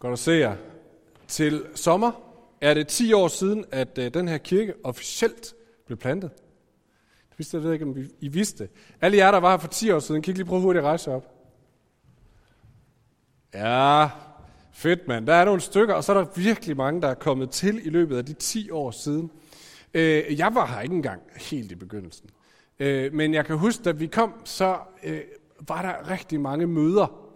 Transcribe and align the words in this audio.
Godt 0.00 0.12
at 0.12 0.18
se 0.18 0.32
jer. 0.32 0.56
Til 1.28 1.64
sommer 1.74 2.12
er 2.60 2.74
det 2.74 2.88
10 2.88 3.12
år 3.12 3.28
siden, 3.28 3.64
at 3.70 3.98
øh, 3.98 4.14
den 4.14 4.28
her 4.28 4.38
kirke 4.38 4.74
officielt 4.84 5.54
blev 5.86 5.98
plantet. 5.98 6.30
Det 7.30 7.38
vidste 7.38 7.56
jeg 7.56 7.64
ved 7.64 7.72
ikke, 7.72 7.84
om 7.84 7.96
I 8.20 8.28
vidste. 8.28 8.68
Alle 9.00 9.16
jer, 9.16 9.30
der 9.30 9.38
var 9.38 9.50
her 9.50 9.58
for 9.58 9.68
10 9.68 9.90
år 9.90 9.98
siden, 9.98 10.22
kan 10.22 10.34
I 10.34 10.36
lige 10.36 10.46
prøve 10.46 10.60
hurtigt 10.60 10.82
at 10.82 10.86
rejse 10.86 11.10
op? 11.10 11.34
Ja, 13.54 14.08
fedt 14.72 15.08
mand. 15.08 15.26
Der 15.26 15.34
er 15.34 15.44
nogle 15.44 15.60
stykker, 15.60 15.94
og 15.94 16.04
så 16.04 16.12
er 16.12 16.24
der 16.24 16.30
virkelig 16.36 16.76
mange, 16.76 17.02
der 17.02 17.08
er 17.08 17.14
kommet 17.14 17.50
til 17.50 17.86
i 17.86 17.90
løbet 17.90 18.16
af 18.16 18.26
de 18.26 18.32
10 18.32 18.70
år 18.70 18.90
siden. 18.90 19.30
Øh, 19.94 20.38
jeg 20.38 20.54
var 20.54 20.66
her 20.66 20.80
ikke 20.80 20.94
engang 20.94 21.22
helt 21.36 21.72
i 21.72 21.74
begyndelsen. 21.74 22.30
Øh, 22.78 23.14
men 23.14 23.34
jeg 23.34 23.46
kan 23.46 23.58
huske, 23.58 23.82
da 23.82 23.90
vi 23.90 24.06
kom, 24.06 24.34
så 24.44 24.78
var 25.68 25.82
der 25.82 26.10
rigtig 26.10 26.40
mange 26.40 26.66
møder, 26.66 27.30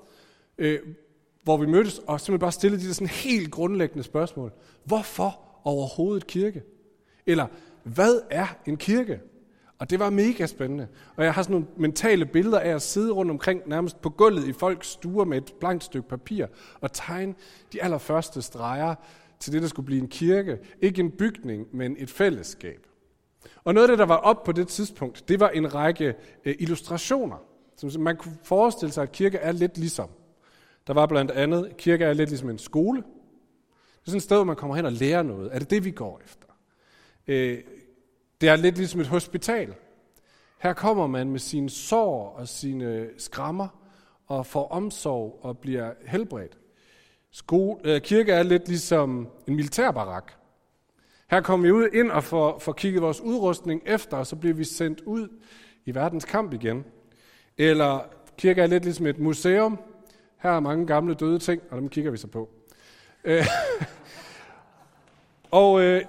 hvor 1.44 1.56
vi 1.56 1.66
mødtes 1.66 1.98
og 1.98 2.20
simpelthen 2.20 2.40
bare 2.40 2.52
stillede 2.52 2.82
de 2.82 2.86
der 2.86 2.94
sådan 2.94 3.08
helt 3.08 3.50
grundlæggende 3.50 4.02
spørgsmål. 4.02 4.52
Hvorfor 4.84 5.40
overhovedet 5.64 6.26
kirke? 6.26 6.62
Eller, 7.26 7.46
hvad 7.82 8.20
er 8.30 8.46
en 8.66 8.76
kirke? 8.76 9.20
Og 9.78 9.90
det 9.90 9.98
var 9.98 10.10
mega 10.10 10.46
spændende. 10.46 10.88
Og 11.16 11.24
jeg 11.24 11.34
har 11.34 11.42
sådan 11.42 11.52
nogle 11.54 11.66
mentale 11.76 12.26
billeder 12.26 12.58
af 12.58 12.74
at 12.74 12.82
sidde 12.82 13.12
rundt 13.12 13.30
omkring, 13.30 13.62
nærmest 13.66 14.00
på 14.00 14.10
gulvet 14.10 14.48
i 14.48 14.52
folks 14.52 14.88
stuer 14.88 15.24
med 15.24 15.38
et 15.38 15.54
blankt 15.60 15.84
stykke 15.84 16.08
papir, 16.08 16.46
og 16.80 16.92
tegne 16.92 17.34
de 17.72 17.82
allerførste 17.82 18.42
streger 18.42 18.94
til 19.40 19.52
det, 19.52 19.62
der 19.62 19.68
skulle 19.68 19.86
blive 19.86 20.00
en 20.00 20.08
kirke. 20.08 20.58
Ikke 20.80 21.00
en 21.00 21.10
bygning, 21.10 21.66
men 21.72 21.96
et 21.98 22.10
fællesskab. 22.10 22.86
Og 23.64 23.74
noget 23.74 23.88
af 23.88 23.92
det, 23.92 23.98
der 23.98 24.06
var 24.06 24.16
op 24.16 24.44
på 24.44 24.52
det 24.52 24.68
tidspunkt, 24.68 25.28
det 25.28 25.40
var 25.40 25.48
en 25.48 25.74
række 25.74 26.14
øh, 26.44 26.54
illustrationer. 26.58 27.36
Som 27.76 28.00
man 28.00 28.16
kunne 28.16 28.36
forestille 28.42 28.92
sig, 28.92 29.02
at 29.02 29.12
kirke 29.12 29.38
er 29.38 29.52
lidt 29.52 29.78
ligesom. 29.78 30.08
Der 30.86 30.92
var 30.94 31.06
blandt 31.06 31.30
andet, 31.30 31.76
kirke 31.76 32.04
er 32.04 32.12
lidt 32.12 32.28
ligesom 32.28 32.50
en 32.50 32.58
skole. 32.58 33.02
Det 33.02 34.06
er 34.06 34.10
sådan 34.10 34.16
et 34.16 34.22
sted, 34.22 34.36
hvor 34.36 34.44
man 34.44 34.56
kommer 34.56 34.76
hen 34.76 34.86
og 34.86 34.92
lærer 34.92 35.22
noget. 35.22 35.54
Er 35.54 35.58
det 35.58 35.70
det, 35.70 35.84
vi 35.84 35.90
går 35.90 36.20
efter? 36.24 36.48
Øh, 37.26 37.58
det 38.40 38.48
er 38.48 38.56
lidt 38.56 38.76
ligesom 38.76 39.00
et 39.00 39.06
hospital. 39.06 39.74
Her 40.58 40.72
kommer 40.72 41.06
man 41.06 41.30
med 41.30 41.38
sine 41.38 41.70
sår 41.70 42.34
og 42.38 42.48
sine 42.48 43.08
skrammer 43.18 43.68
og 44.26 44.46
får 44.46 44.68
omsorg 44.68 45.38
og 45.42 45.58
bliver 45.58 45.92
helbredt. 46.06 46.58
Skole, 47.30 47.80
øh, 47.84 48.00
kirke 48.00 48.32
er 48.32 48.42
lidt 48.42 48.68
ligesom 48.68 49.28
en 49.46 49.56
militærbarak. 49.56 50.32
Her 51.30 51.40
kommer 51.40 51.66
vi 51.66 51.72
ud 51.72 51.88
ind 51.92 52.10
og 52.10 52.24
får, 52.24 52.58
får 52.58 52.72
kigget 52.72 53.02
vores 53.02 53.20
udrustning 53.20 53.82
efter, 53.86 54.16
og 54.16 54.26
så 54.26 54.36
bliver 54.36 54.54
vi 54.54 54.64
sendt 54.64 55.00
ud 55.00 55.28
i 55.84 55.94
verdens 55.94 56.24
kamp 56.24 56.52
igen. 56.52 56.84
Eller 57.58 58.00
kirke 58.38 58.62
er 58.62 58.66
lidt 58.66 58.84
ligesom 58.84 59.06
et 59.06 59.18
museum, 59.18 59.78
her 60.44 60.56
er 60.56 60.60
mange 60.60 60.86
gamle 60.86 61.14
døde 61.14 61.38
ting, 61.38 61.62
og 61.70 61.80
dem 61.80 61.88
kigger 61.88 62.10
vi 62.10 62.16
så 62.16 62.26
på. 62.26 62.48
Øh, 63.24 63.46
og 65.50 65.82
øh, 65.82 66.02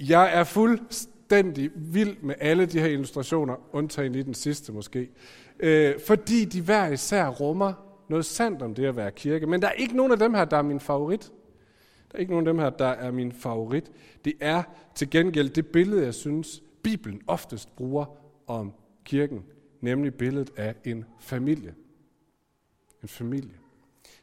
jeg 0.00 0.38
er 0.38 0.44
fuldstændig 0.44 1.70
vild 1.74 2.16
med 2.22 2.34
alle 2.40 2.66
de 2.66 2.80
her 2.80 2.86
illustrationer, 2.86 3.54
undtagen 3.72 4.14
i 4.14 4.22
den 4.22 4.34
sidste 4.34 4.72
måske. 4.72 5.10
Øh, 5.60 5.94
fordi 6.06 6.44
de 6.44 6.62
hver 6.62 6.88
især 6.88 7.28
rummer 7.28 7.72
noget 8.08 8.24
sandt 8.24 8.62
om 8.62 8.74
det 8.74 8.84
at 8.84 8.96
være 8.96 9.10
kirke. 9.10 9.46
Men 9.46 9.62
der 9.62 9.68
er 9.68 9.72
ikke 9.72 9.96
nogen 9.96 10.12
af 10.12 10.18
dem 10.18 10.34
her, 10.34 10.44
der 10.44 10.56
er 10.56 10.62
min 10.62 10.80
favorit. 10.80 11.32
Der 12.12 12.16
er 12.16 12.18
ikke 12.18 12.32
nogen 12.32 12.46
af 12.46 12.52
dem 12.52 12.58
her, 12.58 12.70
der 12.70 12.86
er 12.86 13.10
min 13.10 13.32
favorit. 13.32 13.90
Det 14.24 14.32
er 14.40 14.62
til 14.94 15.10
gengæld 15.10 15.50
det 15.50 15.66
billede, 15.66 16.04
jeg 16.04 16.14
synes, 16.14 16.62
Bibelen 16.82 17.20
oftest 17.26 17.76
bruger 17.76 18.04
om 18.46 18.72
kirken, 19.04 19.42
nemlig 19.80 20.14
billedet 20.14 20.50
af 20.56 20.74
en 20.84 21.04
familie. 21.20 21.74
En 23.02 23.08
familie. 23.08 23.54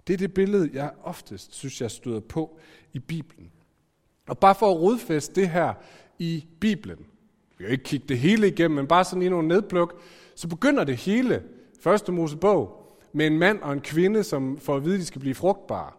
Det 0.08 0.14
er 0.14 0.18
det 0.18 0.34
billede, 0.34 0.70
jeg 0.74 0.92
oftest 1.04 1.54
synes, 1.54 1.82
jeg 1.82 1.92
støder 1.92 2.20
på 2.20 2.60
i 2.94 3.00
Bibelen. 3.00 3.52
Og 4.28 4.38
bare 4.38 4.56
for 4.56 4.72
at 4.72 4.82
rodfæste 4.82 5.42
det 5.42 5.50
her 5.50 5.74
i 6.20 6.46
Bibelen, 6.60 7.06
vi 7.58 7.64
kan 7.64 7.72
ikke 7.72 7.84
kigge 7.84 8.06
det 8.10 8.20
hele 8.20 8.48
igennem, 8.48 8.76
men 8.76 8.88
bare 8.88 9.04
sådan 9.04 9.22
i 9.22 9.30
nogle 9.30 9.48
nedpluk, 9.48 10.02
så 10.36 10.48
begynder 10.48 10.84
det 10.84 10.96
hele, 10.96 11.44
første 11.82 12.12
Mosebog, 12.12 12.92
med 13.14 13.28
en 13.28 13.40
mand 13.40 13.62
og 13.62 13.74
en 13.74 13.82
kvinde, 13.82 14.24
som 14.24 14.58
får 14.58 14.76
at 14.76 14.86
vide, 14.86 14.94
at 14.94 15.00
de 15.00 15.06
skal 15.06 15.22
blive 15.22 15.36
frugtbare. 15.36 15.92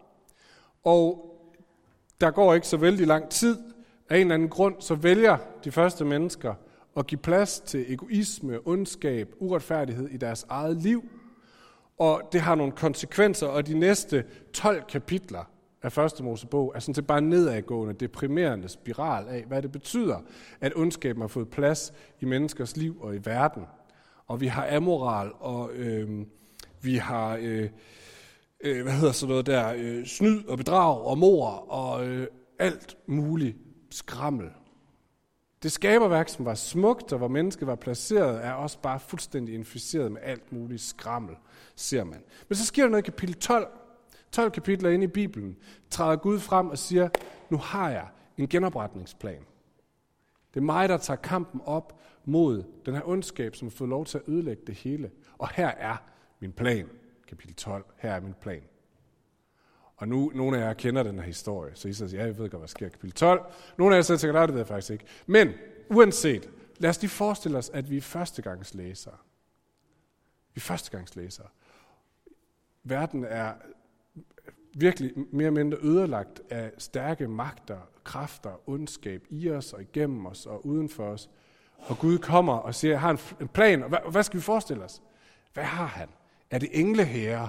Og 0.84 1.32
der 2.20 2.31
går 2.31 2.54
ikke 2.54 2.66
så 2.66 2.76
vældig 2.76 3.06
lang 3.06 3.28
tid. 3.28 3.58
Af 4.08 4.16
en 4.16 4.20
eller 4.20 4.34
anden 4.34 4.48
grund, 4.48 4.75
så 4.81 4.94
vælger 4.94 5.36
de 5.64 5.72
første 5.72 6.04
mennesker 6.04 6.54
at 6.97 7.06
give 7.06 7.19
plads 7.19 7.60
til 7.60 7.92
egoisme, 7.92 8.58
ondskab, 8.64 9.34
uretfærdighed 9.38 10.08
i 10.08 10.16
deres 10.16 10.47
eget 10.48 10.76
liv– 10.76 11.04
og 11.98 12.22
det 12.32 12.40
har 12.40 12.54
nogle 12.54 12.72
konsekvenser, 12.72 13.46
og 13.46 13.66
de 13.66 13.78
næste 13.78 14.24
12 14.52 14.82
kapitler 14.88 15.44
af 15.82 15.92
første 15.92 16.22
Mosebog 16.22 16.72
er 16.74 16.80
sådan 16.80 16.94
set 16.94 17.06
bare 17.06 17.20
nedadgående, 17.20 17.94
deprimerende 17.94 18.68
spiral 18.68 19.28
af, 19.28 19.44
hvad 19.44 19.62
det 19.62 19.72
betyder, 19.72 20.18
at 20.60 20.72
ondskaben 20.76 21.20
har 21.20 21.28
fået 21.28 21.48
plads 21.48 21.92
i 22.20 22.24
menneskers 22.24 22.76
liv 22.76 23.00
og 23.00 23.14
i 23.14 23.18
verden. 23.24 23.62
Og 24.26 24.40
vi 24.40 24.46
har 24.46 24.76
amoral, 24.76 25.30
og 25.40 25.70
øh, 25.72 26.26
vi 26.82 26.96
har, 26.96 27.38
øh, 27.40 27.70
øh, 28.60 28.82
hvad 28.82 28.92
hedder 28.92 29.12
sådan 29.12 29.30
noget 29.30 29.46
der, 29.46 29.72
øh, 29.76 30.06
snyd 30.06 30.44
og 30.44 30.58
bedrag 30.58 31.00
og 31.02 31.18
mor 31.18 31.48
og 31.48 32.06
øh, 32.06 32.26
alt 32.58 32.96
muligt 33.06 33.56
skrammel. 33.90 34.46
Det 35.62 35.72
skaberværk, 35.72 36.28
som 36.28 36.44
var 36.44 36.54
smukt, 36.54 37.12
og 37.12 37.18
hvor 37.18 37.28
mennesket 37.28 37.66
var 37.66 37.74
placeret, 37.74 38.44
er 38.44 38.52
også 38.52 38.78
bare 38.78 39.00
fuldstændig 39.00 39.54
inficeret 39.54 40.12
med 40.12 40.20
alt 40.24 40.52
muligt 40.52 40.82
skrammel 40.82 41.34
ser 41.76 42.04
man. 42.04 42.22
Men 42.48 42.56
så 42.56 42.64
sker 42.64 42.82
der 42.82 42.91
noget 42.91 43.03
i 43.03 43.10
kapitel 43.10 43.34
12. 43.34 43.69
12 44.32 44.50
kapitler 44.50 44.91
inde 44.91 45.04
i 45.04 45.09
Bibelen 45.09 45.56
træder 45.91 46.16
Gud 46.16 46.38
frem 46.38 46.69
og 46.69 46.78
siger, 46.78 47.09
nu 47.50 47.56
har 47.56 47.91
jeg 47.91 48.09
en 48.37 48.48
genopretningsplan. 48.48 49.44
Det 50.54 50.60
er 50.60 50.64
mig, 50.64 50.88
der 50.88 50.97
tager 50.97 51.16
kampen 51.16 51.60
op 51.64 52.00
mod 52.25 52.64
den 52.87 52.94
her 52.94 53.09
ondskab, 53.09 53.56
som 53.56 53.69
har 53.69 53.70
fået 53.70 53.91
lov 53.91 54.06
til 54.06 54.19
at 54.19 54.25
ødelægge 54.28 54.62
det 54.66 54.75
hele. 54.75 55.10
Og 55.38 55.48
her 55.48 55.69
er 55.69 55.97
min 56.41 56.53
plan. 56.53 56.88
Kapitel 57.28 57.54
12. 57.54 57.84
Her 57.97 58.12
er 58.12 58.20
min 58.20 58.34
plan. 58.41 58.62
Og 59.97 60.08
nu, 60.08 60.32
nogle 60.34 60.58
af 60.58 60.60
jer 60.60 60.75
kender 60.75 61.03
den 61.03 61.19
her 61.19 61.26
historie, 61.26 61.72
så 61.75 61.88
I 61.88 61.93
siger, 61.93 62.19
ja, 62.19 62.25
jeg 62.25 62.38
ved 62.38 62.50
godt, 62.50 62.50
hvad 62.50 62.60
der 62.60 62.66
sker 62.66 62.87
i 62.87 62.88
kapitel 62.88 63.12
12. 63.12 63.41
Nogle 63.78 63.94
af 63.94 63.98
jer 63.98 64.03
sidder 64.03 64.19
tænker, 64.19 64.47
det 64.47 64.54
ved 64.54 64.60
jeg 64.60 64.66
faktisk 64.66 64.91
ikke. 64.91 65.04
Men 65.26 65.53
uanset, 65.91 66.50
lad 66.78 66.91
os 66.91 67.00
lige 67.00 67.10
forestille 67.10 67.58
os, 67.58 67.70
at 67.70 67.91
vi 67.91 67.97
er 67.97 68.00
førstegangslæsere. 68.00 69.16
Vi 70.54 70.58
er 70.58 70.60
førstegangslæsere 70.60 71.47
verden 72.88 73.24
er 73.24 73.52
virkelig 74.76 75.12
mere 75.16 75.47
eller 75.47 75.64
mindre 75.64 75.78
ødelagt 75.82 76.41
af 76.50 76.72
stærke 76.78 77.28
magter, 77.28 77.78
kræfter, 78.04 78.69
ondskab 78.69 79.26
i 79.30 79.50
os 79.50 79.72
og 79.72 79.82
igennem 79.82 80.26
os 80.26 80.47
og 80.47 80.66
uden 80.66 80.88
for 80.88 81.04
os. 81.04 81.30
Og 81.78 81.98
Gud 81.98 82.19
kommer 82.19 82.52
og 82.52 82.75
siger, 82.75 82.92
jeg 82.92 83.00
har 83.00 83.36
en 83.41 83.48
plan, 83.48 83.82
og 83.82 83.88
hvad, 83.88 83.98
hvad 84.10 84.22
skal 84.22 84.36
vi 84.36 84.42
forestille 84.42 84.84
os? 84.84 85.02
Hvad 85.52 85.64
har 85.64 85.86
han? 85.86 86.08
Er 86.50 86.58
det 86.58 86.69
engleherrer? 86.72 87.48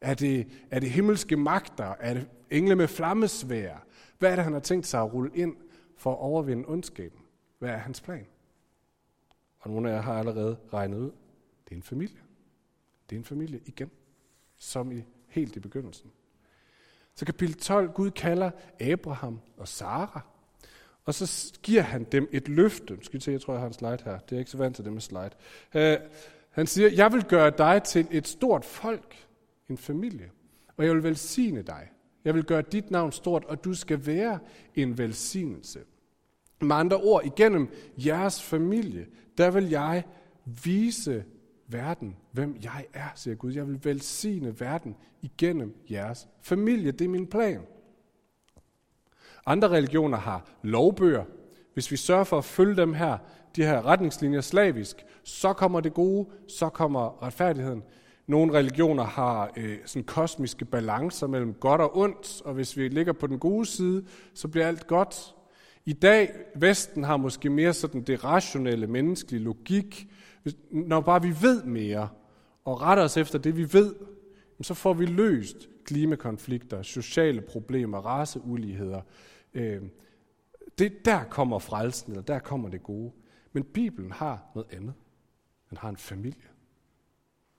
Er 0.00 0.14
det, 0.14 0.48
er 0.70 0.80
det 0.80 0.90
himmelske 0.90 1.36
magter? 1.36 1.94
Er 2.00 2.14
det 2.14 2.28
engle 2.50 2.76
med 2.76 2.88
flammesvær? 2.88 3.84
Hvad 4.18 4.30
er 4.30 4.34
det, 4.34 4.44
han 4.44 4.52
har 4.52 4.60
tænkt 4.60 4.86
sig 4.86 5.00
at 5.00 5.12
rulle 5.12 5.30
ind 5.34 5.56
for 5.96 6.12
at 6.12 6.18
overvinde 6.18 6.64
ondskaben? 6.68 7.20
Hvad 7.58 7.70
er 7.70 7.76
hans 7.76 8.00
plan? 8.00 8.26
Og 9.58 9.70
nogle 9.70 9.90
af 9.90 9.94
jer 9.94 10.02
har 10.02 10.18
allerede 10.18 10.56
regnet 10.72 10.98
ud. 10.98 11.10
Det 11.64 11.72
er 11.72 11.76
en 11.76 11.82
familie. 11.82 12.20
Det 13.10 13.16
er 13.16 13.20
en 13.20 13.24
familie 13.24 13.60
igen 13.66 13.90
som 14.62 14.92
i 14.92 15.04
helt 15.28 15.56
i 15.56 15.60
begyndelsen. 15.60 16.10
Så 17.14 17.24
kapitel 17.24 17.54
12, 17.54 17.92
Gud 17.92 18.10
kalder 18.10 18.50
Abraham 18.80 19.40
og 19.56 19.68
Sara, 19.68 20.20
og 21.04 21.14
så 21.14 21.52
giver 21.62 21.82
han 21.82 22.04
dem 22.04 22.28
et 22.32 22.48
løfte. 22.48 22.98
Skal 23.02 23.18
vi 23.18 23.24
se, 23.24 23.32
jeg 23.32 23.40
tror, 23.40 23.54
jeg 23.54 23.60
har 23.60 23.66
en 23.66 23.72
slide 23.72 23.98
her. 24.04 24.18
Det 24.18 24.36
er 24.36 24.38
ikke 24.38 24.50
så 24.50 24.58
vant 24.58 24.76
til 24.76 24.84
det 24.84 24.92
med 24.92 25.00
slide. 25.00 25.30
Uh, 25.74 26.08
han 26.50 26.66
siger, 26.66 26.88
jeg 26.88 27.12
vil 27.12 27.24
gøre 27.24 27.52
dig 27.58 27.82
til 27.82 28.06
et 28.10 28.28
stort 28.28 28.64
folk, 28.64 29.26
en 29.68 29.78
familie, 29.78 30.30
og 30.76 30.84
jeg 30.84 30.94
vil 30.94 31.02
velsigne 31.02 31.62
dig. 31.62 31.88
Jeg 32.24 32.34
vil 32.34 32.44
gøre 32.44 32.62
dit 32.62 32.90
navn 32.90 33.12
stort, 33.12 33.44
og 33.44 33.64
du 33.64 33.74
skal 33.74 34.06
være 34.06 34.38
en 34.74 34.98
velsignelse. 34.98 35.80
Med 36.60 36.76
andre 36.76 36.96
ord, 36.96 37.24
igennem 37.24 37.68
jeres 37.96 38.42
familie, 38.42 39.06
der 39.38 39.50
vil 39.50 39.68
jeg 39.68 40.04
vise 40.44 41.24
verden, 41.72 42.16
hvem 42.32 42.56
jeg 42.62 42.86
er, 42.92 43.08
siger 43.14 43.34
Gud. 43.34 43.52
Jeg 43.52 43.68
vil 43.68 43.84
velsigne 43.84 44.60
verden 44.60 44.96
igennem 45.22 45.76
jeres 45.90 46.28
familie. 46.40 46.92
Det 46.92 47.04
er 47.04 47.08
min 47.08 47.26
plan. 47.26 47.60
Andre 49.46 49.68
religioner 49.68 50.18
har 50.18 50.50
lovbøger. 50.62 51.24
Hvis 51.74 51.90
vi 51.90 51.96
sørger 51.96 52.24
for 52.24 52.38
at 52.38 52.44
følge 52.44 52.76
dem 52.76 52.94
her, 52.94 53.18
de 53.56 53.62
her 53.62 53.86
retningslinjer 53.86 54.40
slavisk, 54.40 54.96
så 55.22 55.52
kommer 55.52 55.80
det 55.80 55.94
gode, 55.94 56.28
så 56.48 56.68
kommer 56.68 57.22
retfærdigheden. 57.22 57.82
Nogle 58.26 58.52
religioner 58.52 59.04
har 59.04 59.50
øh, 59.56 59.78
sådan 59.84 60.04
kosmiske 60.04 60.64
balancer 60.64 61.26
mellem 61.26 61.54
godt 61.54 61.80
og 61.80 61.96
ondt, 61.96 62.42
og 62.44 62.54
hvis 62.54 62.76
vi 62.76 62.88
ligger 62.88 63.12
på 63.12 63.26
den 63.26 63.38
gode 63.38 63.66
side, 63.66 64.04
så 64.34 64.48
bliver 64.48 64.66
alt 64.66 64.86
godt. 64.86 65.34
I 65.86 65.92
dag, 65.92 66.32
Vesten 66.54 67.04
har 67.04 67.16
måske 67.16 67.50
mere 67.50 67.72
sådan 67.72 68.02
det 68.02 68.24
rationelle, 68.24 68.86
menneskelige 68.86 69.42
logik, 69.42 70.06
når 70.70 71.00
bare 71.00 71.22
vi 71.22 71.34
ved 71.42 71.64
mere, 71.64 72.08
og 72.64 72.80
retter 72.80 73.04
os 73.04 73.16
efter 73.16 73.38
det, 73.38 73.56
vi 73.56 73.72
ved, 73.72 73.94
så 74.62 74.74
får 74.74 74.94
vi 74.94 75.06
løst 75.06 75.68
klimakonflikter, 75.84 76.82
sociale 76.82 77.40
problemer, 77.40 77.98
raceuligheder. 77.98 79.00
Øh, 79.54 79.82
det, 80.78 81.04
der 81.04 81.24
kommer 81.24 81.58
frelsen, 81.58 82.12
eller 82.12 82.22
der 82.22 82.38
kommer 82.38 82.68
det 82.68 82.82
gode. 82.82 83.12
Men 83.52 83.64
Bibelen 83.64 84.12
har 84.12 84.50
noget 84.54 84.68
andet. 84.72 84.94
Den 85.70 85.78
har 85.78 85.88
en 85.88 85.96
familie. 85.96 86.48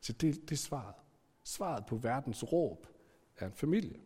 Så 0.02 0.14
det, 0.14 0.42
det 0.42 0.52
er 0.52 0.60
svaret. 0.60 0.96
Svaret 1.44 1.86
på 1.86 1.96
verdens 1.96 2.44
råb 2.54 2.88
er 3.38 3.46
en 3.46 3.54
familie. 3.54 4.00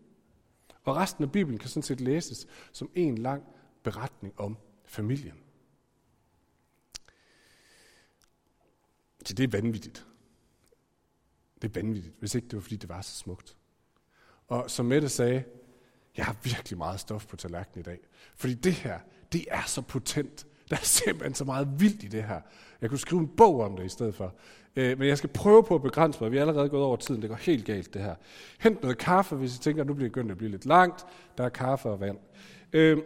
Og 0.84 0.96
resten 0.96 1.24
af 1.24 1.32
Bibelen 1.32 1.60
kan 1.60 1.70
sådan 1.70 1.84
set 1.84 2.02
læses 2.02 2.48
som 2.72 2.90
en 2.96 3.18
lang 3.18 3.44
beretning 3.84 4.34
om 4.40 4.58
familien. 4.86 5.36
Så 9.28 9.34
det 9.34 9.44
er 9.44 9.62
vanvittigt. 9.62 10.06
Det 11.62 11.78
er 11.78 11.82
vanvittigt, 11.82 12.16
hvis 12.20 12.36
ikke 12.36 12.48
det 12.48 12.56
var, 12.56 12.62
fordi 12.62 12.76
det 12.76 12.90
var 12.90 13.02
så 13.02 13.16
smukt. 13.16 13.58
Og 14.48 14.72
som 14.72 14.86
Mette 14.86 15.10
sagde, 15.10 15.44
jeg 16.18 16.26
har 16.26 16.36
virkelig 16.44 16.78
meget 16.78 17.00
stof 17.00 17.28
på 17.28 17.36
tallerkenen 17.36 17.80
i 17.80 17.84
dag. 17.84 18.00
Fordi 18.36 18.54
det 18.54 18.74
her, 18.74 19.00
det 19.34 19.46
er 19.52 19.64
så 19.66 19.82
potent. 19.82 20.48
Der 20.70 20.76
er 20.76 20.84
simpelthen 20.84 21.34
så 21.34 21.46
meget 21.46 21.80
vildt 21.80 22.04
i 22.04 22.08
det 22.08 22.24
her. 22.24 22.42
Jeg 22.82 22.90
kunne 22.90 23.00
skrive 23.00 23.22
en 23.22 23.28
bog 23.28 23.62
om 23.62 23.78
det 23.78 23.86
i 23.86 23.90
stedet 23.90 24.16
for. 24.16 24.36
Øh, 24.76 25.00
men 25.00 25.08
jeg 25.08 25.18
skal 25.18 25.30
prøve 25.30 25.64
på 25.64 25.76
at 25.76 25.82
begrænse 25.82 26.22
mig. 26.22 26.32
Vi 26.32 26.38
er 26.38 26.42
allerede 26.42 26.70
gået 26.70 26.84
over 26.84 26.96
tiden. 26.96 27.22
Det 27.22 27.30
går 27.30 27.38
helt 27.38 27.66
galt, 27.66 27.94
det 27.94 28.02
her. 28.02 28.16
Hent 28.60 28.82
noget 28.82 28.98
kaffe, 28.98 29.36
hvis 29.36 29.56
I 29.56 29.60
tænker, 29.60 29.84
at 29.84 29.88
nu 29.88 29.94
bliver 29.94 30.10
det 30.10 30.32
at 30.32 30.38
blive 30.38 30.52
lidt 30.52 30.66
langt. 30.66 31.06
Der 31.38 31.44
er 31.44 31.50
kaffe 31.50 31.90
og 31.90 32.00
vand. 32.00 32.18
Øh, 32.74 32.98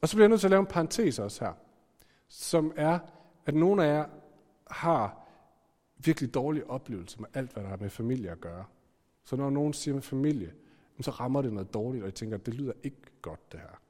og 0.00 0.08
så 0.08 0.16
bliver 0.16 0.24
jeg 0.24 0.28
nødt 0.28 0.40
til 0.40 0.46
at 0.46 0.50
lave 0.50 0.60
en 0.60 0.66
parentes 0.66 1.18
også 1.18 1.44
her. 1.44 1.52
Som 2.28 2.72
er, 2.76 2.98
at 3.46 3.54
nogle 3.54 3.84
af 3.84 3.94
jer 3.94 4.04
har 4.70 5.27
virkelig 5.98 6.34
dårlig 6.34 6.70
oplevelse 6.70 7.20
med 7.20 7.28
alt, 7.34 7.52
hvad 7.52 7.62
der 7.62 7.68
har 7.68 7.76
med 7.76 7.90
familie 7.90 8.30
at 8.30 8.40
gøre. 8.40 8.64
Så 9.24 9.36
når 9.36 9.50
nogen 9.50 9.72
siger 9.72 9.94
med 9.94 10.02
familie, 10.02 10.54
så 11.00 11.10
rammer 11.10 11.42
det 11.42 11.52
noget 11.52 11.74
dårligt, 11.74 12.02
og 12.02 12.06
jeg 12.06 12.14
tænker, 12.14 12.36
at 12.36 12.46
det 12.46 12.54
lyder 12.54 12.72
ikke 12.82 12.96
godt, 13.22 13.52
det 13.52 13.60
her. 13.60 13.80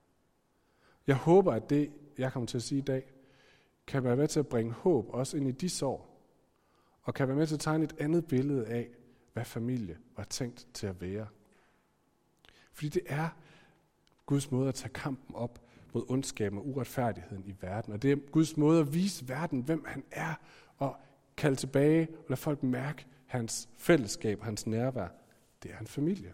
Jeg 1.06 1.16
håber, 1.16 1.52
at 1.52 1.70
det, 1.70 1.90
jeg 2.19 2.32
kommer 2.32 2.46
til 2.46 2.56
at 2.56 2.62
sige 2.62 2.78
i 2.78 2.84
dag, 2.84 3.12
kan 3.87 4.05
være 4.05 4.16
med 4.16 4.28
til 4.28 4.40
at 4.40 4.46
bringe 4.46 4.72
håb 4.72 5.08
også 5.08 5.37
ind 5.37 5.49
i 5.49 5.52
de 5.52 5.69
sår, 5.69 6.20
og 7.02 7.14
kan 7.14 7.28
være 7.28 7.37
med 7.37 7.46
til 7.46 7.55
at 7.55 7.60
tegne 7.60 7.84
et 7.84 7.94
andet 7.99 8.26
billede 8.26 8.66
af, 8.66 8.88
hvad 9.32 9.44
familie 9.44 9.99
var 10.16 10.25
tænkt 10.25 10.66
til 10.75 10.87
at 10.87 11.00
være. 11.00 11.26
Fordi 12.72 12.88
det 12.88 13.02
er 13.06 13.28
Guds 14.26 14.50
måde 14.50 14.69
at 14.69 14.75
tage 14.75 14.93
kampen 14.93 15.34
op 15.34 15.60
mod 15.94 16.05
ondskaben 16.08 16.58
og 16.58 16.69
uretfærdigheden 16.69 17.44
i 17.46 17.55
verden. 17.60 17.93
Og 17.93 18.02
det 18.02 18.12
er 18.12 18.16
Guds 18.16 18.56
måde 18.56 18.81
at 18.81 18.94
vise 18.94 19.28
verden, 19.28 19.60
hvem 19.60 19.84
han 19.87 20.05
er, 20.10 20.34
og 20.78 20.96
kalde 21.38 21.56
tilbage 21.56 22.08
og 22.11 22.25
lade 22.29 22.40
folk 22.40 22.62
mærke 22.62 23.06
hans 23.26 23.69
fællesskab, 23.76 24.43
hans 24.43 24.67
nærvær. 24.67 25.08
Det 25.62 25.70
er 25.70 25.79
en 25.79 25.87
familie. 25.87 26.32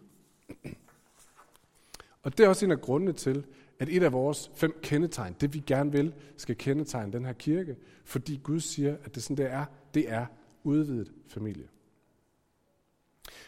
Og 2.23 2.39
det 2.39 2.45
er 2.45 2.49
også 2.49 2.65
en 2.65 2.73
af 2.73 2.81
grundene 2.81 3.13
til, 3.13 3.47
at 3.79 3.89
et 3.89 4.03
af 4.03 4.13
vores 4.13 4.51
fem 4.55 4.79
kendetegn, 4.83 5.37
det 5.41 5.55
vi 5.55 5.63
gerne 5.67 5.93
vil, 5.93 6.15
skal 6.37 6.57
kendetegne 6.57 7.13
den 7.13 7.25
her 7.25 7.33
kirke, 7.33 7.77
fordi 8.05 8.41
Gud 8.43 8.61
siger, 8.61 8.97
at 9.05 9.15
det 9.15 9.23
sådan 9.23 9.37
det 9.37 9.53
er, 9.53 9.65
det 9.95 10.11
er 10.13 10.27
udvidet 10.63 11.13
familie. 11.29 11.69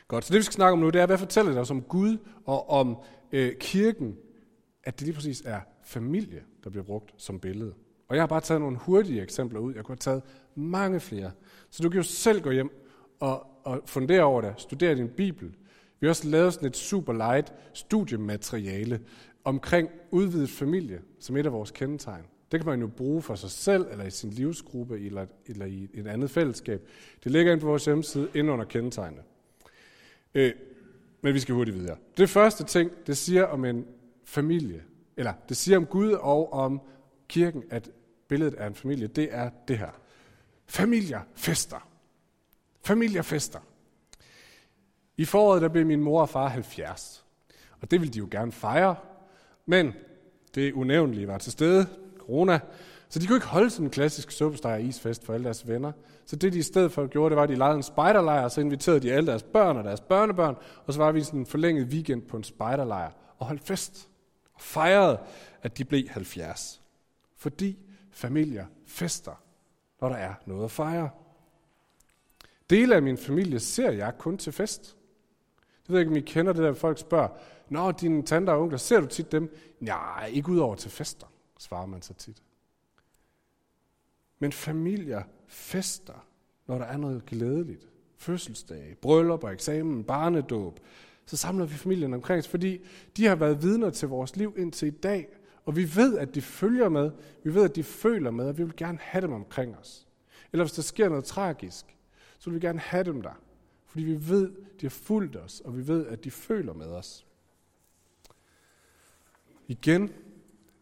Godt, 0.09 0.25
så 0.25 0.33
det 0.33 0.39
vi 0.39 0.43
skal 0.43 0.55
snakke 0.55 0.73
om 0.73 0.79
nu, 0.79 0.91
det 0.91 1.01
er, 1.01 1.07
hvad 1.07 1.19
fortæller 1.19 1.53
det 1.53 1.61
os 1.61 1.71
om 1.71 1.83
Gud 1.83 2.19
og 2.45 2.71
om 2.71 2.97
øh, 3.33 3.57
kirken, 3.57 4.17
at 4.85 4.99
det 4.99 5.07
lige 5.07 5.15
præcis 5.15 5.43
er 5.45 5.61
familie, 5.83 6.45
der 6.65 6.71
bliver 6.71 6.85
brugt 6.85 7.15
som 7.17 7.41
billede. 7.41 7.75
Og 8.09 8.17
jeg 8.17 8.23
har 8.23 8.27
bare 8.27 8.41
taget 8.41 8.61
nogle 8.61 8.77
hurtige 8.77 9.23
eksempler 9.23 9.61
ud. 9.61 9.75
Jeg 9.75 9.85
kunne 9.85 9.93
have 9.93 10.21
taget 10.21 10.23
mange 10.55 11.01
flere. 11.01 11.31
Så 11.71 11.83
du 11.83 11.89
kan 11.89 11.97
jo 11.97 12.03
selv 12.03 12.41
gå 12.41 12.51
hjem 12.51 12.71
og, 13.21 13.47
og 13.65 13.83
fundere 13.87 14.23
over 14.23 14.41
det, 14.41 14.55
studere 14.59 14.95
din 14.95 15.09
bibel. 15.09 15.49
Vi 16.01 16.07
har 16.07 16.09
også 16.09 16.29
lavet 16.29 16.55
sådan 16.55 16.69
et 16.69 16.77
super 16.77 17.13
light 17.13 17.53
studiemateriale 17.73 19.01
omkring 19.45 19.89
udvidet 20.11 20.51
familie, 20.51 21.01
som 21.21 21.37
et 21.37 21.47
af 21.47 21.53
vores 21.53 21.71
kendetegn. 21.71 22.25
Det 22.53 22.61
kan 22.61 22.71
man 22.71 22.81
jo 22.81 22.87
bruge 22.87 23.23
for 23.23 23.35
sig 23.35 23.51
selv, 23.51 23.87
eller 23.91 24.05
i 24.05 24.11
sin 24.11 24.31
livsgruppe, 24.31 25.07
eller, 25.07 25.27
eller 25.47 25.67
i 25.67 25.89
et 25.95 26.07
andet 26.07 26.31
fællesskab. 26.31 26.89
Det 27.25 27.33
ligger 27.33 27.53
ind 27.53 27.61
på 27.61 27.67
vores 27.67 27.85
hjemmeside, 27.85 28.29
ind 28.35 28.51
under 28.51 28.65
kendetegnene. 28.65 29.23
Øh, 30.35 30.53
men 31.21 31.35
vi 31.35 31.39
skal 31.41 31.55
hurtigt 31.55 31.77
videre. 31.77 31.97
Det 32.17 32.31
første 32.31 32.65
ting, 32.65 32.91
det 33.07 33.17
siger 33.17 33.45
om 33.45 33.65
en 33.65 33.87
familie, 34.25 34.83
eller 35.17 35.33
det 35.49 35.57
siger 35.57 35.79
om 35.79 35.87
Gud 35.87 36.13
og 36.13 36.53
om 36.53 36.81
kirken, 37.29 37.65
at 37.71 37.91
billedet 38.29 38.55
af 38.55 38.67
en 38.67 38.75
familie, 38.75 39.07
det 39.07 39.29
er 39.31 39.51
det 39.69 39.79
her. 39.79 39.91
Familier 40.67 41.21
fester. 41.35 41.89
Familier 42.85 43.23
fester. 43.23 43.61
I 45.17 45.25
foråret 45.25 45.63
der 45.63 45.69
blev 45.69 45.87
min 45.87 46.03
mor 46.03 46.21
og 46.21 46.29
far 46.29 46.49
70. 46.49 47.25
Og 47.81 47.91
det 47.91 48.01
ville 48.01 48.13
de 48.13 48.19
jo 48.19 48.29
gerne 48.31 48.53
fejre. 48.53 48.97
Men 49.67 49.93
det 50.55 50.73
unævnlige 50.73 51.29
var 51.29 51.39
til 51.39 51.53
stede. 51.53 51.87
Corona. 52.19 52.61
Så 53.09 53.19
de 53.19 53.27
kunne 53.27 53.37
ikke 53.37 53.47
holde 53.47 53.71
sådan 53.71 53.87
en 53.87 53.91
klassisk 53.91 54.31
suppesteg 54.31 54.85
isfest 54.85 55.25
for 55.25 55.35
alle 55.35 55.45
deres 55.45 55.69
venner. 55.69 55.93
Så 56.27 56.37
det 56.37 56.53
de 56.53 56.59
i 56.59 56.63
stedet 56.63 56.93
for 56.93 57.07
gjorde, 57.07 57.31
det 57.31 57.37
var, 57.37 57.43
at 57.43 57.49
de 57.49 57.55
lejede 57.55 57.77
en 57.77 57.83
spejderlejr, 57.83 58.43
og 58.43 58.51
så 58.51 58.61
inviterede 58.61 59.01
de 59.01 59.13
alle 59.13 59.27
deres 59.27 59.43
børn 59.43 59.77
og 59.77 59.85
deres 59.85 60.01
børnebørn, 60.01 60.57
og 60.87 60.95
så 60.95 60.99
var 60.99 61.13
vi 61.13 61.23
sådan 61.23 61.41
en 61.41 61.47
forlænget 61.47 61.87
weekend 61.87 62.23
på 62.23 62.37
en 62.37 62.45
spejderlejr 62.45 63.11
og 63.39 63.47
holdt 63.47 63.63
fest. 63.63 64.09
Og 64.55 64.61
fejrede, 64.61 65.19
at 65.63 65.79
de 65.79 65.85
blev 65.85 66.09
70. 66.09 66.83
Fordi 67.37 67.79
familier 68.11 68.67
fester 68.87 69.43
når 70.01 70.09
der 70.09 70.17
er 70.17 70.35
noget 70.47 70.65
at 70.65 70.71
fejre. 70.71 71.11
Dele 72.71 72.95
af 72.95 73.03
min 73.03 73.19
familie 73.19 73.61
ser 73.61 73.91
jeg 73.91 74.15
kun 74.19 74.39
til 74.39 74.53
fest. 74.53 74.97
Jeg 75.89 75.93
ved 75.93 76.01
ikke, 76.01 76.11
om 76.11 76.17
I 76.17 76.21
kender 76.21 76.53
det 76.53 76.63
der, 76.63 76.75
folk 76.75 76.99
spørger, 76.99 77.29
Nå, 77.69 77.93
dine 77.93 78.23
tanter 78.23 78.53
og 78.53 78.63
onkler, 78.63 78.79
ser 78.79 79.01
du 79.01 79.07
tit 79.07 79.33
dem? 79.33 79.57
Nej, 79.81 80.27
ikke 80.27 80.49
udover 80.49 80.75
til 80.75 80.91
fester, 80.91 81.27
svarer 81.59 81.87
man 81.87 82.03
så 82.03 82.15
tit. 82.15 82.43
Men 84.39 84.53
familier 84.53 85.23
fester, 85.47 86.27
når 86.67 86.79
der 86.79 86.85
er 86.85 86.97
noget 86.97 87.27
glædeligt. 87.27 87.89
Fødselsdage, 88.17 88.95
bryllup 88.95 89.45
og 89.45 89.53
eksamen, 89.53 90.05
barnedåb. 90.05 90.81
Så 91.27 91.37
samler 91.37 91.65
vi 91.65 91.75
familien 91.75 92.15
omkring 92.15 92.39
os, 92.39 92.49
fordi 92.49 92.81
de 93.17 93.27
har 93.27 93.35
været 93.35 93.63
vidner 93.63 93.91
til 93.91 94.09
vores 94.09 94.37
liv 94.37 94.55
indtil 94.59 94.89
i 94.89 94.91
dag, 94.91 95.29
og 95.67 95.77
vi 95.77 95.97
ved, 95.97 96.19
at 96.19 96.35
de 96.35 96.43
følger 96.43 96.89
med. 96.89 97.11
Vi 97.43 97.55
ved, 97.55 97.65
at 97.65 97.77
de 97.77 97.83
føler 97.83 98.31
med, 98.31 98.49
og 98.49 98.59
vi 98.59 98.63
vil 98.63 98.77
gerne 98.77 98.99
have 98.99 99.23
dem 99.23 99.33
omkring 99.33 99.77
os. 99.77 100.07
Eller 100.53 100.65
hvis 100.65 100.73
der 100.73 100.83
sker 100.83 101.09
noget 101.09 101.25
tragisk, 101.25 101.97
så 102.39 102.51
vil 102.51 102.61
vi 102.61 102.67
gerne 102.67 102.79
have 102.79 103.05
dem 103.05 103.23
der. 103.23 103.43
Fordi 103.85 104.05
vi 104.05 104.29
ved, 104.29 104.53
at 104.53 104.81
de 104.81 104.87
har 104.87 104.91
fulgt 104.91 105.37
os, 105.37 105.61
og 105.61 105.77
vi 105.77 105.89
ved, 105.89 106.07
at 106.07 106.25
de 106.25 106.31
føler 106.31 106.73
med 106.73 106.87
os. 106.87 107.27
Igen, 109.69 110.03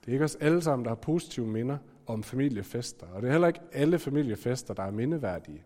det 0.00 0.08
er 0.08 0.12
ikke 0.12 0.24
os 0.24 0.36
alle 0.36 0.62
sammen, 0.62 0.84
der 0.84 0.90
har 0.90 0.96
positive 0.96 1.46
minder 1.46 1.78
om 2.06 2.22
familiefester. 2.22 3.06
Og 3.06 3.22
det 3.22 3.28
er 3.28 3.32
heller 3.32 3.48
ikke 3.48 3.60
alle 3.72 3.98
familiefester, 3.98 4.74
der 4.74 4.82
er 4.82 4.90
mindeværdige. 4.90 5.64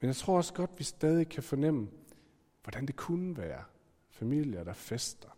Men 0.00 0.08
jeg 0.08 0.16
tror 0.16 0.36
også 0.36 0.54
godt, 0.54 0.70
vi 0.78 0.84
stadig 0.84 1.28
kan 1.28 1.42
fornemme, 1.42 1.88
hvordan 2.62 2.86
det 2.86 2.96
kunne 2.96 3.36
være 3.36 3.64
familier, 4.10 4.64
der 4.64 4.72
fester. 4.72 5.28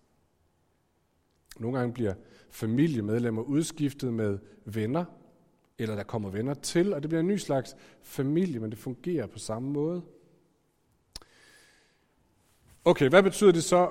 Nogle 1.58 1.78
gange 1.78 1.94
bliver 1.94 2.14
familiemedlemmer 2.50 3.42
udskiftet 3.42 4.12
med 4.12 4.38
venner, 4.64 5.04
eller 5.78 5.96
der 5.96 6.02
kommer 6.02 6.30
venner 6.30 6.54
til, 6.54 6.94
og 6.94 7.02
det 7.02 7.08
bliver 7.08 7.20
en 7.20 7.26
ny 7.26 7.36
slags 7.36 7.76
familie, 8.02 8.60
men 8.60 8.70
det 8.70 8.78
fungerer 8.78 9.26
på 9.26 9.38
samme 9.38 9.70
måde. 9.70 10.02
Okay, 12.84 13.08
hvad 13.08 13.22
betyder 13.22 13.52
det 13.52 13.64
så, 13.64 13.90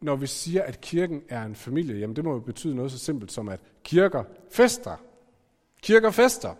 når 0.00 0.16
vi 0.16 0.26
siger, 0.26 0.62
at 0.62 0.80
kirken 0.80 1.22
er 1.28 1.42
en 1.42 1.54
familie? 1.54 1.98
Jamen 1.98 2.16
det 2.16 2.24
må 2.24 2.32
jo 2.32 2.40
betyde 2.40 2.74
noget 2.74 2.92
så 2.92 2.98
simpelt 2.98 3.32
som, 3.32 3.48
at 3.48 3.60
kirker 3.84 4.24
fester. 4.50 4.96
Kirker 5.82 6.10
fester. 6.10 6.54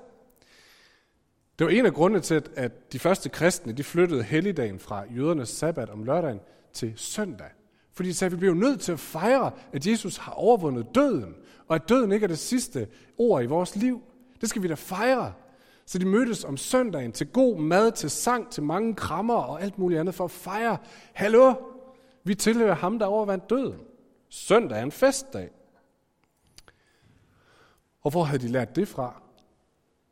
Det 1.59 1.67
var 1.67 1.71
en 1.71 1.87
af 1.87 1.95
grundene 1.95 2.21
til, 2.21 2.43
at 2.57 2.93
de 2.93 2.99
første 2.99 3.29
kristne 3.29 3.73
de 3.73 3.85
flyttede 3.85 4.23
helligdagen 4.23 4.79
fra 4.79 5.05
jødernes 5.17 5.49
sabbat 5.49 5.91
om 5.91 6.05
lørdagen 6.05 6.41
til 6.73 6.93
søndag. 6.97 7.51
Fordi 7.93 8.09
de 8.09 8.15
sagde, 8.15 8.29
at 8.29 8.33
vi 8.33 8.39
bliver 8.39 8.55
nødt 8.55 8.81
til 8.81 8.93
at 8.93 9.01
fejre, 9.01 9.51
at 9.73 9.87
Jesus 9.87 10.17
har 10.17 10.33
overvundet 10.33 10.95
døden, 10.95 11.35
og 11.69 11.75
at 11.75 11.89
døden 11.89 12.13
ikke 12.13 12.25
er 12.25 12.29
det 12.29 12.39
sidste 12.39 12.89
ord 13.19 13.43
i 13.43 13.47
vores 13.47 13.77
liv. 13.77 14.03
Det 14.41 14.49
skal 14.49 14.63
vi 14.63 14.69
da 14.69 14.75
fejre. 14.75 15.33
Så 15.87 15.99
de 15.99 16.07
mødtes 16.07 16.45
om 16.45 16.57
søndagen 16.57 17.13
til 17.13 17.27
god 17.27 17.59
mad, 17.59 17.93
til 17.93 18.11
sang, 18.11 18.51
til 18.51 18.63
mange 18.63 18.95
krammer 18.95 19.35
og 19.35 19.63
alt 19.63 19.79
muligt 19.79 20.01
andet 20.01 20.15
for 20.15 20.25
at 20.25 20.31
fejre. 20.31 20.79
Hallo, 21.13 21.55
vi 22.25 22.35
tilhører 22.35 22.75
ham, 22.75 22.99
der 22.99 23.07
overvandt 23.07 23.51
døden. 23.51 23.81
Søndag 24.29 24.79
er 24.79 24.83
en 24.83 24.93
festdag. 24.93 25.51
Og 28.03 28.11
hvor 28.11 28.25
havde 28.25 28.43
de 28.43 28.49
lært 28.49 28.77
det 28.77 28.89
fra? 28.89 29.23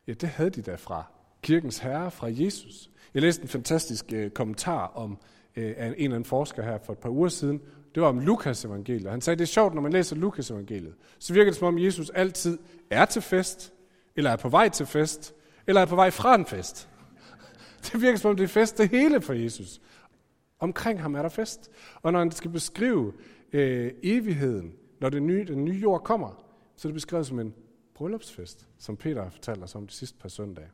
Ja, 0.07 0.13
det 0.13 0.29
havde 0.29 0.49
de 0.49 0.61
da 0.61 0.75
fra 0.75 1.03
kirkens 1.41 1.77
herre, 1.77 2.11
fra 2.11 2.27
Jesus. 2.29 2.89
Jeg 3.13 3.21
læste 3.21 3.41
en 3.41 3.47
fantastisk 3.47 4.05
øh, 4.13 4.31
kommentar 4.31 4.87
om 4.87 5.17
øh, 5.55 5.73
af 5.77 5.87
en 5.87 5.93
eller 5.93 6.15
anden 6.15 6.25
forsker 6.25 6.63
her 6.63 6.77
for 6.77 6.93
et 6.93 6.99
par 6.99 7.09
uger 7.09 7.29
siden. 7.29 7.61
Det 7.95 8.03
var 8.03 8.09
om 8.09 8.19
Lukas 8.19 8.65
evangeliet. 8.65 9.11
Han 9.11 9.21
sagde, 9.21 9.37
det 9.37 9.43
er 9.43 9.47
sjovt, 9.47 9.73
når 9.73 9.81
man 9.81 9.93
læser 9.93 10.15
Lukas 10.15 10.51
evangeliet, 10.51 10.95
så 11.19 11.33
virker 11.33 11.51
det 11.51 11.59
som 11.59 11.67
om 11.67 11.79
Jesus 11.79 12.09
altid 12.09 12.57
er 12.89 13.05
til 13.05 13.21
fest, 13.21 13.73
eller 14.15 14.31
er 14.31 14.35
på 14.35 14.49
vej 14.49 14.69
til 14.69 14.85
fest, 14.85 15.35
eller 15.67 15.81
er 15.81 15.85
på 15.85 15.95
vej 15.95 16.09
fra 16.09 16.35
en 16.35 16.45
fest. 16.45 16.89
Det 17.91 18.01
virker 18.01 18.17
som 18.17 18.29
om 18.29 18.37
det 18.37 18.43
er 18.43 18.47
fest 18.47 18.77
det 18.77 18.89
hele 18.89 19.21
for 19.21 19.33
Jesus. 19.33 19.81
Omkring 20.59 21.01
ham 21.01 21.15
er 21.15 21.21
der 21.21 21.29
fest. 21.29 21.71
Og 22.01 22.11
når 22.11 22.19
han 22.19 22.31
skal 22.31 22.51
beskrive 22.51 23.13
øh, 23.53 23.91
evigheden, 24.03 24.73
når 24.99 25.09
det 25.09 25.23
nye, 25.23 25.45
den 25.45 25.65
nye 25.65 25.79
jord 25.79 26.03
kommer, 26.03 26.45
så 26.75 26.87
er 26.87 26.89
det 26.89 26.93
beskrevet 26.93 27.27
som 27.27 27.39
en 27.39 27.53
bryllupsfest, 27.95 28.67
som 28.77 28.97
Peter 28.97 29.23
har 29.23 29.29
fortalt 29.29 29.63
os 29.63 29.75
om 29.75 29.87
de 29.87 29.93
sidste 29.93 30.17
par 30.17 30.29
søndage. 30.29 30.69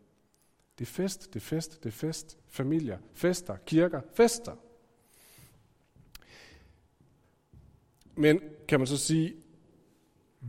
Det 0.80 0.86
er 0.86 0.92
fest, 0.92 1.34
det 1.34 1.40
er 1.40 1.46
fest, 1.46 1.84
det 1.84 1.90
er 1.90 1.94
fest. 1.94 2.38
Familier, 2.48 2.98
fester, 3.14 3.56
kirker, 3.66 4.02
fester. 4.14 4.52
Men 8.18 8.40
kan 8.68 8.80
man 8.80 8.88
så 8.88 8.98
sige, 8.98 9.36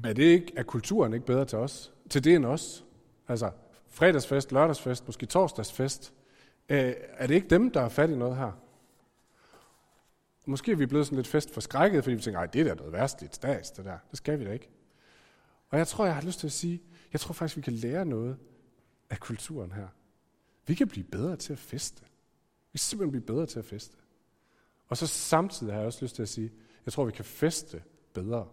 er, 0.05 0.13
det 0.13 0.23
ikke, 0.23 0.53
er 0.57 0.63
kulturen 0.63 1.15
ikke 1.15 1.27
bedre 1.27 1.45
til 1.45 1.59
os? 1.59 1.93
Til 2.11 2.25
det 2.25 2.35
end 2.35 2.47
os? 2.47 2.85
Altså 3.29 3.51
fredagsfest, 3.89 4.53
lørdagsfest, 4.53 5.07
måske 5.07 5.27
torsdagsfest. 5.27 6.15
Øh, 6.69 6.95
er 6.97 7.27
det 7.27 7.35
ikke 7.35 7.49
dem, 7.49 7.71
der 7.71 7.81
er 7.81 7.89
fat 7.89 8.11
i 8.11 8.17
noget 8.17 8.37
her? 8.37 8.53
Måske 10.47 10.73
er 10.73 10.77
vi 10.77 10.87
blevet 10.87 11.07
sådan 11.07 11.17
lidt 11.17 11.27
fest 11.27 11.55
for 11.55 11.61
fordi 11.61 12.15
vi 12.15 12.21
tænker, 12.21 12.47
det 12.47 12.61
er 12.61 12.65
da 12.65 12.75
noget 12.75 12.93
værstligt 12.93 13.35
stats, 13.35 13.71
det 13.71 13.85
der. 13.85 13.99
Det 14.11 14.17
skal 14.17 14.39
vi 14.39 14.45
da 14.45 14.53
ikke. 14.53 14.69
Og 15.71 15.79
jeg 15.79 15.87
tror, 15.87 16.05
jeg 16.05 16.15
har 16.15 16.23
lyst 16.23 16.41
til 16.41 16.47
at 16.47 16.53
sige, 16.53 16.83
jeg 17.13 17.21
tror 17.21 17.33
faktisk, 17.33 17.57
vi 17.57 17.63
kan 17.63 17.73
lære 17.73 18.07
noget 18.07 18.37
af 19.11 19.21
kulturen 19.21 19.73
her. 19.73 19.89
Vi 20.67 20.75
kan 20.75 20.89
blive 20.89 21.05
bedre 21.05 21.37
til 21.37 21.53
at 21.53 21.59
feste. 21.59 22.03
Vi 22.73 22.79
kan 22.79 22.79
simpelthen 22.79 23.11
blive 23.11 23.37
bedre 23.37 23.47
til 23.47 23.59
at 23.59 23.65
feste. 23.65 23.97
Og 24.89 24.97
så 24.97 25.07
samtidig 25.07 25.73
har 25.73 25.81
jeg 25.81 25.87
også 25.87 26.05
lyst 26.05 26.15
til 26.15 26.23
at 26.23 26.29
sige, 26.29 26.53
jeg 26.89 26.93
tror, 26.93 27.05
vi 27.05 27.13
kan 27.13 27.25
feste 27.25 27.83
bedre. 28.13 28.47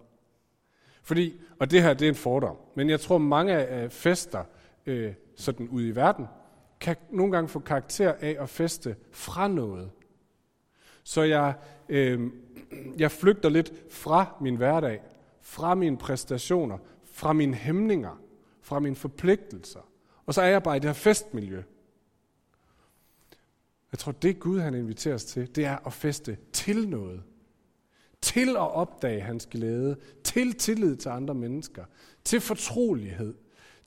Fordi, 1.03 1.41
og 1.59 1.71
det 1.71 1.81
her, 1.81 1.93
det 1.93 2.05
er 2.05 2.09
en 2.09 2.15
fordom, 2.15 2.57
men 2.75 2.89
jeg 2.89 2.99
tror, 2.99 3.17
mange 3.17 3.53
af 3.53 3.91
fester 3.91 4.43
øh, 4.85 5.13
sådan 5.35 5.67
ude 5.67 5.87
i 5.87 5.95
verden, 5.95 6.25
kan 6.79 6.95
nogle 7.11 7.31
gange 7.31 7.47
få 7.47 7.59
karakter 7.59 8.13
af 8.19 8.37
at 8.39 8.49
feste 8.49 8.95
fra 9.11 9.47
noget. 9.47 9.91
Så 11.03 11.21
jeg, 11.21 11.53
øh, 11.89 12.31
jeg 12.97 13.11
flygter 13.11 13.49
lidt 13.49 13.73
fra 13.89 14.37
min 14.41 14.55
hverdag, 14.55 15.01
fra 15.41 15.75
mine 15.75 15.97
præstationer, 15.97 16.77
fra 17.03 17.33
mine 17.33 17.55
hæmninger, 17.55 18.21
fra 18.61 18.79
mine 18.79 18.95
forpligtelser. 18.95 19.89
Og 20.25 20.33
så 20.33 20.41
er 20.41 20.47
jeg 20.47 20.63
bare 20.63 20.77
i 20.77 20.79
det 20.79 20.89
her 20.89 20.93
festmiljø. 20.93 21.63
Jeg 23.91 23.99
tror, 23.99 24.11
det 24.11 24.39
Gud 24.39 24.59
han 24.59 24.73
inviterer 24.73 25.15
os 25.15 25.25
til, 25.25 25.55
det 25.55 25.65
er 25.65 25.77
at 25.85 25.93
feste 25.93 26.37
til 26.53 26.89
noget. 26.89 27.23
Til 28.25 28.49
at 28.49 28.71
opdage 28.71 29.21
hans 29.21 29.45
glæde, 29.45 29.95
til 30.23 30.53
tillid 30.53 30.95
til 30.95 31.09
andre 31.09 31.33
mennesker, 31.33 31.85
til 32.23 32.41
fortrolighed, 32.41 33.33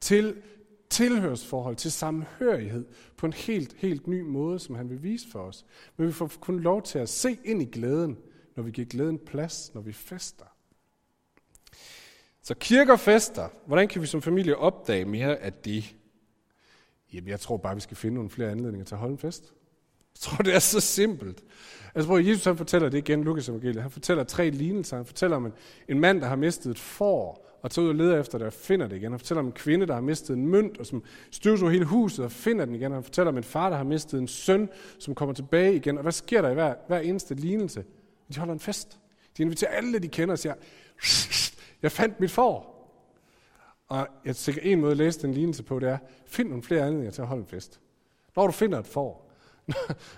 til 0.00 0.42
tilhørsforhold, 0.90 1.76
til 1.76 1.92
samhørighed 1.92 2.87
på 3.16 3.26
en 3.26 3.33
helt, 3.33 3.75
helt 3.78 4.07
ny 4.07 4.21
måde, 4.21 4.59
som 4.59 4.75
han 4.75 4.90
vil 4.90 5.02
vise 5.02 5.30
for 5.30 5.38
os. 5.38 5.66
Men 5.97 6.07
vi 6.07 6.12
får 6.12 6.33
kun 6.40 6.61
lov 6.61 6.83
til 6.83 6.99
at 6.99 7.09
se 7.09 7.38
ind 7.45 7.62
i 7.62 7.64
glæden, 7.64 8.18
når 8.57 8.62
vi 8.62 8.71
giver 8.71 8.87
glæden 8.87 9.18
plads, 9.18 9.71
når 9.75 9.80
vi 9.80 9.92
fester. 9.92 10.45
Så 12.42 12.54
kirker 12.54 12.97
fester, 12.97 13.49
hvordan 13.66 13.88
kan 13.88 14.02
vi 14.02 14.07
som 14.07 14.23
familie 14.23 14.57
opdage 14.57 15.04
mere 15.04 15.37
af 15.37 15.52
det? 15.52 15.95
Jamen, 17.12 17.28
jeg 17.28 17.40
tror 17.40 17.57
bare, 17.57 17.75
vi 17.75 17.80
skal 17.80 17.97
finde 17.97 18.14
nogle 18.14 18.30
flere 18.30 18.50
anledninger 18.50 18.85
til 18.85 18.95
at 18.95 18.99
holde 18.99 19.12
en 19.12 19.18
fest. 19.18 19.42
Jeg 20.14 20.21
tror, 20.21 20.42
det 20.42 20.54
er 20.54 20.59
så 20.59 20.80
simpelt. 20.80 21.45
Altså, 21.99 22.09
hvor 22.09 22.19
Jesus 22.19 22.45
han 22.45 22.57
fortæller 22.57 22.88
det 22.88 22.99
igen, 22.99 23.25
Lukas 23.25 23.49
evangeliet. 23.49 23.83
Han 23.83 23.90
fortæller 23.90 24.25
tre 24.25 24.50
lignelser. 24.50 24.97
Han 24.97 25.07
fortæller 25.07 25.37
om 25.37 25.47
en, 25.47 25.52
en 25.88 26.00
mand, 26.00 26.21
der 26.21 26.26
har 26.26 26.37
mistet 26.37 26.71
et 26.71 26.78
får, 26.78 27.59
og 27.62 27.71
tager 27.71 27.85
ud 27.85 27.88
og 27.88 27.95
leder 27.95 28.21
efter 28.21 28.38
det 28.38 28.47
og 28.47 28.52
finder 28.52 28.87
det 28.87 28.97
igen. 28.97 29.12
Han 29.12 29.19
fortæller 29.19 29.40
om 29.40 29.47
en 29.47 29.52
kvinde, 29.52 29.87
der 29.87 29.95
har 29.95 30.00
mistet 30.00 30.37
en 30.37 30.47
mønt, 30.47 30.78
og 30.78 30.87
som 30.87 31.02
støvsuger 31.31 31.73
hele 31.73 31.85
huset 31.85 32.25
og 32.25 32.33
finder 32.33 32.64
den 32.64 32.75
igen. 32.75 32.93
Han 32.93 33.02
fortæller 33.02 33.28
om 33.28 33.37
en 33.37 33.45
far, 33.45 33.71
der 33.71 33.76
har 33.76 33.85
mistet 33.85 34.21
en 34.21 34.28
søn, 34.28 34.69
som 34.99 35.14
kommer 35.14 35.35
tilbage 35.35 35.75
igen. 35.75 35.97
Og 35.97 36.02
hvad 36.02 36.12
sker 36.12 36.43
der 36.43 36.50
i 36.50 36.55
hver, 36.55 36.75
hver 36.87 36.99
eneste 36.99 37.35
lignelse? 37.35 37.85
De 38.35 38.38
holder 38.38 38.55
en 38.55 38.61
fest. 38.61 38.99
De 39.37 39.43
inviterer 39.43 39.71
alle, 39.71 39.99
de 39.99 40.09
kender 40.09 40.33
og 40.33 40.38
siger, 40.38 40.55
jeg 41.83 41.93
fandt 41.93 42.21
mit 42.21 42.31
får. 42.31 42.75
Og 43.88 44.09
jeg 44.25 44.37
tænker, 44.37 44.62
en 44.62 44.81
måde 44.81 44.90
at 44.90 44.97
læse 44.97 45.23
den 45.23 45.35
lignelse 45.35 45.62
på, 45.62 45.78
det 45.78 45.88
er, 45.88 45.99
find 46.26 46.49
nogle 46.49 46.62
flere 46.62 46.81
anledninger 46.81 47.12
til 47.12 47.23
at 47.23 47.28
holde 47.28 47.40
en 47.40 47.49
fest. 47.49 47.81
Når 48.37 48.47
du 48.47 48.52
finder 48.52 48.78
et 48.78 48.87
får, 48.87 49.28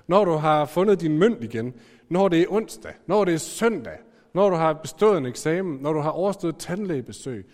når 0.06 0.24
du 0.24 0.32
har 0.32 0.64
fundet 0.64 1.00
din 1.00 1.18
mønt 1.18 1.44
igen, 1.44 1.74
når 2.08 2.28
det 2.28 2.40
er 2.40 2.46
onsdag, 2.48 2.92
når 3.06 3.24
det 3.24 3.34
er 3.34 3.38
søndag, 3.38 3.98
når 4.34 4.50
du 4.50 4.56
har 4.56 4.72
bestået 4.72 5.18
en 5.18 5.26
eksamen, 5.26 5.78
når 5.82 5.92
du 5.92 6.00
har 6.00 6.10
overstået 6.10 6.56
tandlægebesøg. 6.56 7.50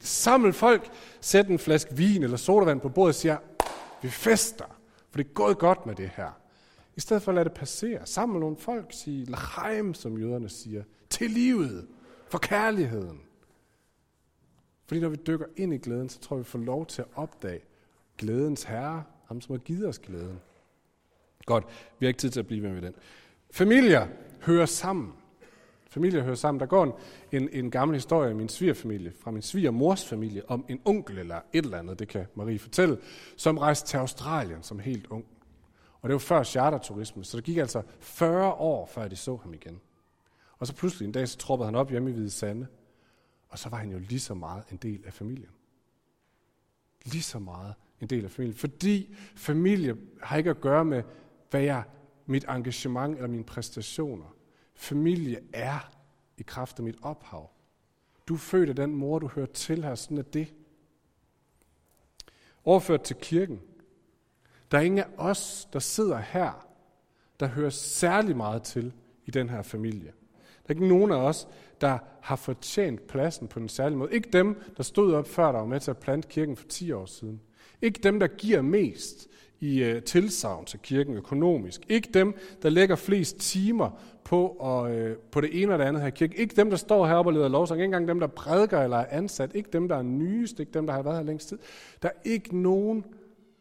Samle 0.00 0.52
folk, 0.52 0.90
sæt 1.20 1.48
en 1.48 1.58
flaske 1.58 1.96
vin 1.96 2.22
eller 2.22 2.36
sodavand 2.36 2.80
på 2.80 2.88
bordet 2.88 3.08
og 3.08 3.14
siger, 3.14 3.36
vi 4.02 4.08
fester, 4.08 4.64
for 5.10 5.18
det 5.18 5.26
er 5.26 5.32
gået 5.32 5.58
godt 5.58 5.86
med 5.86 5.94
det 5.94 6.10
her. 6.16 6.30
I 6.96 7.00
stedet 7.00 7.22
for 7.22 7.30
at 7.30 7.34
lade 7.34 7.44
det 7.44 7.54
passere, 7.54 8.06
samle 8.06 8.40
nogle 8.40 8.56
folk, 8.56 8.86
sige 8.90 9.24
lachaim, 9.24 9.94
som 9.94 10.18
jøderne 10.18 10.48
siger, 10.48 10.82
til 11.10 11.30
livet, 11.30 11.86
for 12.28 12.38
kærligheden. 12.38 13.20
Fordi 14.86 15.00
når 15.00 15.08
vi 15.08 15.16
dykker 15.26 15.46
ind 15.56 15.74
i 15.74 15.78
glæden, 15.78 16.08
så 16.08 16.20
tror 16.20 16.36
vi, 16.36 16.40
vi 16.40 16.44
får 16.44 16.58
lov 16.58 16.86
til 16.86 17.02
at 17.02 17.08
opdage 17.14 17.60
glædens 18.18 18.62
herre, 18.62 19.04
ham 19.24 19.40
som 19.40 19.52
har 19.52 19.58
givet 19.58 19.88
os 19.88 19.98
glæden. 19.98 20.40
Godt, 21.46 21.64
vi 21.98 22.06
har 22.06 22.08
ikke 22.08 22.18
tid 22.18 22.30
til 22.30 22.40
at 22.40 22.46
blive 22.46 22.68
med 22.68 22.82
den. 22.82 22.94
Familier 23.50 24.06
hører 24.42 24.66
sammen. 24.66 25.12
Familier 25.90 26.22
hører 26.22 26.34
sammen. 26.34 26.60
Der 26.60 26.66
går 26.66 26.84
en, 26.84 26.92
en, 27.32 27.48
en 27.52 27.70
gammel 27.70 27.94
historie 27.94 28.30
i 28.30 28.34
min 28.34 28.48
svigerfamilie, 28.48 29.12
fra 29.20 29.30
min 29.30 29.42
svigermors 29.42 30.08
familie, 30.08 30.50
om 30.50 30.64
en 30.68 30.80
onkel 30.84 31.18
eller 31.18 31.40
et 31.52 31.64
eller 31.64 31.78
andet, 31.78 31.98
det 31.98 32.08
kan 32.08 32.26
Marie 32.34 32.58
fortælle, 32.58 32.98
som 33.36 33.58
rejste 33.58 33.88
til 33.88 33.96
Australien 33.96 34.62
som 34.62 34.78
helt 34.78 35.06
ung. 35.06 35.24
Og 36.00 36.08
det 36.08 36.12
var 36.12 36.18
før 36.18 36.42
charterturisme, 36.42 37.24
så 37.24 37.36
det 37.36 37.44
gik 37.44 37.56
altså 37.56 37.82
40 38.00 38.52
år, 38.52 38.86
før 38.86 39.08
de 39.08 39.16
så 39.16 39.36
ham 39.36 39.54
igen. 39.54 39.80
Og 40.58 40.66
så 40.66 40.74
pludselig 40.74 41.06
en 41.06 41.12
dag, 41.12 41.28
så 41.28 41.38
troppede 41.38 41.66
han 41.66 41.74
op 41.74 41.90
hjemme 41.90 42.10
i 42.10 42.12
Hvide 42.12 42.30
Sande, 42.30 42.66
og 43.48 43.58
så 43.58 43.68
var 43.68 43.76
han 43.76 43.90
jo 43.90 43.98
lige 43.98 44.20
så 44.20 44.34
meget 44.34 44.64
en 44.70 44.76
del 44.76 45.02
af 45.06 45.12
familien. 45.12 45.50
Lige 47.04 47.22
så 47.22 47.38
meget 47.38 47.74
en 48.00 48.06
del 48.06 48.24
af 48.24 48.30
familien. 48.30 48.58
Fordi 48.58 49.14
familie 49.36 49.96
har 50.22 50.36
ikke 50.36 50.50
at 50.50 50.60
gøre 50.60 50.84
med, 50.84 51.02
hvad 51.50 51.60
jeg, 51.60 51.82
mit 52.26 52.44
engagement 52.48 53.16
eller 53.16 53.28
mine 53.28 53.44
præstationer. 53.44 54.36
Familie 54.74 55.40
er 55.52 55.90
i 56.36 56.42
kraft 56.42 56.78
af 56.78 56.84
mit 56.84 56.96
ophav. 57.02 57.50
Du 58.28 58.34
er 58.34 58.38
født 58.38 58.68
af 58.68 58.76
den 58.76 58.94
mor, 58.94 59.18
du 59.18 59.28
hører 59.28 59.46
til 59.46 59.84
her, 59.84 59.94
sådan 59.94 60.18
er 60.18 60.22
det. 60.22 60.54
Overført 62.64 63.02
til 63.02 63.16
kirken. 63.16 63.60
Der 64.70 64.78
er 64.78 64.82
ingen 64.82 64.98
af 64.98 65.08
os, 65.16 65.68
der 65.72 65.78
sidder 65.78 66.18
her, 66.18 66.68
der 67.40 67.46
hører 67.46 67.70
særlig 67.70 68.36
meget 68.36 68.62
til 68.62 68.92
i 69.24 69.30
den 69.30 69.48
her 69.48 69.62
familie. 69.62 70.12
Der 70.66 70.74
er 70.74 70.74
ikke 70.74 70.88
nogen 70.88 71.12
af 71.12 71.16
os, 71.16 71.48
der 71.80 71.98
har 72.20 72.36
fortjent 72.36 73.06
pladsen 73.06 73.48
på 73.48 73.60
en 73.60 73.68
særlig 73.68 73.98
måde. 73.98 74.12
Ikke 74.12 74.30
dem, 74.32 74.62
der 74.76 74.82
stod 74.82 75.14
op 75.14 75.28
før, 75.28 75.52
der 75.52 75.58
var 75.58 75.66
med 75.66 75.80
til 75.80 75.90
at 75.90 75.98
plante 75.98 76.28
kirken 76.28 76.56
for 76.56 76.66
10 76.68 76.92
år 76.92 77.06
siden. 77.06 77.40
Ikke 77.82 78.00
dem, 78.02 78.20
der 78.20 78.26
giver 78.26 78.62
mest 78.62 79.28
i 79.60 79.82
øh, 79.82 80.02
tilsavn 80.02 80.64
til 80.64 80.78
kirken 80.78 81.14
økonomisk. 81.14 81.80
Ikke 81.88 82.08
dem, 82.14 82.34
der 82.62 82.68
lægger 82.68 82.96
flest 82.96 83.36
timer 83.36 83.90
på, 84.24 84.46
og, 84.46 84.96
øh, 84.96 85.16
på 85.16 85.40
det 85.40 85.62
ene 85.62 85.72
og 85.72 85.78
det 85.78 85.84
andet 85.84 86.02
her 86.02 86.10
kirke. 86.10 86.38
Ikke 86.38 86.56
dem, 86.56 86.70
der 86.70 86.76
står 86.76 87.06
heroppe 87.06 87.28
og 87.28 87.32
leder 87.32 87.48
lovsang. 87.48 87.80
Ikke 87.80 87.84
engang 87.84 88.08
dem, 88.08 88.20
der 88.20 88.26
prædiker 88.26 88.82
eller 88.82 88.96
er 88.96 89.06
ansat. 89.10 89.54
Ikke 89.54 89.70
dem, 89.72 89.88
der 89.88 89.96
er 89.96 90.02
nyest. 90.02 90.60
Ikke 90.60 90.72
dem, 90.72 90.86
der 90.86 90.94
har 90.94 91.02
været 91.02 91.16
her 91.16 91.24
længst 91.24 91.48
tid. 91.48 91.58
Der 92.02 92.08
er 92.08 92.20
ikke 92.24 92.58
nogen, 92.58 93.04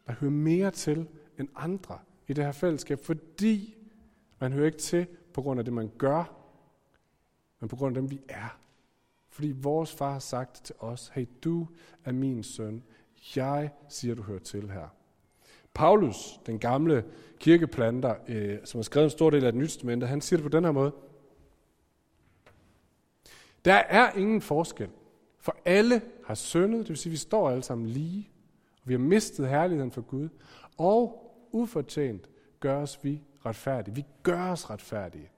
der 0.07 0.13
hører 0.13 0.31
mere 0.31 0.71
til 0.71 1.07
end 1.39 1.47
andre 1.55 1.97
i 2.27 2.33
det 2.33 2.43
her 2.43 2.51
fællesskab, 2.51 2.99
fordi 2.99 3.77
man 4.39 4.53
hører 4.53 4.65
ikke 4.65 4.77
til 4.77 5.07
på 5.33 5.41
grund 5.41 5.59
af 5.59 5.65
det, 5.65 5.73
man 5.73 5.91
gør, 5.97 6.35
men 7.59 7.69
på 7.69 7.75
grund 7.75 7.97
af 7.97 8.01
dem, 8.01 8.11
vi 8.11 8.21
er. 8.29 8.59
Fordi 9.29 9.53
vores 9.57 9.93
far 9.93 10.11
har 10.11 10.19
sagt 10.19 10.65
til 10.65 10.75
os, 10.79 11.11
hey, 11.13 11.25
du 11.43 11.67
er 12.05 12.11
min 12.11 12.43
søn. 12.43 12.83
Jeg 13.35 13.69
siger, 13.89 14.15
du 14.15 14.21
hører 14.21 14.39
til 14.39 14.71
her. 14.71 14.87
Paulus, 15.75 16.39
den 16.45 16.59
gamle 16.59 17.05
kirkeplanter, 17.39 18.15
øh, 18.27 18.57
som 18.63 18.77
har 18.77 18.83
skrevet 18.83 19.05
en 19.05 19.09
stor 19.09 19.29
del 19.29 19.45
af 19.45 19.51
det 19.51 19.59
nye 19.59 20.05
han 20.05 20.21
siger 20.21 20.37
det 20.37 20.51
på 20.51 20.57
den 20.57 20.63
her 20.63 20.71
måde. 20.71 20.91
Der 23.65 23.73
er 23.73 24.11
ingen 24.11 24.41
forskel, 24.41 24.89
for 25.39 25.55
alle 25.65 26.01
har 26.25 26.35
syndet, 26.35 26.79
det 26.79 26.89
vil 26.89 26.97
sige, 26.97 27.09
at 27.09 27.11
vi 27.11 27.17
står 27.17 27.49
alle 27.49 27.63
sammen 27.63 27.87
lige, 27.87 28.29
og 28.81 28.89
vi 28.89 28.93
har 28.93 28.99
mistet 28.99 29.49
herligheden 29.49 29.91
for 29.91 30.01
Gud, 30.01 30.29
og 30.77 31.21
ufortjent 31.51 32.29
gøres 32.59 32.99
vi 33.03 33.21
retfærdige. 33.45 33.95
Vi 33.95 34.05
gør 34.23 34.51
os 34.51 34.69
retfærdige 34.69 35.29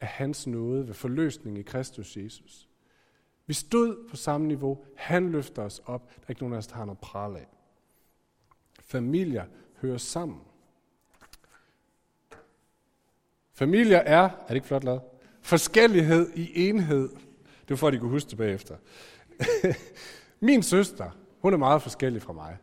af 0.00 0.06
hans 0.06 0.46
nåde 0.46 0.86
ved 0.86 0.94
forløsning 0.94 1.58
i 1.58 1.62
Kristus 1.62 2.16
Jesus. 2.16 2.68
Vi 3.46 3.54
stod 3.54 4.08
på 4.10 4.16
samme 4.16 4.46
niveau. 4.46 4.84
Han 4.96 5.30
løfter 5.30 5.62
os 5.62 5.82
op. 5.86 6.08
Der 6.16 6.22
er 6.26 6.30
ikke 6.30 6.42
nogen 6.42 6.54
af 6.54 6.58
os, 6.58 6.66
der 6.66 6.74
har 6.74 6.84
noget 6.84 6.98
pral 6.98 7.36
af. 7.36 7.46
Familier 8.80 9.44
hører 9.80 9.98
sammen. 9.98 10.40
Familier 13.52 13.98
er, 13.98 14.22
er 14.22 14.46
det 14.48 14.54
ikke 14.54 14.66
flot 14.66 14.84
lavet? 14.84 15.00
Forskellighed 15.42 16.30
i 16.34 16.68
enhed. 16.68 17.08
Det 17.38 17.70
var 17.70 17.76
for, 17.76 17.86
at 17.86 17.92
de 17.92 17.98
kunne 17.98 18.10
huske 18.10 18.30
det 18.30 18.38
bagefter. 18.38 18.76
Min 20.40 20.62
søster, 20.62 21.10
hun 21.38 21.52
er 21.52 21.56
meget 21.56 21.82
forskellig 21.82 22.22
fra 22.22 22.32
mig. 22.32 22.56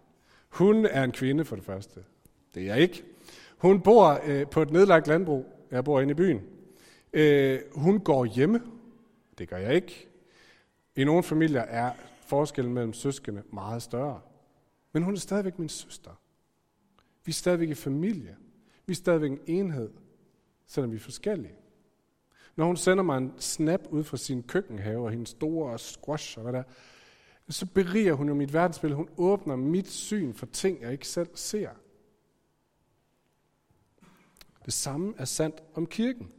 Hun 0.50 0.86
er 0.86 1.04
en 1.04 1.12
kvinde 1.12 1.46
for 1.46 1.56
det 1.56 1.66
første. 1.66 2.00
Det 2.56 2.64
er 2.64 2.68
jeg 2.68 2.80
ikke. 2.80 3.04
Hun 3.58 3.82
bor 3.82 4.20
øh, 4.26 4.48
på 4.48 4.62
et 4.62 4.72
nedlagt 4.72 5.08
landbrug 5.08 5.46
Jeg 5.72 5.84
bor 5.84 6.02
inde 6.02 6.12
i 6.12 6.16
byen. 6.16 6.42
Øh, 7.14 7.60
hun 7.76 8.00
går 8.00 8.26
hjemme. 8.26 8.62
Det 9.38 9.50
gør 9.50 9.58
jeg 9.58 9.76
ikke. 9.76 10.10
I 10.96 11.04
nogle 11.04 11.24
familier 11.24 11.62
er 11.62 11.92
forskellen 12.26 12.74
mellem 12.74 12.94
søskende 12.94 13.44
meget 13.52 13.82
større. 13.82 14.22
Men 14.92 15.04
hun 15.04 15.14
er 15.14 15.20
stadigvæk 15.20 15.60
min 15.60 15.70
søster. 15.70 16.12
Vi 17.26 17.30
er 17.30 17.34
stadigvæk 17.34 17.70
i 17.70 17.74
familie. 17.74 18.38
Vi 18.86 18.92
er 18.92 18.96
stadigvæk 18.96 19.32
en 19.32 19.40
enhed, 19.48 19.90
selvom 20.66 20.92
vi 20.92 20.96
er 20.96 21.00
forskellige. 21.00 21.56
Når 22.56 22.66
hun 22.66 22.78
sender 22.78 23.04
mig 23.04 23.18
en 23.18 23.34
snap 23.38 23.82
ud 23.90 24.04
fra 24.04 24.18
sin 24.18 24.44
køkkenhave 24.44 25.06
og 25.06 25.12
hendes 25.12 25.30
store 25.30 25.80
squash 25.80 26.38
og 26.38 26.44
hvad 26.44 26.54
der, 26.54 26.64
så 27.50 27.66
beriger 27.66 28.14
hun 28.14 28.28
jo 28.28 28.34
mit 28.34 28.54
verdensbillede. 28.54 28.98
Hun 28.98 29.10
åbner 29.18 29.56
mit 29.56 29.90
syn 29.90 30.34
for 30.34 30.46
ting, 30.46 30.82
jeg 30.82 30.92
ikke 30.92 31.08
selv 31.08 31.30
ser. 31.36 31.70
Det 34.66 34.74
samme 34.74 35.14
er 35.18 35.26
sandt 35.26 35.64
om 35.74 35.86
kirken. 35.86 36.32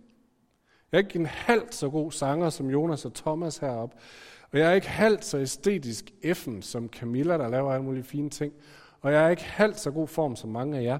Jeg 0.92 0.98
er 0.98 1.02
ikke 1.06 1.18
en 1.18 1.26
halvt 1.26 1.74
så 1.74 1.90
god 1.90 2.12
sanger 2.12 2.50
som 2.50 2.70
Jonas 2.70 3.04
og 3.04 3.14
Thomas 3.14 3.58
heroppe. 3.58 3.96
Og 4.52 4.58
jeg 4.58 4.70
er 4.70 4.74
ikke 4.74 4.88
halvt 4.88 5.24
så 5.24 5.38
æstetisk 5.38 6.10
effen 6.22 6.62
som 6.62 6.88
Camilla, 6.88 7.38
der 7.38 7.48
laver 7.48 7.72
alle 7.72 7.84
mulige 7.84 8.04
fine 8.04 8.30
ting. 8.30 8.52
Og 9.04 9.12
jeg 9.12 9.24
er 9.24 9.28
ikke 9.28 9.44
halvt 9.44 9.80
så 9.80 9.90
god 9.90 10.08
form 10.08 10.36
som 10.36 10.50
mange 10.50 10.78
af 10.78 10.82
jer. 10.82 10.98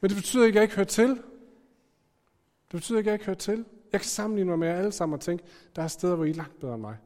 Men 0.00 0.08
det 0.10 0.16
betyder 0.16 0.46
ikke, 0.46 0.56
at 0.56 0.60
jeg 0.60 0.62
ikke 0.62 0.74
hører 0.74 0.86
til. 0.86 1.08
Det 1.08 2.70
betyder 2.70 2.98
ikke, 2.98 3.08
at 3.08 3.12
jeg 3.12 3.14
ikke 3.14 3.26
hører 3.26 3.38
til. 3.38 3.64
Jeg 3.92 4.00
kan 4.00 4.08
sammenligne 4.08 4.50
mig 4.50 4.58
med 4.58 4.68
jer 4.68 4.74
alle 4.74 4.92
sammen 4.92 5.14
og 5.14 5.20
tænke, 5.20 5.44
der 5.76 5.82
er 5.82 5.88
steder, 5.88 6.14
hvor 6.14 6.24
I 6.24 6.30
er 6.30 6.34
langt 6.34 6.60
bedre 6.60 6.74
end 6.74 6.80
mig. 6.80 6.96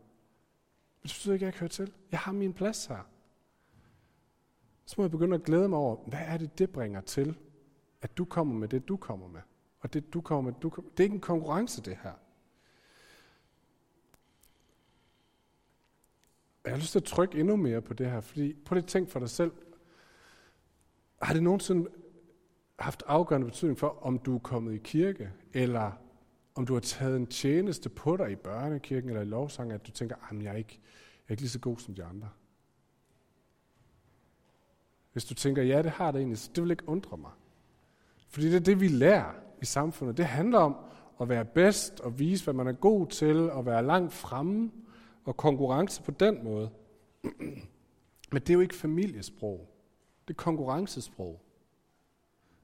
Men 1.02 1.02
det 1.02 1.10
betyder 1.10 1.34
ikke, 1.34 1.42
at 1.42 1.46
jeg 1.46 1.48
ikke 1.48 1.58
hører 1.58 1.68
til. 1.68 1.92
Jeg 2.10 2.18
har 2.18 2.32
min 2.32 2.52
plads 2.52 2.86
her. 2.86 3.08
Så 4.86 4.94
må 4.98 5.04
jeg 5.04 5.10
begynde 5.10 5.34
at 5.34 5.42
glæde 5.42 5.68
mig 5.68 5.78
over, 5.78 5.96
hvad 6.06 6.20
er 6.22 6.38
det, 6.38 6.58
det 6.58 6.70
bringer 6.70 7.00
til, 7.00 7.38
at 8.02 8.18
du 8.18 8.24
kommer 8.24 8.54
med 8.54 8.68
det, 8.68 8.88
du 8.88 8.96
kommer 8.96 9.28
med. 9.28 9.40
Og 9.80 9.92
det, 9.92 10.12
du 10.14 10.20
kommer 10.20 10.50
med, 10.50 10.60
du 10.60 10.70
kommer. 10.70 10.90
Det 10.90 11.00
er 11.00 11.04
ikke 11.04 11.14
en 11.14 11.20
konkurrence, 11.20 11.82
det 11.82 11.98
her. 12.02 12.12
Jeg 16.64 16.72
har 16.72 16.78
lyst 16.78 16.92
til 16.92 16.98
at 16.98 17.04
trykke 17.04 17.38
endnu 17.38 17.56
mere 17.56 17.82
på 17.82 17.94
det 17.94 18.10
her, 18.10 18.20
fordi 18.20 18.56
prøv 18.64 18.74
lige 18.74 18.84
at 18.84 18.88
tænk 18.88 19.10
for 19.10 19.18
dig 19.18 19.30
selv. 19.30 19.52
Har 21.22 21.32
det 21.32 21.42
nogensinde 21.42 21.90
haft 22.78 23.02
afgørende 23.06 23.46
betydning 23.46 23.78
for, 23.78 23.98
om 24.02 24.18
du 24.18 24.34
er 24.34 24.38
kommet 24.38 24.74
i 24.74 24.78
kirke, 24.78 25.30
eller 25.52 25.92
om 26.54 26.66
du 26.66 26.72
har 26.72 26.80
taget 26.80 27.16
en 27.16 27.26
tjeneste 27.26 27.88
på 27.88 28.16
dig 28.16 28.30
i 28.30 28.36
børnekirken 28.36 29.10
eller 29.10 29.22
i 29.22 29.26
lovsang, 29.26 29.72
at 29.72 29.86
du 29.86 29.90
tænker, 29.90 30.16
at 30.30 30.42
jeg 30.42 30.52
er 30.52 30.56
ikke, 30.56 30.80
jeg 30.80 31.28
er 31.28 31.32
ikke 31.32 31.42
lige 31.42 31.50
så 31.50 31.58
god 31.58 31.78
som 31.78 31.94
de 31.94 32.04
andre. 32.04 32.28
Hvis 35.12 35.24
du 35.24 35.34
tænker, 35.34 35.62
ja, 35.62 35.82
det 35.82 35.90
har 35.90 36.10
det 36.10 36.18
egentlig, 36.18 36.38
så 36.38 36.50
det 36.54 36.62
vil 36.62 36.70
ikke 36.70 36.88
undre 36.88 37.16
mig. 37.16 37.30
Fordi 38.28 38.46
det 38.46 38.56
er 38.56 38.60
det, 38.60 38.80
vi 38.80 38.88
lærer 38.88 39.32
i 39.62 39.64
samfundet. 39.64 40.16
Det 40.16 40.24
handler 40.24 40.58
om 40.58 40.76
at 41.20 41.28
være 41.28 41.44
bedst 41.44 42.00
og 42.00 42.18
vise, 42.18 42.44
hvad 42.44 42.54
man 42.54 42.66
er 42.66 42.72
god 42.72 43.06
til, 43.06 43.50
og 43.50 43.66
være 43.66 43.86
langt 43.86 44.12
fremme 44.12 44.72
og 45.24 45.36
konkurrence 45.36 46.02
på 46.02 46.10
den 46.10 46.44
måde. 46.44 46.70
Men 48.32 48.42
det 48.42 48.50
er 48.50 48.54
jo 48.54 48.60
ikke 48.60 48.74
familiesprog. 48.74 49.75
Det 50.28 50.34
er 50.34 50.42
konkurrencesprog. 50.42 51.42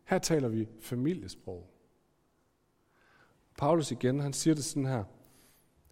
Her 0.04 0.18
taler 0.18 0.48
vi 0.48 0.68
familiesprog. 0.80 1.70
Paulus 3.58 3.90
igen, 3.90 4.20
han 4.20 4.32
siger 4.32 4.54
det 4.54 4.64
sådan 4.64 4.86
her. 4.86 5.04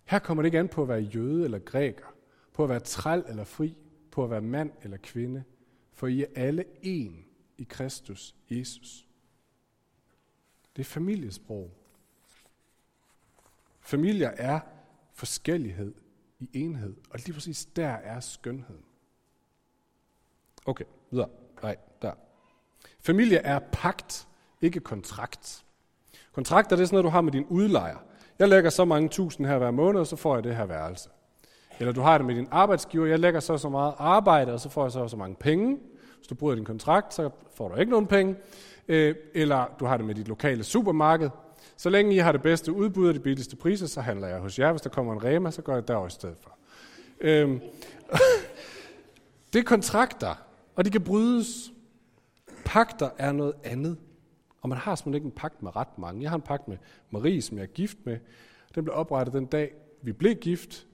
Her 0.05 0.19
kommer 0.19 0.43
det 0.43 0.47
ikke 0.47 0.59
an 0.59 0.69
på 0.69 0.83
at 0.83 0.89
være 0.89 1.01
jøde 1.01 1.45
eller 1.45 1.59
græker, 1.59 2.15
på 2.53 2.63
at 2.63 2.69
være 2.69 2.81
træl 2.81 3.25
eller 3.29 3.45
fri, 3.45 3.77
på 4.11 4.25
at 4.25 4.31
være 4.31 4.41
mand 4.41 4.73
eller 4.83 4.97
kvinde, 4.97 5.45
for 5.93 6.07
I 6.07 6.23
er 6.23 6.27
alle 6.35 6.65
en 6.83 7.25
i 7.59 7.65
Kristus 7.65 8.35
Jesus. 8.51 9.07
Det 10.77 10.83
er 10.83 10.85
familiesprog. 10.85 11.71
Familier 13.81 14.29
er 14.29 14.61
forskellighed 15.13 15.95
i 16.39 16.51
enhed, 16.53 16.97
og 17.11 17.19
lige 17.19 17.33
præcis 17.33 17.67
der 17.67 17.89
er 17.89 18.21
skønheden. 18.21 18.85
Okay, 20.67 20.85
videre. 21.11 21.31
Nej, 21.63 21.77
der. 22.03 22.13
Familie 23.01 23.39
er 23.39 23.59
pagt, 23.73 24.27
ikke 24.61 24.81
kontrakt. 24.81 25.65
Kontrakter 26.33 26.77
det 26.77 26.83
er 26.83 26.87
sådan 26.87 26.95
noget, 26.95 27.05
du 27.05 27.11
har 27.11 27.21
med 27.21 27.33
din 27.33 27.47
udlejer. 27.49 27.97
Jeg 28.39 28.49
lægger 28.49 28.71
så 28.71 28.85
mange 28.85 29.09
tusind 29.09 29.47
her 29.47 29.59
hver 29.59 29.71
måned, 29.71 30.01
og 30.01 30.07
så 30.07 30.17
får 30.17 30.35
jeg 30.35 30.45
det 30.45 30.57
her 30.57 30.67
værelse. 30.67 31.09
Eller 31.79 31.93
du 31.93 32.01
har 32.01 32.19
det 32.19 32.27
med 32.27 32.35
din 32.35 32.49
arbejdsgiver, 32.51 33.07
jeg 33.07 33.19
lægger 33.19 33.41
så 33.41 33.59
så 33.59 33.69
meget 33.69 33.95
arbejde, 33.99 34.53
og 34.53 34.61
så 34.61 34.69
får 34.69 34.85
jeg 34.85 34.93
så 34.93 35.09
så 35.09 35.17
mange 35.17 35.37
penge. 35.37 35.79
Hvis 36.17 36.27
du 36.27 36.35
bryder 36.35 36.55
din 36.55 36.65
kontrakt, 36.65 37.15
så 37.15 37.31
får 37.55 37.69
du 37.69 37.77
ikke 37.77 37.91
nogen 37.91 38.07
penge. 38.07 38.37
Øh, 38.89 39.15
eller 39.35 39.65
du 39.81 39.85
har 39.85 39.97
det 39.97 40.07
med 40.07 40.15
dit 40.15 40.29
lokale 40.29 40.65
supermarked. 40.65 41.31
Så 41.77 41.91
længe 41.91 42.15
I 42.15 42.19
har 42.19 42.33
det 42.33 42.43
bedste 42.43 42.73
udbud 42.73 43.09
og 43.09 43.15
de 43.15 43.21
billigste 43.21 43.57
priser, 43.57 43.87
så 43.87 44.01
handler 44.01 44.29
jeg 44.29 44.39
hos 44.39 44.59
jer. 44.59 44.71
Hvis 44.71 44.83
der 44.83 44.91
kommer 44.91 45.13
en 45.13 45.25
Rema, 45.25 45.51
så 45.51 45.63
går 45.63 45.75
jeg 45.75 45.89
derover 45.89 46.07
i 46.07 46.11
stedet 46.11 46.37
for. 46.41 46.57
Øhm, 47.21 47.61
det 49.53 49.59
er 49.59 49.63
kontrakter, 49.63 50.35
og 50.81 50.85
de 50.85 50.91
kan 50.91 51.05
brydes. 51.05 51.73
Pakter 52.65 53.11
er 53.19 53.33
noget 53.33 53.55
andet. 53.65 53.99
Og 54.61 54.69
man 54.69 54.79
har 54.79 54.95
simpelthen 54.95 55.15
ikke 55.15 55.27
en 55.27 55.41
pagt 55.41 55.63
med 55.63 55.77
ret 55.77 55.99
mange. 55.99 56.23
Jeg 56.23 56.31
har 56.31 56.37
en 56.37 56.43
pagt 56.43 56.69
med 56.69 56.77
Marie, 57.11 57.43
som 57.43 57.57
jeg 57.57 57.63
er 57.63 57.67
gift 57.67 57.99
med. 58.05 58.19
Den 58.75 58.85
blev 58.85 58.97
oprettet 58.97 59.35
den 59.35 59.47
dag, 59.47 59.75
vi 60.03 60.13
blev 60.13 60.35
gift. 60.35 60.87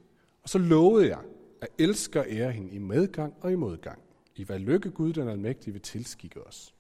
Og 0.43 0.49
så 0.49 0.59
lovede 0.59 1.09
jeg 1.09 1.19
at 1.61 1.69
elske 1.79 2.21
og 2.21 2.27
ære 2.29 2.53
hende 2.53 2.75
i 2.75 2.79
medgang 2.79 3.35
og 3.41 3.53
i 3.53 3.55
modgang. 3.55 3.99
I 4.37 4.45
hvad 4.45 4.59
lykke 4.59 4.91
Gud 4.91 5.13
den 5.13 5.29
almægtige 5.29 5.73
vil 5.73 5.83
tilskikke 5.83 6.47
os. 6.47 6.75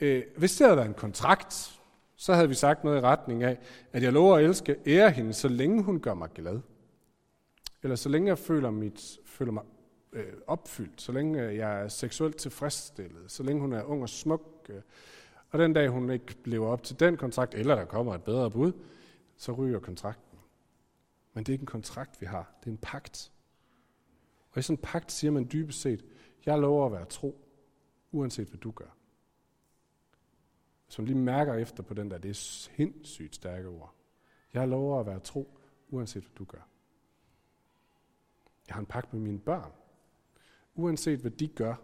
Øh, 0.00 0.22
hvis 0.36 0.56
det 0.56 0.66
havde 0.66 0.76
været 0.76 0.88
en 0.88 0.94
kontrakt, 0.94 1.80
så 2.16 2.34
havde 2.34 2.48
vi 2.48 2.54
sagt 2.54 2.84
noget 2.84 2.98
i 2.98 3.00
retning 3.00 3.42
af, 3.42 3.58
at 3.92 4.02
jeg 4.02 4.12
lover 4.12 4.36
at 4.36 4.44
elske 4.44 4.76
ære 4.86 5.10
hende, 5.10 5.32
så 5.32 5.48
længe 5.48 5.82
hun 5.82 6.00
gør 6.00 6.14
mig 6.14 6.30
glad. 6.34 6.60
Eller 7.82 7.96
så 7.96 8.08
længe 8.08 8.28
jeg 8.28 8.38
føler, 8.38 8.70
mit, 8.70 9.18
føler 9.24 9.52
mig 9.52 9.62
øh, 10.12 10.32
opfyldt, 10.46 11.00
så 11.00 11.12
længe 11.12 11.42
øh, 11.42 11.56
jeg 11.56 11.82
er 11.82 11.88
seksuelt 11.88 12.36
tilfredsstillet, 12.36 13.30
så 13.30 13.42
længe 13.42 13.60
hun 13.60 13.72
er 13.72 13.82
ung 13.82 14.02
og 14.02 14.08
smuk, 14.08 14.66
øh, 14.68 14.82
og 15.50 15.58
den 15.58 15.72
dag 15.72 15.88
hun 15.88 16.10
ikke 16.10 16.36
lever 16.44 16.68
op 16.68 16.82
til 16.82 17.00
den 17.00 17.16
kontrakt, 17.16 17.54
eller 17.54 17.74
der 17.74 17.84
kommer 17.84 18.14
et 18.14 18.24
bedre 18.24 18.50
bud, 18.50 18.72
så 19.36 19.52
ryger 19.52 19.80
kontrakten. 19.80 20.38
Men 21.32 21.44
det 21.44 21.52
er 21.52 21.54
ikke 21.54 21.62
en 21.62 21.66
kontrakt, 21.66 22.20
vi 22.20 22.26
har. 22.26 22.54
Det 22.60 22.66
er 22.66 22.70
en 22.70 22.78
pagt. 22.82 23.32
Og 24.50 24.58
i 24.58 24.62
sådan 24.62 24.78
en 24.78 24.82
pagt 24.82 25.12
siger 25.12 25.30
man 25.30 25.48
dybest 25.52 25.80
set, 25.80 26.04
jeg 26.46 26.58
lover 26.58 26.86
at 26.86 26.92
være 26.92 27.04
tro, 27.04 27.48
uanset 28.12 28.48
hvad 28.48 28.58
du 28.60 28.70
gør. 28.70 28.96
Som 30.88 31.04
lige 31.04 31.18
mærker 31.18 31.54
efter 31.54 31.82
på 31.82 31.94
den 31.94 32.10
der, 32.10 32.18
det 32.18 32.28
er 32.28 32.34
sindssygt 32.34 33.34
stærke 33.34 33.68
ord. 33.68 33.94
Jeg 34.54 34.68
lover 34.68 35.00
at 35.00 35.06
være 35.06 35.20
tro, 35.20 35.58
uanset 35.88 36.22
hvad 36.22 36.36
du 36.38 36.44
gør. 36.44 36.68
Jeg 38.68 38.74
har 38.74 38.80
en 38.80 38.86
pagt 38.86 39.12
med 39.12 39.20
mine 39.20 39.38
børn. 39.38 39.72
Uanset 40.74 41.20
hvad 41.20 41.30
de 41.30 41.48
gør, 41.48 41.74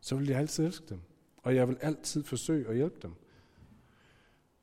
så 0.00 0.16
vil 0.16 0.28
jeg 0.28 0.38
altid 0.38 0.66
elske 0.66 0.86
dem. 0.88 1.00
Og 1.36 1.54
jeg 1.54 1.68
vil 1.68 1.78
altid 1.80 2.24
forsøge 2.24 2.68
at 2.68 2.76
hjælpe 2.76 2.98
dem. 3.02 3.14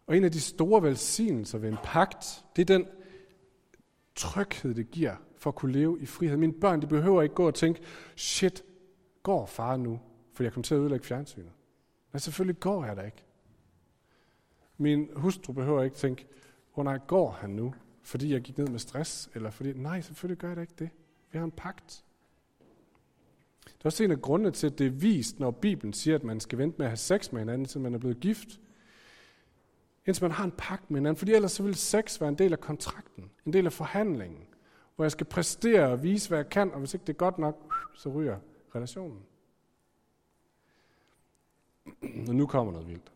Og 0.07 0.17
en 0.17 0.23
af 0.23 0.31
de 0.31 0.41
store 0.41 0.83
velsignelser 0.83 1.57
ved 1.57 1.69
en 1.69 1.77
pagt, 1.83 2.45
det 2.55 2.61
er 2.61 2.77
den 2.77 2.87
tryghed, 4.15 4.73
det 4.73 4.91
giver 4.91 5.15
for 5.37 5.49
at 5.49 5.55
kunne 5.55 5.71
leve 5.71 6.01
i 6.01 6.05
frihed. 6.05 6.37
Mine 6.37 6.53
børn, 6.53 6.81
de 6.81 6.87
behøver 6.87 7.21
ikke 7.21 7.35
gå 7.35 7.47
og 7.47 7.55
tænke, 7.55 7.81
shit, 8.15 8.63
går 9.23 9.45
far 9.45 9.77
nu, 9.77 9.99
for 10.33 10.43
jeg 10.43 10.53
kommer 10.53 10.63
til 10.63 10.75
at 10.75 10.79
ødelægge 10.79 11.05
fjernsynet. 11.05 11.51
Men 12.11 12.19
selvfølgelig 12.19 12.59
går 12.59 12.85
jeg 12.85 12.97
da 12.97 13.01
ikke. 13.01 13.23
Min 14.77 15.09
hustru 15.15 15.53
behøver 15.53 15.83
ikke 15.83 15.95
tænke, 15.95 16.27
hvor 16.73 16.83
nej, 16.83 16.99
går 17.07 17.31
han 17.31 17.49
nu, 17.49 17.73
fordi 18.01 18.33
jeg 18.33 18.41
gik 18.41 18.57
ned 18.57 18.67
med 18.67 18.79
stress, 18.79 19.29
eller 19.33 19.51
fordi, 19.51 19.73
nej, 19.73 20.01
selvfølgelig 20.01 20.37
gør 20.37 20.47
jeg 20.47 20.57
da 20.57 20.61
ikke 20.61 20.75
det. 20.79 20.89
Vi 21.31 21.37
har 21.37 21.45
en 21.45 21.51
pagt. 21.51 22.04
Det 23.65 23.81
er 23.81 23.85
også 23.85 24.03
en 24.03 24.11
af 24.11 24.21
grundene 24.21 24.51
til, 24.51 24.67
at 24.67 24.79
det 24.79 24.87
er 24.87 24.91
vist, 24.91 25.39
når 25.39 25.51
Bibelen 25.51 25.93
siger, 25.93 26.15
at 26.15 26.23
man 26.23 26.39
skal 26.39 26.57
vente 26.57 26.77
med 26.77 26.85
at 26.85 26.89
have 26.89 26.97
sex 26.97 27.31
med 27.31 27.41
hinanden, 27.41 27.67
til 27.67 27.81
man 27.81 27.93
er 27.93 27.97
blevet 27.97 28.19
gift. 28.19 28.59
Indtil 30.05 30.23
man 30.23 30.31
har 30.31 30.43
en 30.43 30.53
pagt 30.57 30.91
med 30.91 30.99
hinanden. 30.99 31.17
Fordi 31.17 31.33
ellers 31.33 31.51
så 31.51 31.63
vil 31.63 31.75
sex 31.75 32.21
være 32.21 32.29
en 32.29 32.37
del 32.37 32.53
af 32.53 32.59
kontrakten, 32.59 33.31
en 33.45 33.53
del 33.53 33.65
af 33.65 33.73
forhandlingen, 33.73 34.47
hvor 34.95 35.05
jeg 35.05 35.11
skal 35.11 35.25
præstere 35.25 35.87
og 35.87 36.03
vise, 36.03 36.29
hvad 36.29 36.37
jeg 36.37 36.49
kan, 36.49 36.71
og 36.71 36.79
hvis 36.79 36.93
ikke 36.93 37.05
det 37.05 37.13
er 37.13 37.17
godt 37.17 37.37
nok, 37.37 37.73
så 37.93 38.09
ryger 38.09 38.37
relationen. 38.75 39.19
Og 42.27 42.35
nu 42.35 42.47
kommer 42.47 42.73
noget 42.73 42.87
vildt. 42.87 43.11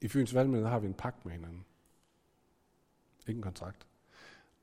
I 0.00 0.08
Fyns 0.08 0.34
Valgmøde 0.34 0.68
har 0.68 0.78
vi 0.78 0.86
en 0.86 0.94
pagt 0.94 1.24
med 1.24 1.32
hinanden. 1.32 1.64
Ikke 3.28 3.38
en 3.38 3.42
kontrakt. 3.42 3.86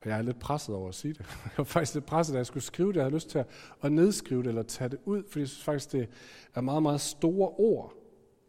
Og 0.04 0.10
jeg 0.10 0.18
er 0.18 0.22
lidt 0.22 0.40
presset 0.40 0.76
over 0.76 0.90
at 0.90 0.96
sige 0.96 1.14
det. 1.14 1.20
Jeg 1.44 1.58
var 1.58 1.64
faktisk 1.64 1.94
lidt 1.94 2.06
presset, 2.06 2.34
da 2.34 2.38
jeg 2.38 2.46
skulle 2.46 2.64
skrive 2.64 2.88
det. 2.88 2.96
Jeg 2.96 3.04
havde 3.04 3.16
lyst 3.16 3.30
til 3.30 3.40
at, 3.40 3.48
at 3.82 3.92
nedskrive 3.92 4.44
det 4.44 4.48
eller 4.48 4.64
tage 4.64 4.90
det 4.90 5.00
ud, 5.06 5.24
fordi 5.28 5.40
jeg 5.40 5.48
synes 5.48 5.64
faktisk, 5.64 5.92
det 5.92 6.10
er 6.56 6.62
meget, 6.62 6.84
meget 6.84 7.02
store 7.02 7.50
ord. 7.50 7.94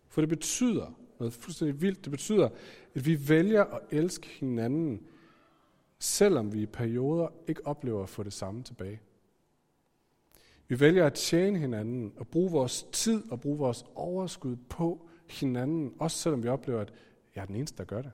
For 0.08 0.20
det 0.20 0.28
betyder 0.28 0.98
noget 1.18 1.32
fuldstændig 1.32 1.82
vildt. 1.82 2.04
Det 2.04 2.10
betyder, 2.10 2.48
at 2.94 3.06
vi 3.06 3.28
vælger 3.28 3.64
at 3.64 3.80
elske 3.90 4.28
hinanden, 4.28 5.00
selvom 5.98 6.52
vi 6.52 6.62
i 6.62 6.66
perioder 6.66 7.28
ikke 7.48 7.66
oplever 7.66 8.02
at 8.02 8.08
få 8.08 8.22
det 8.22 8.32
samme 8.32 8.62
tilbage. 8.62 9.00
Vi 10.68 10.80
vælger 10.80 11.06
at 11.06 11.14
tjene 11.14 11.58
hinanden 11.58 12.12
og 12.16 12.28
bruge 12.28 12.50
vores 12.50 12.86
tid 12.92 13.22
og 13.30 13.40
bruge 13.40 13.58
vores 13.58 13.84
overskud 13.94 14.56
på 14.56 15.08
hinanden, 15.30 15.94
også 15.98 16.16
selvom 16.16 16.42
vi 16.42 16.48
oplever, 16.48 16.80
at 16.80 16.92
jeg 17.34 17.42
er 17.42 17.46
den 17.46 17.56
eneste, 17.56 17.78
der 17.78 17.84
gør 17.84 18.02
det. 18.02 18.12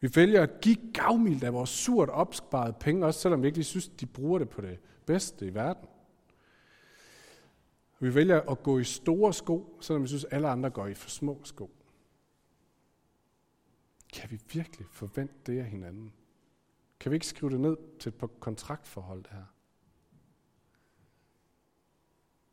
Vi 0.00 0.10
vælger 0.14 0.42
at 0.42 0.60
give 0.60 0.92
gavmildt 0.94 1.44
af 1.44 1.52
vores 1.52 1.70
surt 1.70 2.08
opsparede 2.08 2.76
penge, 2.80 3.06
også 3.06 3.20
selvom 3.20 3.42
vi 3.42 3.46
ikke 3.46 3.58
lige 3.58 3.64
synes, 3.64 3.88
de 3.88 4.06
bruger 4.06 4.38
det 4.38 4.48
på 4.48 4.60
det 4.60 4.78
bedste 5.06 5.46
i 5.46 5.54
verden. 5.54 5.88
Vi 8.00 8.14
vælger 8.14 8.40
at 8.40 8.62
gå 8.62 8.78
i 8.78 8.84
store 8.84 9.34
sko, 9.34 9.78
selvom 9.80 10.02
vi 10.02 10.08
synes, 10.08 10.24
alle 10.24 10.48
andre 10.48 10.70
går 10.70 10.86
i 10.86 10.94
for 10.94 11.10
små 11.10 11.40
sko. 11.44 11.70
Kan 14.12 14.30
vi 14.30 14.40
virkelig 14.52 14.86
forvente 14.90 15.34
det 15.46 15.58
af 15.58 15.64
hinanden? 15.64 16.12
Kan 17.00 17.10
vi 17.10 17.16
ikke 17.16 17.26
skrive 17.26 17.50
det 17.52 17.60
ned 17.60 17.76
til 17.98 18.08
et 18.08 18.40
kontraktforhold 18.40 19.24
her? 19.30 19.44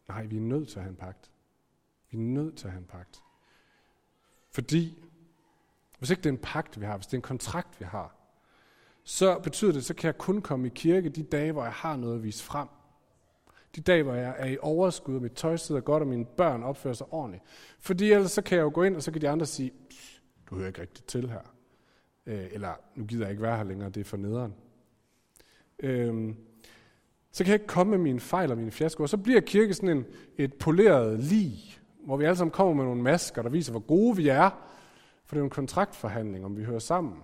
Nej, 0.07 0.25
vi 0.25 0.37
er 0.37 0.41
nødt 0.41 0.69
til 0.69 0.79
at 0.79 0.83
have 0.83 0.91
en 0.91 0.97
pagt. 0.97 1.31
Vi 2.09 2.17
er 2.17 2.21
nødt 2.21 2.57
til 2.57 2.67
at 2.67 2.71
have 2.71 2.81
en 2.81 2.87
pagt. 2.87 3.23
Fordi, 4.49 5.06
hvis 5.99 6.09
ikke 6.09 6.21
det 6.21 6.29
er 6.29 6.33
en 6.33 6.39
pagt, 6.43 6.79
vi 6.79 6.85
har, 6.85 6.97
hvis 6.97 7.07
det 7.07 7.13
er 7.13 7.17
en 7.17 7.21
kontrakt, 7.21 7.79
vi 7.79 7.85
har, 7.85 8.15
så 9.03 9.39
betyder 9.39 9.71
det, 9.71 9.85
så 9.85 9.93
kan 9.93 10.07
jeg 10.07 10.17
kun 10.17 10.41
komme 10.41 10.67
i 10.67 10.71
kirke 10.75 11.09
de 11.09 11.23
dage, 11.23 11.51
hvor 11.51 11.63
jeg 11.63 11.73
har 11.73 11.95
noget 11.95 12.15
at 12.15 12.23
vise 12.23 12.43
frem. 12.43 12.67
De 13.75 13.81
dage, 13.81 14.03
hvor 14.03 14.13
jeg 14.13 14.35
er 14.37 14.45
i 14.45 14.57
overskud, 14.61 15.15
og 15.15 15.21
mit 15.21 15.31
tøj 15.31 15.55
sidder 15.55 15.81
godt, 15.81 16.01
og 16.01 16.07
mine 16.07 16.25
børn 16.25 16.63
opfører 16.63 16.93
sig 16.93 17.07
ordentligt. 17.11 17.43
Fordi 17.79 18.11
ellers 18.11 18.31
så 18.31 18.41
kan 18.41 18.57
jeg 18.57 18.63
jo 18.63 18.71
gå 18.73 18.83
ind, 18.83 18.95
og 18.95 19.03
så 19.03 19.11
kan 19.11 19.21
de 19.21 19.29
andre 19.29 19.45
sige, 19.45 19.71
du 20.49 20.55
hører 20.55 20.67
ikke 20.67 20.81
rigtigt 20.81 21.07
til 21.07 21.29
her. 21.29 21.41
Øh, 22.25 22.47
eller, 22.51 22.73
nu 22.95 23.05
gider 23.05 23.23
jeg 23.23 23.31
ikke 23.31 23.43
være 23.43 23.57
her 23.57 23.63
længere, 23.63 23.89
det 23.89 24.01
er 24.01 24.05
for 24.05 24.17
nederen. 24.17 24.53
Øh, 25.79 26.33
så 27.31 27.43
kan 27.43 27.51
jeg 27.51 27.61
ikke 27.61 27.67
komme 27.67 27.91
med 27.91 27.97
mine 27.97 28.19
fejl 28.19 28.51
og 28.51 28.57
mine 28.57 28.71
fiaskoer. 28.71 29.07
Så 29.07 29.17
bliver 29.17 29.41
kirke 29.41 29.73
sådan 29.73 29.97
en, 29.97 30.05
et 30.37 30.53
poleret 30.53 31.19
lig, 31.19 31.79
hvor 32.05 32.17
vi 32.17 32.25
alle 32.25 32.37
sammen 32.37 32.51
kommer 32.51 32.73
med 32.73 32.83
nogle 32.83 33.01
masker, 33.01 33.41
der 33.41 33.49
viser, 33.49 33.71
hvor 33.71 33.79
gode 33.79 34.15
vi 34.17 34.27
er. 34.27 34.49
For 35.27 35.35
det 35.35 35.39
er 35.39 35.41
jo 35.41 35.45
en 35.45 35.49
kontraktforhandling, 35.49 36.45
om 36.45 36.57
vi 36.57 36.63
hører 36.63 36.79
sammen. 36.79 37.13
Men 37.13 37.23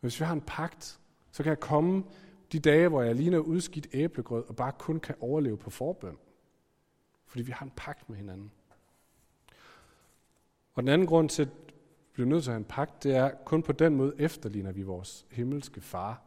hvis 0.00 0.20
vi 0.20 0.24
har 0.24 0.32
en 0.32 0.40
pagt, 0.40 1.00
så 1.30 1.42
kan 1.42 1.50
jeg 1.50 1.60
komme 1.60 2.04
de 2.52 2.58
dage, 2.58 2.88
hvor 2.88 3.02
jeg 3.02 3.14
ligner 3.14 3.38
udskidt 3.38 3.86
æblegrød, 3.92 4.44
og 4.48 4.56
bare 4.56 4.72
kun 4.78 5.00
kan 5.00 5.14
overleve 5.20 5.56
på 5.56 5.70
forbøn. 5.70 6.16
Fordi 7.26 7.42
vi 7.42 7.52
har 7.52 7.64
en 7.64 7.72
pagt 7.76 8.08
med 8.08 8.16
hinanden. 8.16 8.52
Og 10.74 10.82
den 10.82 10.88
anden 10.88 11.06
grund 11.06 11.28
til, 11.28 11.42
at 11.42 11.48
vi 11.48 12.12
bliver 12.12 12.28
nødt 12.28 12.44
til 12.44 12.50
at 12.50 12.54
have 12.54 12.58
en 12.58 12.64
pagt, 12.64 13.02
det 13.02 13.16
er, 13.16 13.30
kun 13.44 13.62
på 13.62 13.72
den 13.72 13.96
måde 13.96 14.14
efterligner 14.18 14.72
vi 14.72 14.82
vores 14.82 15.26
himmelske 15.30 15.80
far. 15.80 16.22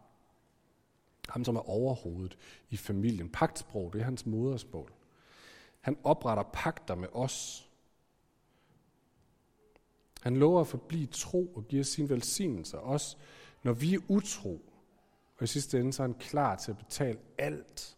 Ham, 1.30 1.44
som 1.44 1.56
er 1.56 1.70
overhovedet 1.70 2.38
i 2.70 2.78
familien. 2.78 3.30
Pagtsprog, 3.30 3.94
det 3.94 4.02
er 4.02 4.06
hans 4.06 4.26
modersmål. 4.26 4.92
Han 5.80 5.98
opretter 6.04 6.44
pagter 6.44 6.96
med 6.96 7.08
os. 7.14 7.67
Han 10.22 10.38
lover 10.38 10.62
at 10.62 10.68
forblive 10.68 11.08
tro 11.08 11.46
og 11.56 11.68
giver 11.68 11.84
sin 11.84 12.10
velsignelse, 12.10 12.80
også 12.80 13.18
når 13.64 13.74
vi 13.74 13.94
er 13.94 14.00
utro. 14.08 14.62
Og 15.38 15.44
i 15.44 15.48
sidste 15.48 15.80
ende 15.80 15.94
så 15.94 16.04
er 16.04 16.08
han 16.08 16.16
klar 16.20 16.56
til 16.56 16.72
at 16.72 16.78
betale 16.78 17.20
alt. 17.38 17.98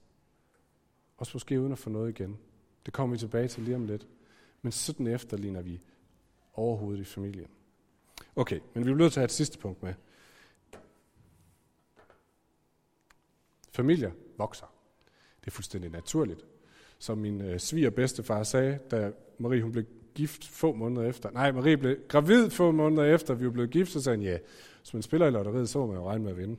Også 1.18 1.32
måske 1.36 1.62
uden 1.62 1.72
at 1.72 1.78
få 1.78 1.90
noget 1.90 2.10
igen. 2.20 2.38
Det 2.86 2.94
kommer 2.94 3.16
vi 3.16 3.20
tilbage 3.20 3.48
til 3.48 3.64
lige 3.64 3.76
om 3.76 3.86
lidt. 3.86 4.08
Men 4.62 4.72
sådan 4.72 5.08
efterligner 5.08 5.62
vi 5.62 5.82
overhovedet 6.54 7.02
i 7.02 7.04
familien. 7.04 7.50
Okay, 8.36 8.60
men 8.74 8.82
vi 8.82 8.84
bliver 8.84 8.98
nødt 8.98 9.14
til 9.14 9.20
at 9.20 9.22
have 9.22 9.26
et 9.26 9.32
sidste 9.32 9.58
punkt 9.58 9.84
med. 9.84 9.94
Familier 13.72 14.12
vokser. 14.38 14.74
Det 15.42 15.48
er 15.48 15.52
fuldstændig 15.52 15.92
naturligt. 15.92 16.46
Som 17.00 17.18
min 17.18 17.42
øh, 17.42 17.60
sviger 17.60 17.90
bedstefar 17.90 18.44
sagde, 18.44 18.80
da 18.92 19.12
Marie 19.38 19.62
hun 19.62 19.72
blev 19.72 19.86
gift 20.20 20.48
få 20.48 20.74
måneder 20.74 21.10
efter. 21.10 21.32
Nej, 21.32 21.52
Marie 21.52 21.78
blev 21.78 21.98
gravid 22.08 22.50
få 22.50 22.72
måneder 22.72 23.04
efter, 23.04 23.34
vi 23.34 23.50
blev 23.50 23.68
gift, 23.68 23.92
så 23.92 24.02
sagde 24.02 24.18
han, 24.18 24.26
ja, 24.26 24.38
hvis 24.82 24.94
man 24.94 25.02
spiller 25.02 25.28
i 25.28 25.32
lotteriet, 25.32 25.70
så 25.70 25.80
må 25.80 25.86
man 25.86 25.96
jo 25.96 26.10
regne 26.10 26.24
med 26.24 26.32
at 26.32 26.38
vinde. 26.38 26.58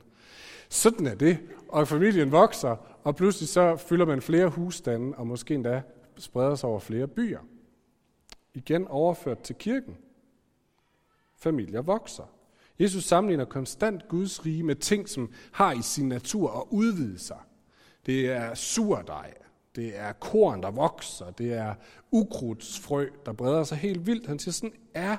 Sådan 0.69 1.07
er 1.07 1.15
det. 1.15 1.39
Og 1.69 1.89
familien 1.89 2.33
vokser, 2.33 2.77
og 3.05 3.17
pludselig 3.17 3.49
så 3.49 3.77
fylder 3.77 4.07
man 4.07 4.23
flere 4.23 4.49
husstande, 4.49 5.17
og 5.17 5.27
måske 5.27 5.55
endda 5.55 5.83
spreder 6.19 6.55
sig 6.55 6.69
over 6.69 6.81
flere 6.81 7.09
byer. 7.09 7.41
Igen 8.55 8.87
overført 8.89 9.39
til 9.39 9.57
kirken. 9.57 9.97
Familier 11.37 11.83
vokser. 11.83 12.25
Jesus 12.79 13.05
sammenligner 13.05 13.45
konstant 13.45 14.09
Guds 14.09 14.47
rige 14.47 14.63
med 14.63 14.75
ting, 14.75 15.09
som 15.09 15.33
har 15.53 15.73
i 15.73 15.83
sin 15.83 16.09
natur 16.09 16.51
at 16.61 16.65
udvide 16.71 17.19
sig. 17.19 17.39
Det 18.07 18.31
er 18.31 18.55
surdej, 18.55 19.35
det 19.77 19.99
er 19.99 20.13
korn, 20.13 20.63
der 20.63 20.71
vokser, 20.71 21.31
det 21.31 21.53
er 21.53 21.75
ukrudtsfrø, 22.11 23.09
der 23.27 23.33
breder 23.33 23.65
sig 23.65 23.79
helt 23.79 24.07
vildt. 24.07 24.27
Han 24.27 24.39
siger, 24.39 24.53
sådan 24.53 24.77
er 24.95 25.17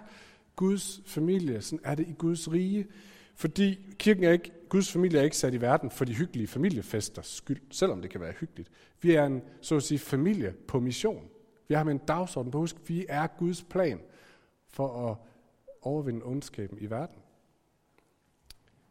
Guds 0.55 1.01
familie, 1.05 1.61
sådan 1.61 1.79
er 1.83 1.95
det 1.95 2.07
i 2.07 2.13
Guds 2.17 2.51
rige. 2.51 2.87
Fordi 3.35 3.79
kirken 3.99 4.23
er 4.23 4.31
ikke, 4.31 4.51
Guds 4.69 4.91
familie 4.91 5.19
er 5.19 5.23
ikke 5.23 5.37
sat 5.37 5.53
i 5.53 5.61
verden 5.61 5.91
for 5.91 6.05
de 6.05 6.15
hyggelige 6.15 6.47
familiefesters 6.47 7.27
skyld, 7.27 7.61
selvom 7.71 8.01
det 8.01 8.11
kan 8.11 8.21
være 8.21 8.33
hyggeligt. 8.39 8.69
Vi 9.01 9.15
er 9.15 9.25
en, 9.25 9.41
så 9.61 9.75
at 9.75 9.83
sige, 9.83 9.99
familie 9.99 10.53
på 10.67 10.79
mission. 10.79 11.29
Vi 11.67 11.75
har 11.75 11.83
med 11.83 11.93
en 11.93 12.01
dagsorden 12.07 12.51
på 12.51 12.57
husk, 12.57 12.75
vi 12.87 13.05
er 13.09 13.27
Guds 13.27 13.63
plan 13.63 13.99
for 14.67 15.09
at 15.09 15.17
overvinde 15.81 16.21
ondskaben 16.25 16.77
i 16.81 16.89
verden. 16.89 17.17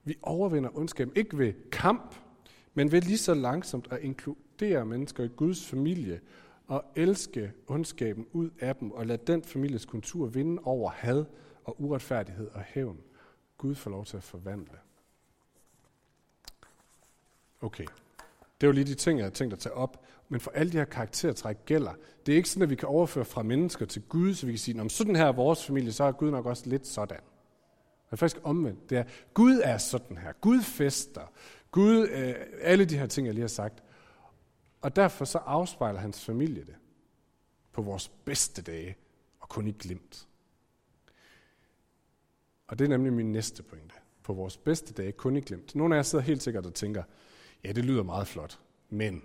Vi 0.04 0.16
overvinder 0.22 0.78
ondskaben 0.78 1.12
ikke 1.16 1.38
ved 1.38 1.52
kamp, 1.72 2.14
men 2.74 2.92
ved 2.92 3.02
lige 3.02 3.18
så 3.18 3.34
langsomt 3.34 3.88
at 3.90 3.98
inkludere 4.62 4.86
mennesker 4.86 5.24
i 5.24 5.28
Guds 5.28 5.66
familie 5.66 6.20
og 6.66 6.84
elske 6.96 7.52
ondskaben 7.66 8.26
ud 8.32 8.50
af 8.60 8.76
dem 8.76 8.90
og 8.90 9.06
lade 9.06 9.22
den 9.26 9.42
families 9.42 9.84
kultur 9.84 10.26
vinde 10.26 10.62
over 10.64 10.90
had 10.90 11.24
og 11.64 11.82
uretfærdighed 11.82 12.48
og 12.48 12.62
hævn. 12.62 13.00
Gud 13.58 13.74
får 13.74 13.90
lov 13.90 14.04
til 14.04 14.16
at 14.16 14.22
forvandle. 14.22 14.78
Okay, 17.60 17.84
det 18.60 18.66
er 18.66 18.66
jo 18.66 18.72
lige 18.72 18.84
de 18.84 18.94
ting, 18.94 19.18
jeg 19.18 19.26
har 19.26 19.30
tænkt 19.30 19.52
at 19.52 19.58
tage 19.58 19.74
op. 19.74 20.04
Men 20.28 20.40
for 20.40 20.50
alle 20.50 20.72
de 20.72 20.76
her 20.76 20.84
karaktertræk 20.84 21.56
gælder, 21.66 21.92
det 22.26 22.32
er 22.32 22.36
ikke 22.36 22.48
sådan, 22.48 22.62
at 22.62 22.70
vi 22.70 22.74
kan 22.74 22.88
overføre 22.88 23.24
fra 23.24 23.42
mennesker 23.42 23.86
til 23.86 24.02
Gud, 24.02 24.34
så 24.34 24.46
vi 24.46 24.52
kan 24.52 24.58
sige, 24.58 24.80
om 24.80 24.88
sådan 24.88 25.16
her 25.16 25.24
er 25.26 25.32
vores 25.32 25.66
familie, 25.66 25.92
så 25.92 26.04
er 26.04 26.12
Gud 26.12 26.30
nok 26.30 26.46
også 26.46 26.62
lidt 26.66 26.86
sådan. 26.86 27.20
Det 28.06 28.12
er 28.12 28.16
faktisk 28.16 28.40
omvendt. 28.44 28.90
Det 28.90 28.98
er, 28.98 29.04
Gud 29.34 29.60
er 29.64 29.78
sådan 29.78 30.18
her. 30.18 30.32
Gud 30.40 30.62
fester. 30.62 31.32
Gud, 31.70 32.08
øh, 32.08 32.34
alle 32.60 32.84
de 32.84 32.98
her 32.98 33.06
ting, 33.06 33.26
jeg 33.26 33.34
lige 33.34 33.42
har 33.42 33.48
sagt. 33.48 33.82
Og 34.80 34.96
derfor 34.96 35.24
så 35.24 35.38
afspejler 35.38 36.00
hans 36.00 36.24
familie 36.24 36.64
det 36.64 36.76
på 37.72 37.82
vores 37.82 38.08
bedste 38.08 38.62
dage, 38.62 38.96
og 39.40 39.48
kun 39.48 39.66
i 39.66 39.72
glimt. 39.72 40.28
Og 42.68 42.78
det 42.78 42.84
er 42.84 42.88
nemlig 42.88 43.12
min 43.12 43.32
næste 43.32 43.62
pointe. 43.62 43.94
På 44.22 44.32
vores 44.32 44.56
bedste 44.56 44.94
dage, 44.94 45.12
kun 45.12 45.36
i 45.36 45.40
glimt. 45.40 45.74
Nogle 45.74 45.94
af 45.94 45.98
jer 45.98 46.02
sidder 46.02 46.24
helt 46.24 46.42
sikkert 46.42 46.66
og 46.66 46.74
tænker, 46.74 47.02
ja, 47.64 47.72
det 47.72 47.84
lyder 47.84 48.02
meget 48.02 48.28
flot, 48.28 48.58
men 48.88 49.22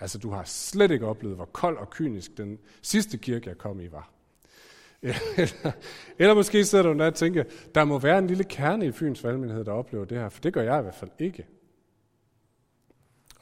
altså, 0.00 0.18
du 0.18 0.30
har 0.30 0.44
slet 0.44 0.90
ikke 0.90 1.06
oplevet, 1.06 1.36
hvor 1.36 1.44
kold 1.44 1.78
og 1.78 1.90
kynisk 1.90 2.36
den 2.36 2.58
sidste 2.82 3.18
kirke, 3.18 3.48
jeg 3.48 3.58
kom 3.58 3.80
i, 3.80 3.92
var. 3.92 4.10
Eller, 5.36 5.72
eller 6.18 6.34
måske 6.34 6.64
sidder 6.64 6.84
du 6.84 6.98
der 6.98 7.06
og 7.06 7.14
tænker, 7.14 7.44
der 7.74 7.84
må 7.84 7.98
være 7.98 8.18
en 8.18 8.26
lille 8.26 8.44
kerne 8.44 8.86
i 8.86 8.92
Fyns 8.92 9.24
valgmenighed, 9.24 9.64
der 9.64 9.72
oplever 9.72 10.04
det 10.04 10.18
her, 10.18 10.28
for 10.28 10.40
det 10.40 10.52
gør 10.52 10.62
jeg 10.62 10.78
i 10.78 10.82
hvert 10.82 10.94
fald 10.94 11.10
ikke. 11.18 11.46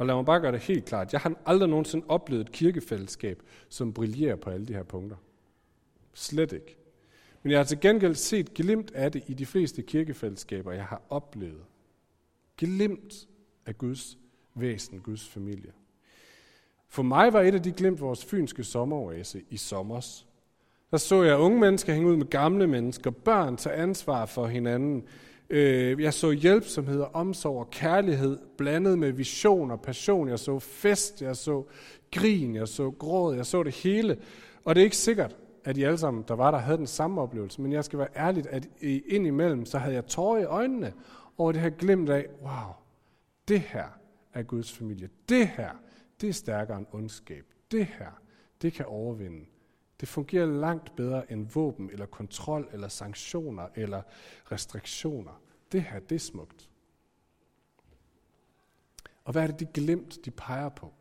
Og 0.02 0.06
lad 0.06 0.14
mig 0.14 0.24
bare 0.24 0.40
gøre 0.40 0.52
det 0.52 0.60
helt 0.60 0.84
klart. 0.84 1.12
Jeg 1.12 1.20
har 1.20 1.34
aldrig 1.46 1.68
nogensinde 1.68 2.06
oplevet 2.08 2.40
et 2.40 2.52
kirkefællesskab, 2.52 3.42
som 3.68 3.92
brillerer 3.92 4.36
på 4.36 4.50
alle 4.50 4.66
de 4.66 4.72
her 4.72 4.82
punkter. 4.82 5.16
Slet 6.14 6.52
ikke. 6.52 6.76
Men 7.42 7.50
jeg 7.50 7.58
har 7.58 7.64
til 7.64 7.80
gengæld 7.80 8.14
set 8.14 8.54
glimt 8.54 8.90
af 8.90 9.12
det 9.12 9.24
i 9.26 9.34
de 9.34 9.46
fleste 9.46 9.82
kirkefællesskaber, 9.82 10.72
jeg 10.72 10.84
har 10.84 11.02
oplevet. 11.10 11.62
Glimt 12.56 13.28
af 13.66 13.78
Guds 13.78 14.18
væsen, 14.54 15.00
Guds 15.00 15.28
familie. 15.28 15.72
For 16.88 17.02
mig 17.02 17.32
var 17.32 17.40
et 17.40 17.54
af 17.54 17.62
de 17.62 17.72
glimt 17.72 18.00
vores 18.00 18.24
fynske 18.24 18.64
sommeroase 18.64 19.42
i 19.50 19.56
sommers. 19.56 20.26
Der 20.90 20.96
så 20.96 21.22
jeg 21.22 21.38
unge 21.38 21.60
mennesker 21.60 21.92
hænge 21.92 22.08
ud 22.08 22.16
med 22.16 22.26
gamle 22.26 22.66
mennesker, 22.66 23.10
børn 23.10 23.56
tage 23.56 23.74
ansvar 23.74 24.26
for 24.26 24.46
hinanden. 24.46 25.04
Øh, 25.52 26.02
jeg 26.02 26.14
så 26.14 26.30
hjælpsomhed 26.30 27.00
og 27.00 27.10
omsorg 27.14 27.58
og 27.58 27.70
kærlighed 27.70 28.38
blandet 28.58 28.98
med 28.98 29.12
vision 29.12 29.70
og 29.70 29.80
passion. 29.80 30.28
Jeg 30.28 30.38
så 30.38 30.58
fest, 30.58 31.22
jeg 31.22 31.36
så 31.36 31.64
grin, 32.12 32.54
jeg 32.54 32.68
så 32.68 32.90
gråd, 32.90 33.36
jeg 33.36 33.46
så 33.46 33.62
det 33.62 33.74
hele. 33.74 34.16
Og 34.64 34.74
det 34.74 34.80
er 34.80 34.84
ikke 34.84 34.96
sikkert, 34.96 35.36
at 35.64 35.76
I 35.76 35.82
alle 35.82 35.98
sammen, 35.98 36.24
der 36.28 36.34
var 36.34 36.50
der, 36.50 36.58
havde 36.58 36.78
den 36.78 36.86
samme 36.86 37.20
oplevelse. 37.20 37.62
Men 37.62 37.72
jeg 37.72 37.84
skal 37.84 37.98
være 37.98 38.08
ærlig, 38.16 38.44
at 38.50 38.68
indimellem, 39.06 39.64
så 39.64 39.78
havde 39.78 39.94
jeg 39.94 40.06
tårer 40.06 40.38
i 40.38 40.44
øjnene 40.44 40.92
over 41.38 41.52
det 41.52 41.60
her 41.60 41.70
glimt 41.70 42.10
af, 42.10 42.26
wow, 42.42 42.72
det 43.48 43.60
her 43.60 43.86
er 44.34 44.42
Guds 44.42 44.72
familie. 44.72 45.08
Det 45.28 45.48
her, 45.48 45.70
det 46.20 46.28
er 46.28 46.32
stærkere 46.32 46.78
end 46.78 46.86
ondskab. 46.92 47.44
Det 47.70 47.86
her, 47.86 48.20
det 48.62 48.72
kan 48.72 48.86
overvinde. 48.86 49.44
Det 50.00 50.08
fungerer 50.08 50.46
langt 50.46 50.96
bedre 50.96 51.32
end 51.32 51.48
våben, 51.54 51.90
eller 51.92 52.06
kontrol, 52.06 52.68
eller 52.72 52.88
sanktioner, 52.88 53.66
eller 53.74 54.02
restriktioner. 54.52 55.41
Det 55.72 55.82
her, 55.82 55.98
det 55.98 56.14
er 56.14 56.18
smukt. 56.18 56.68
Og 59.24 59.32
hvad 59.32 59.42
er 59.42 59.46
det, 59.46 59.60
de 59.60 59.66
glemt, 59.66 60.24
de 60.24 60.30
peger 60.30 60.68
på? 60.68 60.92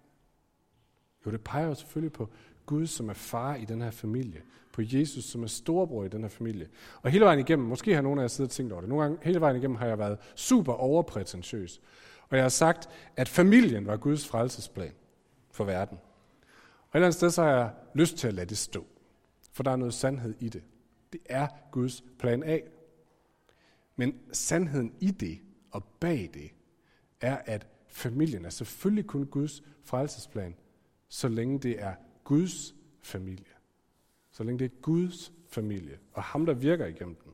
Jo, 1.26 1.32
det 1.32 1.42
peger 1.42 1.68
jo 1.68 1.76
selvfølgelig 1.76 2.14
på 2.14 2.30
Gud, 2.66 2.88
som 2.88 3.10
er 3.10 3.14
far 3.14 3.56
i 3.56 3.66
den 3.66 3.82
her 3.82 3.92
familie. 3.92 4.42
På 4.74 4.82
Jesus, 4.86 5.24
som 5.24 5.44
er 5.44 5.48
storbror 5.48 6.06
i 6.06 6.08
den 6.08 6.22
her 6.22 6.30
familie. 6.30 6.70
Og 7.02 7.12
hele 7.12 7.26
vejen 7.26 7.40
igennem, 7.40 7.68
måske 7.68 7.96
har 7.96 8.02
nogle 8.02 8.22
af 8.22 8.24
jer 8.24 8.28
siddet 8.28 8.50
og 8.50 8.54
tænkt 8.54 8.72
over 8.72 8.82
det, 8.82 8.90
nogle 8.90 9.04
gange 9.04 9.18
hele 9.22 9.42
vejen 9.42 9.56
igennem 9.58 9.78
har 9.78 9.88
jeg 9.88 10.00
været 10.00 10.20
super 10.36 10.74
overprætentiøs. 10.74 11.82
Og 12.30 12.38
jeg 12.38 12.44
har 12.44 12.50
sagt, 12.50 12.90
at 13.16 13.30
familien 13.30 13.88
var 13.88 13.98
Guds 13.98 14.28
frelsesplan 14.28 14.94
for 15.52 15.64
verden. 15.64 15.98
Og 15.98 16.88
et 16.88 16.96
eller 16.96 17.06
andet 17.08 17.16
sted, 17.16 17.30
så 17.30 17.44
har 17.44 17.50
jeg 17.50 17.72
lyst 17.94 18.18
til 18.18 18.28
at 18.28 18.34
lade 18.34 18.50
det 18.50 18.58
stå. 18.58 18.86
For 19.54 19.64
der 19.64 19.72
er 19.72 19.76
noget 19.76 19.94
sandhed 19.94 20.36
i 20.40 20.50
det. 20.50 20.64
Det 21.14 21.22
er 21.26 21.48
Guds 21.72 22.04
plan 22.20 22.44
A. 22.44 22.60
Men 23.96 24.20
sandheden 24.32 24.94
i 25.00 25.12
det 25.12 25.40
og 25.72 25.84
bag 25.84 26.30
det, 26.34 26.52
er, 27.22 27.38
at 27.46 27.68
familien 27.88 28.46
er 28.46 28.50
selvfølgelig 28.50 29.06
kun 29.06 29.26
Guds 29.26 29.64
frelsesplan, 29.84 30.56
så 31.08 31.28
længe 31.28 31.60
det 31.60 31.82
er 31.82 31.96
Guds 32.24 32.76
familie. 33.02 33.46
Så 34.32 34.44
længe 34.44 34.60
det 34.60 34.66
er 34.66 34.82
Guds 34.82 35.34
familie, 35.50 36.00
og 36.14 36.24
ham, 36.24 36.46
der 36.46 36.54
virker 36.54 36.86
igennem 36.86 37.16
den. 37.16 37.32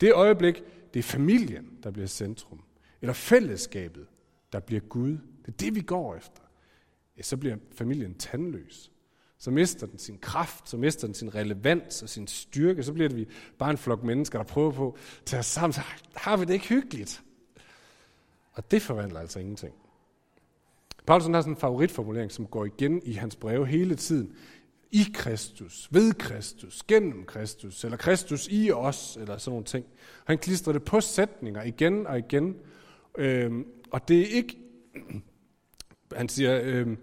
Det 0.00 0.12
øjeblik, 0.12 0.62
det 0.94 0.98
er 0.98 1.02
familien, 1.02 1.78
der 1.82 1.90
bliver 1.90 2.06
centrum, 2.06 2.62
eller 3.00 3.12
fællesskabet, 3.12 4.06
der 4.52 4.60
bliver 4.60 4.80
Gud. 4.80 5.10
Det 5.10 5.48
er 5.48 5.52
det, 5.52 5.74
vi 5.74 5.80
går 5.80 6.16
efter. 6.16 6.42
Ja, 7.16 7.22
så 7.22 7.36
bliver 7.36 7.56
familien 7.72 8.14
tandløs. 8.14 8.92
Så 9.40 9.50
mister 9.50 9.86
den 9.86 9.98
sin 9.98 10.18
kraft, 10.18 10.68
så 10.68 10.76
mister 10.76 11.06
den 11.06 11.14
sin 11.14 11.34
relevans 11.34 12.02
og 12.02 12.08
sin 12.08 12.26
styrke. 12.26 12.82
Så 12.82 12.92
bliver 12.92 13.08
det 13.08 13.18
vi 13.18 13.26
bare 13.58 13.70
en 13.70 13.78
flok 13.78 14.02
mennesker, 14.02 14.38
der 14.38 14.44
prøver 14.44 14.72
på 14.72 14.88
at 14.88 15.22
tage 15.24 15.40
os 15.40 15.46
sammen. 15.46 15.72
Så 15.72 15.80
har 16.16 16.36
vi 16.36 16.44
det 16.44 16.52
ikke 16.52 16.68
hyggeligt. 16.68 17.22
Og 18.52 18.70
det 18.70 18.82
forvandler 18.82 19.20
altså 19.20 19.38
ingenting. 19.38 19.74
Paulus 21.06 21.26
har 21.26 21.40
sådan 21.40 21.52
en 21.52 21.56
favoritformulering, 21.56 22.32
som 22.32 22.46
går 22.46 22.64
igen 22.64 23.02
i 23.04 23.12
hans 23.12 23.36
breve 23.36 23.66
hele 23.66 23.94
tiden. 23.94 24.36
I 24.92 25.04
Kristus, 25.14 25.88
ved 25.90 26.12
Kristus, 26.12 26.82
gennem 26.88 27.24
Kristus, 27.24 27.84
eller 27.84 27.96
Kristus 27.96 28.48
i 28.50 28.70
os, 28.70 29.16
eller 29.20 29.38
sådan 29.38 29.50
nogle 29.50 29.64
ting. 29.64 29.86
Han 30.24 30.38
klistrer 30.38 30.72
det 30.72 30.84
på 30.84 31.00
sætninger 31.00 31.62
igen 31.62 32.06
og 32.06 32.18
igen. 32.18 32.56
Øhm, 33.18 33.66
og 33.90 34.08
det 34.08 34.20
er 34.20 34.26
ikke, 34.26 34.58
han 36.16 36.28
siger, 36.28 36.60
øhm, 36.64 36.98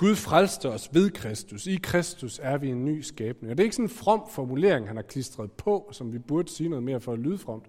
Gud 0.00 0.16
frelste 0.16 0.68
os 0.68 0.94
ved 0.94 1.10
Kristus. 1.10 1.66
I 1.66 1.76
Kristus 1.76 2.40
er 2.42 2.58
vi 2.58 2.68
en 2.68 2.84
ny 2.84 3.00
skabning. 3.00 3.50
Og 3.50 3.58
det 3.58 3.62
er 3.62 3.64
ikke 3.64 3.76
sådan 3.76 3.84
en 3.84 3.90
from 3.90 4.22
formulering, 4.30 4.86
han 4.86 4.96
har 4.96 5.02
klistret 5.02 5.52
på, 5.52 5.88
som 5.92 6.12
vi 6.12 6.18
burde 6.18 6.50
sige 6.50 6.68
noget 6.68 6.82
mere 6.82 7.00
for 7.00 7.12
at 7.12 7.18
lyde 7.18 7.38
fromt. 7.38 7.66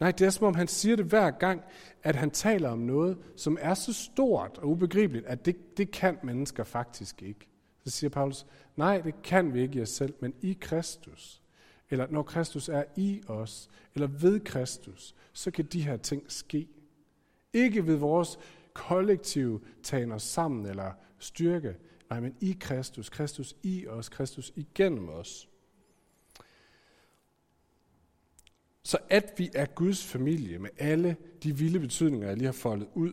Nej, 0.00 0.10
det 0.10 0.26
er 0.26 0.30
som 0.30 0.46
om 0.46 0.54
han 0.54 0.68
siger 0.68 0.96
det 0.96 1.04
hver 1.04 1.30
gang, 1.30 1.62
at 2.02 2.16
han 2.16 2.30
taler 2.30 2.68
om 2.68 2.78
noget, 2.78 3.18
som 3.36 3.58
er 3.60 3.74
så 3.74 3.92
stort 3.92 4.58
og 4.58 4.68
ubegribeligt, 4.68 5.26
at 5.26 5.46
det, 5.46 5.76
det 5.76 5.90
kan 5.90 6.18
mennesker 6.22 6.64
faktisk 6.64 7.22
ikke. 7.22 7.48
Så 7.84 7.90
siger 7.90 8.10
Paulus, 8.10 8.46
nej, 8.76 9.00
det 9.00 9.22
kan 9.22 9.54
vi 9.54 9.62
ikke 9.62 9.78
i 9.78 9.82
os 9.82 9.88
selv, 9.88 10.14
men 10.20 10.34
i 10.42 10.58
Kristus. 10.60 11.42
Eller 11.90 12.06
når 12.10 12.22
Kristus 12.22 12.68
er 12.68 12.84
i 12.96 13.22
os, 13.26 13.68
eller 13.94 14.06
ved 14.06 14.40
Kristus, 14.40 15.14
så 15.32 15.50
kan 15.50 15.64
de 15.64 15.82
her 15.82 15.96
ting 15.96 16.22
ske. 16.28 16.68
Ikke 17.52 17.86
ved 17.86 17.96
vores 17.96 18.38
kollektive 18.74 19.60
tagen 19.82 20.12
os 20.12 20.22
sammen 20.22 20.66
eller 20.66 20.92
styrke, 21.24 21.76
nej, 22.10 22.20
men 22.20 22.36
i 22.40 22.56
Kristus, 22.60 23.08
Kristus 23.08 23.56
i 23.62 23.86
os, 23.86 24.08
Kristus 24.08 24.52
igennem 24.56 25.08
os. 25.08 25.48
Så 28.82 28.98
at 29.10 29.34
vi 29.36 29.50
er 29.54 29.66
Guds 29.66 30.04
familie 30.04 30.58
med 30.58 30.70
alle 30.78 31.16
de 31.42 31.56
vilde 31.56 31.80
betydninger, 31.80 32.28
jeg 32.28 32.36
lige 32.36 32.46
har 32.46 32.52
foldet 32.52 32.88
ud, 32.94 33.12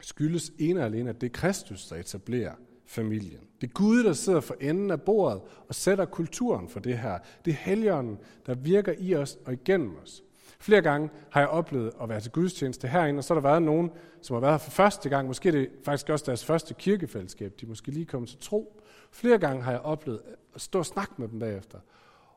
skyldes 0.00 0.52
ene 0.58 0.80
og 0.80 0.86
alene, 0.86 1.10
at 1.10 1.20
det 1.20 1.26
er 1.26 1.30
Kristus, 1.30 1.88
der 1.88 1.96
etablerer 1.96 2.54
familien. 2.86 3.40
Det 3.60 3.66
er 3.66 3.72
Gud, 3.72 4.04
der 4.04 4.12
sidder 4.12 4.40
for 4.40 4.56
enden 4.60 4.90
af 4.90 5.02
bordet 5.02 5.42
og 5.68 5.74
sætter 5.74 6.04
kulturen 6.04 6.68
for 6.68 6.80
det 6.80 6.98
her. 6.98 7.18
Det 7.44 7.50
er 7.50 7.56
Helligånden, 7.56 8.18
der 8.46 8.54
virker 8.54 8.94
i 8.98 9.14
os 9.14 9.38
og 9.44 9.52
igennem 9.52 9.96
os. 10.02 10.22
Flere 10.58 10.82
gange 10.82 11.10
har 11.30 11.40
jeg 11.40 11.48
oplevet 11.48 11.92
at 12.02 12.08
være 12.08 12.20
til 12.20 12.30
gudstjeneste 12.32 12.88
herinde, 12.88 13.20
og 13.20 13.24
så 13.24 13.34
har 13.34 13.40
der 13.40 13.48
været 13.48 13.62
nogen, 13.62 13.90
som 14.22 14.34
har 14.34 14.40
været 14.40 14.52
her 14.52 14.58
for 14.58 14.70
første 14.70 15.08
gang. 15.08 15.28
Måske 15.28 15.48
er 15.48 15.52
det 15.52 15.70
faktisk 15.84 16.08
også 16.08 16.24
deres 16.24 16.44
første 16.44 16.74
kirkefællesskab. 16.74 17.52
De 17.60 17.66
er 17.66 17.68
måske 17.68 17.90
lige 17.90 18.06
kommet 18.06 18.28
til 18.28 18.38
tro. 18.38 18.82
Flere 19.10 19.38
gange 19.38 19.62
har 19.62 19.70
jeg 19.70 19.80
oplevet 19.80 20.22
at 20.54 20.60
stå 20.60 20.78
og 20.78 20.86
snakke 20.86 21.14
med 21.16 21.28
dem 21.28 21.38
bagefter. 21.38 21.78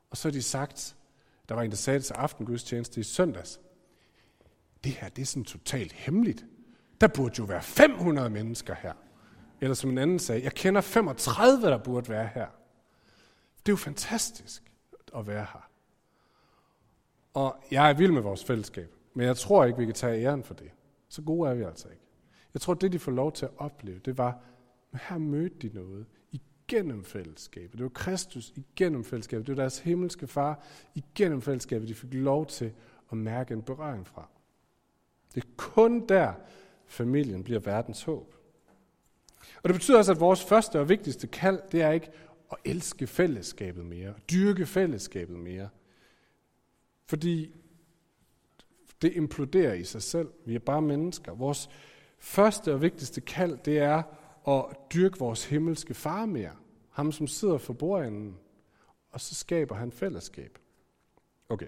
Og 0.10 0.17
så 0.17 0.28
har 0.28 0.32
de 0.32 0.41
sagt, 0.41 0.95
der 1.50 1.56
var 1.56 1.62
en, 1.62 1.69
der 1.69 1.78
sagde 1.78 2.00
det 2.00 2.06
til 2.06 2.13
aftengudstjeneste 2.13 3.00
i 3.00 3.04
søndags. 3.04 3.60
Det 4.84 4.91
her, 4.91 5.10
det 5.10 5.22
er 5.22 5.26
sådan 5.26 5.43
totalt 5.43 5.91
hemmeligt. 5.91 6.45
Der 7.02 7.08
burde 7.08 7.36
jo 7.39 7.43
være 7.43 7.62
500 7.62 8.30
mennesker 8.30 8.76
her. 8.76 8.93
Eller 9.62 9.74
som 9.74 9.89
en 9.89 9.98
anden 9.98 10.19
sagde, 10.19 10.43
jeg 10.43 10.54
kender 10.54 10.82
35, 10.82 11.67
der 11.67 11.78
burde 11.78 12.10
være 12.10 12.30
her. 12.34 12.48
Det 13.60 13.69
er 13.69 13.74
jo 13.74 13.76
fantastisk 13.78 14.63
at 15.17 15.28
være 15.28 15.45
her. 15.54 15.68
Og 17.34 17.56
jeg 17.72 17.89
er 17.89 17.94
vild 17.94 18.12
med 18.12 18.22
vores 18.22 18.46
fællesskab, 18.46 18.94
men 19.13 19.26
jeg 19.26 19.38
tror 19.38 19.65
ikke, 19.65 19.80
vi 19.80 19.86
kan 19.86 19.94
tage 19.94 20.24
æren 20.24 20.44
for 20.44 20.54
det. 20.54 20.72
Så 21.10 21.22
gode 21.22 21.50
er 21.50 21.54
vi 21.54 21.63
altså 21.63 21.88
ikke. 21.88 22.04
Jeg 22.54 22.62
tror, 22.62 22.74
det 22.74 22.92
de 22.92 23.00
får 23.00 23.12
lov 23.12 23.32
til 23.32 23.46
at 23.46 23.52
opleve, 23.58 24.00
det 24.00 24.18
var, 24.18 24.39
at 24.94 25.00
her 25.10 25.18
mødte 25.18 25.68
de 25.68 25.76
noget 25.76 26.06
igennem 26.32 27.04
fællesskabet. 27.04 27.74
Det 27.74 27.84
var 27.84 27.89
Kristus 27.89 28.54
igennem 28.56 29.04
fællesskabet. 29.04 29.48
Det 29.48 29.58
var 29.58 29.63
deres 29.63 29.80
himmelske 29.80 30.28
far 30.28 30.63
igennem 30.96 31.42
fællesskabet, 31.42 31.88
de 31.88 31.96
fik 31.96 32.13
lov 32.13 32.46
til 32.46 32.72
at 33.12 33.18
mærke 33.18 33.54
en 33.54 33.62
berøring 33.62 34.08
fra. 34.08 34.28
Det 35.36 35.44
er 35.44 35.48
kun 35.58 36.08
der, 36.08 36.34
familien 36.88 37.44
bliver 37.44 37.60
verdens 37.60 38.04
håb. 38.04 38.36
Og 39.63 39.70
det 39.70 39.74
betyder 39.74 39.98
også, 39.98 40.12
at 40.12 40.20
vores 40.20 40.44
første 40.44 40.80
og 40.80 40.89
vigtigste 40.89 41.28
kald, 41.28 41.62
det 41.72 41.82
er 41.82 41.92
ikke 41.92 42.12
at 42.52 42.58
elske 42.65 43.08
fællesskabet 43.08 43.86
mere, 43.86 44.13
dyrke 44.32 44.65
fællesskabet 44.65 45.39
mere. 45.39 45.70
Fordi 47.10 47.56
det 49.02 49.13
imploderer 49.15 49.74
i 49.74 49.84
sig 49.84 50.02
selv. 50.02 50.28
Vi 50.45 50.56
er 50.56 50.60
bare 50.60 50.82
mennesker. 50.82 51.34
Vores 51.34 51.69
første 52.19 52.74
og 52.74 52.82
vigtigste 52.82 53.22
kald, 53.22 53.58
det 53.65 53.78
er 53.78 54.04
at 54.48 54.65
dyrke 54.93 55.19
vores 55.19 55.45
himmelske 55.45 55.93
far 55.93 56.26
mere. 56.26 56.52
Ham, 56.89 57.12
som 57.12 57.28
sidder 57.28 57.58
for 57.58 57.74
bordenden. 57.74 58.36
Og 59.12 59.22
så 59.22 59.36
skaber 59.36 59.76
han 59.76 59.91
fællesskab. 59.91 60.58
Okay. 61.50 61.67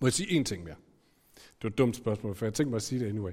Må 0.00 0.06
jeg 0.06 0.12
sige 0.12 0.40
én 0.40 0.44
ting 0.44 0.64
mere? 0.64 0.76
Det 1.34 1.62
var 1.62 1.70
et 1.70 1.78
dumt 1.78 1.96
spørgsmål, 1.96 2.34
for 2.34 2.46
jeg 2.46 2.54
tænkte 2.54 2.70
mig 2.70 2.76
at 2.76 2.82
sige 2.82 3.00
det 3.00 3.08
anyway. 3.08 3.32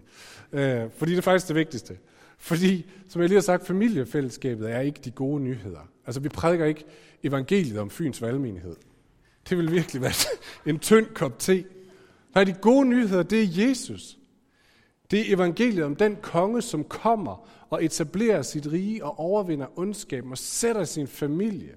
Øh, 0.52 0.92
fordi 0.92 1.12
det 1.12 1.18
er 1.18 1.22
faktisk 1.22 1.48
det 1.48 1.56
vigtigste. 1.56 1.98
Fordi, 2.38 2.86
som 3.08 3.22
jeg 3.22 3.30
lige 3.30 3.38
har 3.38 3.42
sagt, 3.42 3.68
familiefællesskabet 3.68 4.72
er 4.72 4.80
ikke 4.80 5.00
de 5.04 5.12
gode 5.12 5.44
nyheder. 5.44 5.92
Altså, 6.06 6.22
vi 6.22 6.30
prædiker 6.30 6.66
ikke 6.66 6.86
evangeliet 7.24 7.80
om 7.80 7.90
Fyns 7.90 8.22
valgmenighed. 8.22 8.76
Det 9.50 9.58
vil 9.58 9.72
virkelig 9.72 10.02
være 10.02 10.14
en 10.72 10.80
tynd 10.80 11.06
kop 11.06 11.40
te. 11.40 11.66
Nej, 12.36 12.44
de 12.44 12.54
gode 12.54 12.86
nyheder, 12.86 13.24
det 13.24 13.42
er 13.42 13.68
Jesus. 13.68 14.18
Det 15.12 15.20
er 15.20 15.36
evangeliet 15.36 15.86
om 15.86 15.96
den 15.96 16.16
konge, 16.16 16.62
som 16.62 16.84
kommer 16.84 17.50
og 17.70 17.86
etablerer 17.86 18.42
sit 18.42 18.68
rige 18.68 19.06
og 19.06 19.20
overvinder 19.20 19.80
ondskaben 19.80 20.32
og 20.32 20.38
sætter 20.38 20.84
sin 20.84 21.08
familie. 21.08 21.76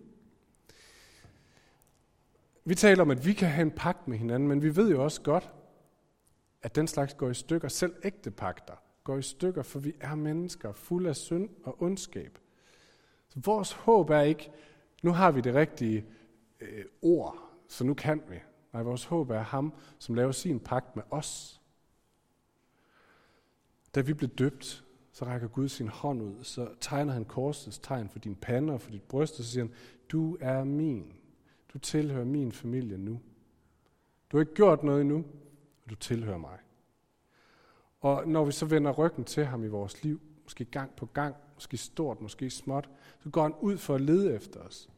Vi 2.65 2.75
taler 2.75 3.03
om, 3.03 3.11
at 3.11 3.27
vi 3.27 3.33
kan 3.33 3.49
have 3.49 3.63
en 3.63 3.71
pagt 3.71 4.09
med 4.09 4.19
hinanden, 4.19 4.49
men 4.49 4.63
vi 4.63 4.77
ved 4.77 4.91
jo 4.91 5.05
også 5.05 5.23
godt, 5.23 5.51
at 6.63 6.77
den 6.77 6.89
slags 6.89 7.15
går 7.15 7.31
i 7.31 7.35
stykker. 7.35 7.69
Selv 7.69 7.95
ægte 8.05 8.31
pagter 8.31 8.75
går 9.05 9.19
i 9.19 9.23
stykker, 9.23 9.63
for 9.63 9.79
vi 9.79 9.95
er 10.01 10.15
mennesker 10.15 10.73
fulde 10.73 11.09
af 11.09 11.17
synd 11.17 11.49
og 11.65 11.83
ondskab. 11.83 12.39
Så 13.29 13.41
vores 13.45 13.73
håb 13.73 14.11
er 14.11 14.21
ikke, 14.21 14.51
nu 15.03 15.13
har 15.13 15.31
vi 15.31 15.41
det 15.41 15.55
rigtige 15.55 16.05
øh, 16.61 16.85
ord, 17.03 17.44
så 17.75 17.85
nu 17.85 17.95
kan 17.95 18.23
vi. 18.29 18.37
Nej, 18.73 18.83
vores 18.83 19.05
håb 19.05 19.31
er 19.31 19.41
ham, 19.41 19.73
som 19.99 20.15
laver 20.15 20.33
sin 20.33 20.61
pagt 20.61 20.97
med 20.97 21.03
os. 21.11 21.61
Da 23.95 24.01
vi 24.01 24.15
blev 24.15 24.31
døbt, 24.31 24.85
så 25.13 25.25
rækker 25.25 25.49
Gud 25.49 25.69
sin 25.69 25.89
hånd 25.89 26.23
ud, 26.23 26.45
så 26.45 26.69
tegner 26.81 27.13
han 27.13 27.25
korsets 27.25 27.79
tegn 27.79 28.09
for 28.09 28.19
din 28.19 28.35
pande 28.35 28.73
og 28.73 28.81
for 28.81 28.91
dit 28.91 29.03
bryst, 29.03 29.39
og 29.39 29.45
så 29.45 29.51
siger 29.51 29.65
han, 29.65 29.75
du 30.09 30.37
er 30.41 30.65
min. 30.65 31.13
Du 31.73 31.79
tilhører 31.79 32.25
min 32.25 32.53
familie 32.53 32.99
nu. 32.99 33.21
Du 34.33 34.37
har 34.37 34.41
ikke 34.41 34.55
gjort 34.55 34.83
noget 34.83 35.01
endnu, 35.01 35.25
og 35.85 35.91
du 35.91 35.95
tilhører 35.95 36.39
mig. 36.39 36.59
Og 38.01 38.29
når 38.29 38.45
vi 38.45 38.53
så 38.53 38.67
vender 38.67 38.93
ryggen 38.93 39.25
til 39.25 39.45
ham 39.45 39.65
i 39.65 39.69
vores 39.69 40.03
liv, 40.03 40.21
måske 40.43 40.65
gang 40.65 40.97
på 40.97 41.07
gang, 41.07 41.37
måske 41.55 41.77
stort, 41.77 42.21
måske 42.21 42.51
småt, 42.51 42.91
så 43.21 43.31
går 43.31 43.43
han 43.43 43.55
ud 43.61 43.79
for 43.79 43.95
at 43.95 44.01
lede 44.01 44.35
efter 44.35 44.61
os. 44.61 44.91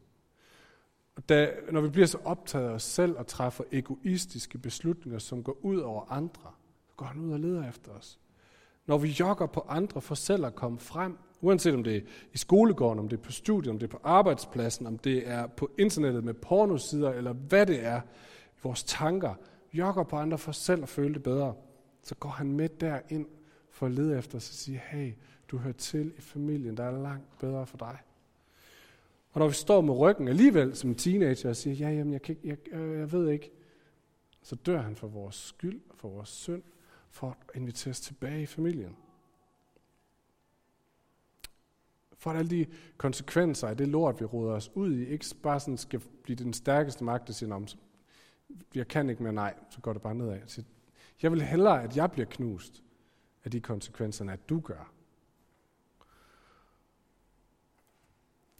Og 1.16 1.28
da, 1.28 1.50
når 1.72 1.80
vi 1.80 1.88
bliver 1.88 2.06
så 2.06 2.18
optaget 2.24 2.68
af 2.68 2.72
os 2.72 2.82
selv 2.82 3.16
og 3.16 3.26
træffer 3.26 3.64
egoistiske 3.72 4.58
beslutninger, 4.58 5.18
som 5.18 5.42
går 5.42 5.56
ud 5.62 5.78
over 5.78 6.12
andre, 6.12 6.50
så 6.88 6.94
går 6.96 7.06
han 7.06 7.20
ud 7.20 7.32
og 7.32 7.40
leder 7.40 7.68
efter 7.68 7.92
os. 7.92 8.18
Når 8.86 8.98
vi 8.98 9.08
jogger 9.08 9.46
på 9.46 9.66
andre 9.68 10.00
for 10.00 10.14
selv 10.14 10.46
at 10.46 10.54
komme 10.54 10.78
frem, 10.78 11.18
uanset 11.40 11.74
om 11.74 11.84
det 11.84 11.96
er 11.96 12.00
i 12.32 12.38
skolegården, 12.38 12.98
om 12.98 13.08
det 13.08 13.18
er 13.18 13.22
på 13.22 13.32
studiet, 13.32 13.70
om 13.70 13.78
det 13.78 13.86
er 13.86 13.90
på 13.90 14.00
arbejdspladsen, 14.04 14.86
om 14.86 14.98
det 14.98 15.28
er 15.28 15.46
på 15.46 15.70
internettet 15.78 16.24
med 16.24 16.34
pornosider, 16.34 17.12
eller 17.12 17.32
hvad 17.32 17.66
det 17.66 17.84
er, 17.84 18.00
vores 18.62 18.84
tanker, 18.84 19.34
jogger 19.72 20.02
på 20.02 20.16
andre 20.16 20.38
for 20.38 20.52
selv 20.52 20.82
at 20.82 20.88
føle 20.88 21.14
det 21.14 21.22
bedre, 21.22 21.54
så 22.02 22.14
går 22.14 22.28
han 22.28 22.52
med 22.52 22.68
derind 22.68 23.26
for 23.70 23.86
at 23.86 23.92
lede 23.92 24.18
efter 24.18 24.36
os 24.36 24.48
og 24.48 24.54
sige, 24.54 24.82
hey, 24.86 25.12
du 25.48 25.58
hører 25.58 25.74
til 25.74 26.12
i 26.18 26.20
familien, 26.20 26.76
der 26.76 26.84
er 26.84 27.02
langt 27.02 27.38
bedre 27.38 27.66
for 27.66 27.76
dig. 27.76 27.98
Og 29.36 29.40
når 29.40 29.48
vi 29.48 29.54
står 29.54 29.80
med 29.80 29.94
ryggen 29.94 30.28
alligevel 30.28 30.76
som 30.76 30.94
teenager 30.94 31.48
og 31.48 31.56
siger, 31.56 31.74
ja, 31.74 31.90
jamen, 31.90 32.12
jeg, 32.12 32.22
kan, 32.22 32.36
jeg, 32.44 32.56
øh, 32.72 32.98
jeg 32.98 33.12
ved 33.12 33.30
ikke, 33.30 33.50
så 34.42 34.54
dør 34.54 34.80
han 34.80 34.96
for 34.96 35.08
vores 35.08 35.34
skyld, 35.34 35.80
for 35.94 36.08
vores 36.08 36.28
synd, 36.28 36.62
for 37.10 37.28
at 37.30 37.36
invitere 37.56 37.90
os 37.90 38.00
tilbage 38.00 38.42
i 38.42 38.46
familien. 38.46 38.96
For 42.16 42.30
at 42.30 42.36
alle 42.36 42.50
de 42.50 42.66
konsekvenser 42.96 43.68
af 43.68 43.76
det 43.76 43.88
lort, 43.88 44.20
vi 44.20 44.24
råder 44.24 44.54
os 44.54 44.70
ud 44.74 44.92
i, 44.92 45.06
ikke 45.06 45.26
bare 45.42 45.60
sådan 45.60 45.78
skal 45.78 46.00
blive 46.22 46.36
den 46.36 46.52
stærkeste 46.52 47.04
magt, 47.04 47.26
der 47.26 47.32
siger, 47.32 47.54
om, 47.54 47.66
jeg 48.74 48.88
kan 48.88 49.10
ikke 49.10 49.22
mere, 49.22 49.32
nej, 49.32 49.54
så 49.70 49.80
går 49.80 49.92
det 49.92 50.02
bare 50.02 50.14
nedad. 50.14 50.40
Så 50.46 50.62
jeg 51.22 51.32
vil 51.32 51.42
hellere, 51.42 51.82
at 51.82 51.96
jeg 51.96 52.10
bliver 52.10 52.26
knust 52.26 52.82
af 53.44 53.50
de 53.50 53.60
konsekvenser, 53.60 54.30
at 54.30 54.48
du 54.48 54.60
gør. 54.60 54.92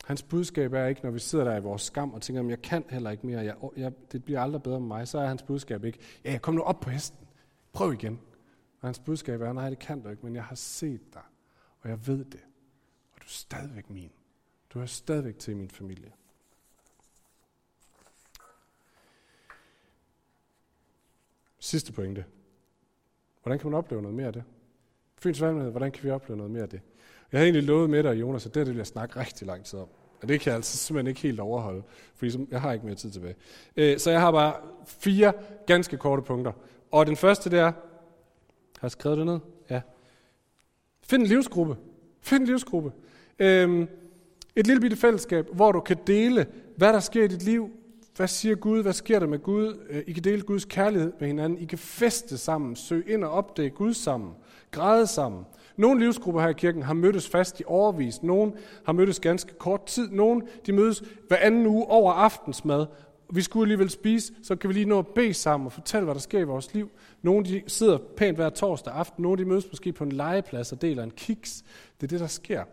Hans 0.06 0.22
budskab 0.22 0.72
er 0.72 0.86
ikke, 0.86 1.00
når 1.02 1.10
vi 1.10 1.18
sidder 1.18 1.44
der 1.44 1.56
i 1.56 1.60
vores 1.60 1.82
skam 1.82 2.14
og 2.14 2.22
tænker, 2.22 2.48
jeg 2.48 2.62
kan 2.62 2.84
heller 2.90 3.10
ikke 3.10 3.26
mere, 3.26 3.40
jeg, 3.40 3.56
jeg, 3.76 3.92
det 4.12 4.24
bliver 4.24 4.40
aldrig 4.40 4.62
bedre 4.62 4.80
med 4.80 4.88
mig, 4.88 5.08
så 5.08 5.18
er 5.18 5.26
hans 5.26 5.42
budskab 5.42 5.84
ikke, 5.84 5.98
ja, 6.24 6.38
kom 6.38 6.54
nu 6.54 6.62
op 6.62 6.80
på 6.80 6.90
hesten, 6.90 7.28
prøv 7.72 7.92
igen. 7.92 8.20
Og 8.80 8.88
hans 8.88 8.98
budskab 8.98 9.40
er, 9.40 9.52
nej, 9.52 9.70
det 9.70 9.78
kan 9.78 10.00
du 10.00 10.08
ikke, 10.08 10.26
men 10.26 10.34
jeg 10.34 10.44
har 10.44 10.54
set 10.54 11.14
dig, 11.14 11.22
og 11.80 11.88
jeg 11.88 12.06
ved 12.06 12.24
det. 12.24 12.40
Og 13.12 13.20
du 13.20 13.24
er 13.24 13.28
stadigvæk 13.28 13.90
min. 13.90 14.10
Du 14.74 14.80
er 14.80 14.86
stadigvæk 14.86 15.38
til 15.38 15.56
min 15.56 15.70
familie. 15.70 16.12
Sidste 21.58 21.92
pointe. 21.92 22.24
Hvordan 23.42 23.58
kan 23.58 23.70
man 23.70 23.78
opleve 23.78 24.02
noget 24.02 24.16
mere 24.16 24.26
af 24.26 24.32
det? 24.32 24.44
Fyns 25.18 25.40
Valgmenighed, 25.40 25.70
hvordan 25.70 25.92
kan 25.92 26.04
vi 26.04 26.10
opleve 26.10 26.36
noget 26.36 26.52
mere 26.52 26.62
af 26.62 26.68
det? 26.68 26.80
Jeg 27.32 27.38
havde 27.38 27.46
egentlig 27.46 27.68
lovet 27.68 27.90
med 27.90 28.02
dig, 28.02 28.20
Jonas, 28.20 28.46
at 28.46 28.54
det, 28.54 28.66
det 28.66 28.74
vil 28.74 28.76
jeg 28.76 28.86
snakke 28.86 29.20
rigtig 29.20 29.46
lang 29.46 29.64
tid 29.64 29.78
om. 29.78 29.88
Og 30.22 30.28
det 30.28 30.40
kan 30.40 30.50
jeg 30.50 30.56
altså 30.56 30.76
simpelthen 30.76 31.06
ikke 31.06 31.20
helt 31.20 31.40
overholde, 31.40 31.82
fordi 32.14 32.46
jeg 32.50 32.60
har 32.60 32.72
ikke 32.72 32.86
mere 32.86 32.94
tid 32.94 33.10
tilbage. 33.10 33.34
Øh, 33.76 33.98
så 33.98 34.10
jeg 34.10 34.20
har 34.20 34.32
bare 34.32 34.54
fire 34.86 35.32
ganske 35.66 35.96
korte 35.96 36.22
punkter. 36.22 36.52
Og 36.90 37.06
den 37.06 37.16
første, 37.16 37.50
det 37.50 37.58
er, 37.58 37.72
har 38.78 38.82
jeg 38.82 38.90
skrevet 38.90 39.18
det 39.18 39.26
ned? 39.26 39.38
Ja. 39.70 39.80
Find 41.02 41.22
en 41.22 41.28
livsgruppe. 41.28 41.76
Find 42.20 42.40
en 42.40 42.46
livsgruppe. 42.46 42.92
Øhm, 43.38 43.88
et 44.56 44.66
lille 44.66 44.80
bitte 44.80 44.96
fællesskab, 44.96 45.46
hvor 45.52 45.72
du 45.72 45.80
kan 45.80 45.96
dele, 46.06 46.46
hvad 46.76 46.92
der 46.92 47.00
sker 47.00 47.24
i 47.24 47.26
dit 47.26 47.42
liv. 47.42 47.70
Hvad 48.16 48.28
siger 48.28 48.54
Gud? 48.54 48.82
Hvad 48.82 48.92
sker 48.92 49.18
der 49.18 49.26
med 49.26 49.38
Gud? 49.38 49.78
Øh, 49.90 50.02
I 50.06 50.12
kan 50.12 50.24
dele 50.24 50.42
Guds 50.42 50.64
kærlighed 50.64 51.12
med 51.20 51.28
hinanden. 51.28 51.58
I 51.58 51.64
kan 51.64 51.78
feste 51.78 52.38
sammen, 52.38 52.76
søge 52.76 53.04
ind 53.08 53.24
og 53.24 53.30
opdage 53.30 53.70
Gud 53.70 53.94
sammen, 53.94 54.30
græde 54.70 55.06
sammen. 55.06 55.44
Nogle 55.76 56.00
livsgrupper 56.00 56.40
her 56.40 56.48
i 56.48 56.52
kirken 56.52 56.82
har 56.82 56.94
mødtes 56.94 57.28
fast 57.28 57.60
i 57.60 57.62
overvis. 57.66 58.22
Nogle 58.22 58.52
har 58.84 58.92
mødtes 58.92 59.20
ganske 59.20 59.54
kort 59.58 59.86
tid. 59.86 60.10
Nogle 60.10 60.42
de 60.66 60.72
mødes 60.72 61.02
hver 61.28 61.36
anden 61.36 61.66
uge 61.66 61.86
over 61.86 62.12
aftensmad. 62.12 62.86
Vi 63.32 63.42
skulle 63.42 63.64
alligevel 63.64 63.90
spise, 63.90 64.32
så 64.42 64.56
kan 64.56 64.68
vi 64.68 64.74
lige 64.74 64.86
nå 64.86 64.98
at 64.98 65.06
bede 65.06 65.34
sammen 65.34 65.66
og 65.66 65.72
fortælle, 65.72 66.04
hvad 66.04 66.14
der 66.14 66.20
sker 66.20 66.38
i 66.38 66.44
vores 66.44 66.74
liv. 66.74 66.90
Nogle 67.22 67.44
de 67.44 67.62
sidder 67.66 67.98
pænt 68.16 68.36
hver 68.36 68.50
torsdag 68.50 68.94
aften. 68.94 69.22
Nogle 69.22 69.38
de 69.38 69.48
mødes 69.48 69.66
måske 69.70 69.92
på 69.92 70.04
en 70.04 70.12
legeplads 70.12 70.72
og 70.72 70.82
deler 70.82 71.02
en 71.02 71.10
kiks. 71.10 71.64
Det 72.00 72.06
er 72.06 72.08
det, 72.08 72.20
der 72.20 72.26
sker 72.26 72.64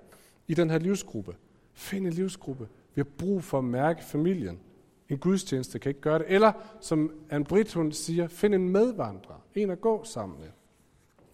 i 0.47 0.53
den 0.53 0.69
her 0.69 0.79
livsgruppe. 0.79 1.36
Find 1.73 2.08
en 2.08 2.13
livsgruppe. 2.13 2.67
Vi 2.95 2.99
har 2.99 3.10
brug 3.17 3.43
for 3.43 3.58
at 3.58 3.63
mærke 3.63 4.03
familien. 4.03 4.60
En 5.09 5.17
gudstjeneste 5.17 5.79
kan 5.79 5.89
ikke 5.89 6.01
gøre 6.01 6.19
det. 6.19 6.25
Eller, 6.27 6.51
som 6.79 7.11
Anne 7.29 7.45
Britt 7.45 7.73
hun 7.73 7.91
siger, 7.91 8.27
find 8.27 8.55
en 8.55 8.69
medvandrer. 8.69 9.41
En 9.55 9.69
at 9.69 9.81
gå 9.81 10.03
sammen 10.03 10.39
med. 10.39 10.49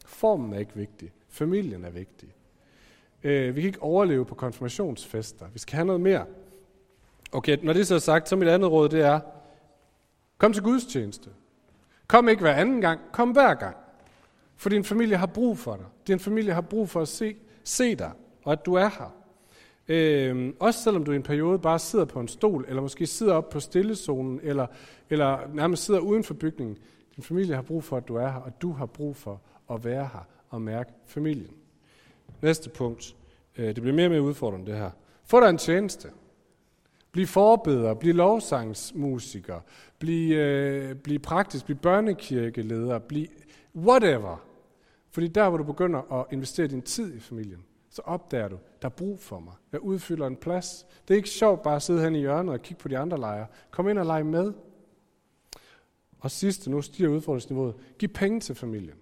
Formen 0.06 0.54
er 0.54 0.60
ikke 0.60 0.76
vigtig. 0.76 1.12
Familien 1.30 1.86
er 1.86 1.90
vigtig. 1.90 2.30
Øh, 3.24 3.56
vi 3.56 3.62
kan 3.62 3.68
ikke 3.68 3.84
overleve 3.84 4.26
på 4.26 4.36
konfirmationsfester. 4.36 5.46
Vi 5.54 5.60
skal 5.60 5.76
have 5.76 5.86
noget 5.86 6.02
mere. 6.02 6.26
Okay, 7.32 7.58
når 7.64 7.74
det 7.74 7.88
så 7.88 7.96
er 7.96 8.00
sagt, 8.00 8.30
så 8.30 8.36
mit 8.36 8.48
andet 8.48 8.72
råd, 8.72 8.90
det 8.90 9.02
er, 9.02 9.20
kom 10.38 10.54
til 10.54 10.64
gudstjeneste. 10.64 11.30
Kom 12.08 12.30
ikke 12.30 12.42
hver 12.42 12.54
anden 12.54 12.82
gang, 12.82 13.00
kom 13.12 13.32
hver 13.32 13.54
gang. 13.54 13.78
For 14.56 14.70
din 14.70 14.84
familie 14.84 15.18
har 15.18 15.26
brug 15.26 15.58
for 15.58 15.76
dig. 15.76 15.86
Din 16.08 16.20
familie 16.20 16.54
har 16.54 16.62
brug 16.62 16.90
for 16.90 17.02
at 17.02 17.08
se, 17.08 17.36
se 17.64 17.96
dig, 17.96 18.12
og 18.44 18.52
at 18.52 18.66
du 18.66 18.74
er 18.74 18.88
her. 18.88 19.19
Øh, 19.90 20.54
også 20.60 20.84
selvom 20.84 21.04
du 21.04 21.12
i 21.12 21.16
en 21.16 21.24
periode 21.24 21.60
bare 21.60 21.80
sidder 21.80 22.06
på 22.06 22.20
en 22.20 22.28
stol, 22.28 22.66
eller 22.68 22.82
måske 22.82 23.08
sidder 23.08 23.34
op 23.34 23.50
på 23.50 23.60
stillezonen, 23.60 24.40
eller, 24.44 24.68
eller 25.10 25.40
nærmest 25.54 25.86
sidder 25.86 26.00
uden 26.00 26.24
for 26.24 26.34
bygningen. 26.34 26.78
Din 27.16 27.24
familie 27.24 27.56
har 27.56 27.62
brug 27.62 27.84
for, 27.84 27.98
at 27.98 28.08
du 28.08 28.16
er 28.16 28.28
her, 28.28 28.40
og 28.40 28.62
du 28.62 28.72
har 28.72 28.86
brug 28.86 29.16
for 29.16 29.42
at 29.72 29.86
være 29.86 30.10
her 30.14 30.28
og 30.50 30.62
mærke 30.62 30.92
familien. 31.06 31.54
Næste 32.42 32.70
punkt. 32.70 33.16
Øh, 33.58 33.68
det 33.68 33.82
bliver 33.82 33.96
mere 33.96 34.06
og 34.06 34.12
mere 34.12 34.22
udfordrende, 34.22 34.72
det 34.72 34.80
her. 34.80 34.92
Få 35.24 35.40
dig 35.40 35.50
en 35.50 35.58
tjeneste. 35.58 36.10
Bliv 37.12 37.28
forbeder, 37.28 37.94
bliv 37.94 38.14
lovsangsmusiker, 38.14 39.60
bliv, 40.00 40.32
øh, 40.38 40.96
bliv 40.96 41.20
praktisk, 41.20 41.66
bliv 41.66 41.78
børnekirkeleder, 41.78 43.00
bliv 43.00 43.28
whatever. 43.76 44.46
Fordi 45.12 45.28
der, 45.28 45.50
hvor 45.50 45.58
du 45.58 45.64
begynder 45.64 46.20
at 46.20 46.26
investere 46.32 46.68
din 46.68 46.82
tid 46.82 47.16
i 47.16 47.20
familien, 47.20 47.64
så 47.90 48.02
opdager 48.06 48.48
du, 48.48 48.58
der 48.82 48.88
er 48.88 48.94
brug 48.94 49.20
for 49.20 49.40
mig. 49.40 49.54
Jeg 49.72 49.82
udfylder 49.82 50.28
en 50.28 50.36
plads. 50.36 50.86
Det 51.08 51.14
er 51.14 51.18
ikke 51.18 51.30
sjovt 51.30 51.62
bare 51.62 51.76
at 51.76 51.82
sidde 51.82 52.04
hen 52.04 52.16
i 52.16 52.20
hjørnet 52.20 52.54
og 52.54 52.62
kigge 52.62 52.82
på 52.82 52.88
de 52.88 52.98
andre 52.98 53.20
lejre. 53.20 53.48
Kom 53.72 53.90
ind 53.90 54.00
og 54.00 54.06
lege 54.06 54.24
med. 54.24 54.54
Og 56.20 56.32
sidste, 56.32 56.72
nu 56.72 56.82
stiger 56.82 57.10
udfordringsniveauet. 57.10 57.76
Giv 58.00 58.10
penge 58.10 58.40
til 58.40 58.56
familien. 58.56 58.98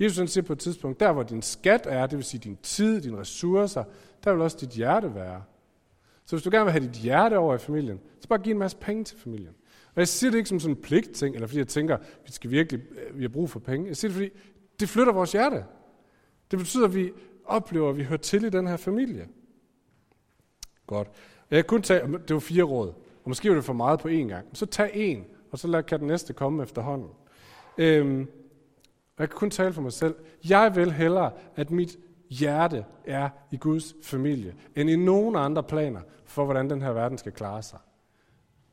Jesus 0.00 0.18
han 0.18 0.28
siger 0.28 0.44
på 0.44 0.52
et 0.52 0.58
tidspunkt, 0.58 1.00
der 1.00 1.12
hvor 1.12 1.22
din 1.22 1.42
skat 1.42 1.86
er, 1.86 2.06
det 2.06 2.16
vil 2.16 2.24
sige 2.24 2.40
din 2.40 2.56
tid, 2.56 3.00
dine 3.00 3.18
ressourcer, 3.18 3.84
der 4.24 4.32
vil 4.32 4.42
også 4.42 4.56
dit 4.60 4.68
hjerte 4.68 5.14
være. 5.14 5.42
Så 6.26 6.36
hvis 6.36 6.42
du 6.42 6.50
gerne 6.50 6.64
vil 6.64 6.72
have 6.72 6.84
dit 6.84 6.96
hjerte 6.96 7.38
over 7.38 7.54
i 7.54 7.58
familien, 7.58 8.00
så 8.20 8.28
bare 8.28 8.38
giv 8.38 8.52
en 8.52 8.58
masse 8.58 8.76
penge 8.76 9.04
til 9.04 9.18
familien. 9.18 9.54
Og 9.94 10.00
jeg 10.00 10.08
siger 10.08 10.30
det 10.30 10.38
ikke 10.38 10.48
som 10.48 10.60
sådan 10.60 10.76
en 10.76 10.82
pligtting, 10.82 11.34
eller 11.34 11.46
fordi 11.46 11.58
jeg 11.58 11.68
tænker, 11.68 11.98
vi 12.26 12.32
skal 12.32 12.50
virkelig, 12.50 12.80
øh, 12.90 13.18
vi 13.18 13.22
har 13.22 13.28
brug 13.28 13.50
for 13.50 13.60
penge. 13.60 13.88
Jeg 13.88 13.96
siger 13.96 14.08
det, 14.08 14.14
fordi 14.14 14.30
det 14.80 14.88
flytter 14.88 15.12
vores 15.12 15.32
hjerte. 15.32 15.64
Det 16.50 16.58
betyder, 16.58 16.84
at 16.84 16.94
vi 16.94 17.12
oplever, 17.46 17.90
at 17.90 17.96
vi 17.96 18.04
hører 18.04 18.20
til 18.20 18.44
i 18.44 18.50
den 18.50 18.66
her 18.66 18.76
familie. 18.76 19.28
Godt. 20.86 21.08
Jeg 21.50 21.66
kunne 21.66 21.82
tage, 21.82 22.12
det 22.12 22.34
var 22.34 22.40
fire 22.40 22.62
råd, 22.62 22.88
og 23.24 23.28
måske 23.28 23.48
var 23.48 23.54
det 23.54 23.64
for 23.64 23.72
meget 23.72 24.00
på 24.00 24.08
én 24.08 24.12
gang. 24.12 24.46
Så 24.52 24.66
tag 24.66 24.90
en, 24.94 25.24
og 25.50 25.58
så 25.58 25.82
kan 25.82 25.98
den 25.98 26.06
næste 26.06 26.32
komme 26.32 26.62
efterhånden. 26.62 27.08
Øhm, 27.78 28.28
og 29.16 29.20
jeg 29.20 29.28
kan 29.30 29.38
kun 29.38 29.50
tale 29.50 29.72
for 29.72 29.82
mig 29.82 29.92
selv. 29.92 30.14
Jeg 30.48 30.76
vil 30.76 30.92
hellere, 30.92 31.30
at 31.56 31.70
mit 31.70 31.98
hjerte 32.30 32.84
er 33.04 33.28
i 33.50 33.56
Guds 33.56 33.94
familie, 34.02 34.54
end 34.76 34.90
i 34.90 34.96
nogen 34.96 35.36
andre 35.36 35.62
planer 35.62 36.00
for, 36.24 36.44
hvordan 36.44 36.70
den 36.70 36.82
her 36.82 36.90
verden 36.90 37.18
skal 37.18 37.32
klare 37.32 37.62
sig. 37.62 37.78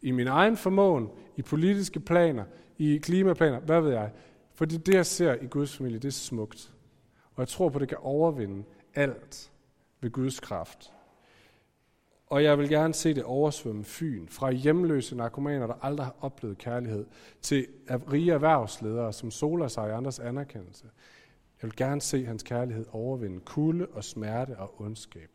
I 0.01 0.11
min 0.11 0.27
egen 0.27 0.57
formåen, 0.57 1.09
i 1.37 1.41
politiske 1.41 1.99
planer, 1.99 2.43
i 2.77 2.97
klimaplaner, 2.97 3.59
hvad 3.59 3.81
ved 3.81 3.91
jeg. 3.91 4.11
Fordi 4.53 4.77
det, 4.77 4.93
jeg 4.93 5.05
ser 5.05 5.35
i 5.41 5.45
Guds 5.45 5.77
familie, 5.77 5.99
det 5.99 6.07
er 6.07 6.11
smukt. 6.11 6.73
Og 7.35 7.39
jeg 7.39 7.47
tror 7.47 7.69
på, 7.69 7.77
at 7.77 7.81
det 7.81 7.89
kan 7.89 7.97
overvinde 8.01 8.63
alt 8.95 9.51
ved 10.01 10.11
Guds 10.11 10.39
kraft. 10.39 10.93
Og 12.27 12.43
jeg 12.43 12.59
vil 12.59 12.69
gerne 12.69 12.93
se 12.93 13.13
det 13.13 13.23
oversvømme 13.23 13.83
Fyn, 13.83 14.27
fra 14.27 14.51
hjemløse 14.51 15.15
narkomaner, 15.15 15.67
der 15.67 15.73
aldrig 15.81 16.05
har 16.05 16.15
oplevet 16.21 16.57
kærlighed, 16.57 17.05
til 17.41 17.67
rige 17.89 18.31
erhvervsledere, 18.33 19.13
som 19.13 19.31
soler 19.31 19.67
sig 19.67 19.87
i 19.89 19.91
andres 19.91 20.19
anerkendelse. 20.19 20.85
Jeg 21.61 21.67
vil 21.67 21.75
gerne 21.75 22.01
se 22.01 22.25
hans 22.25 22.43
kærlighed 22.43 22.85
overvinde 22.91 23.39
kulde 23.39 23.87
og 23.87 24.03
smerte 24.03 24.57
og 24.57 24.81
ondskab. 24.81 25.29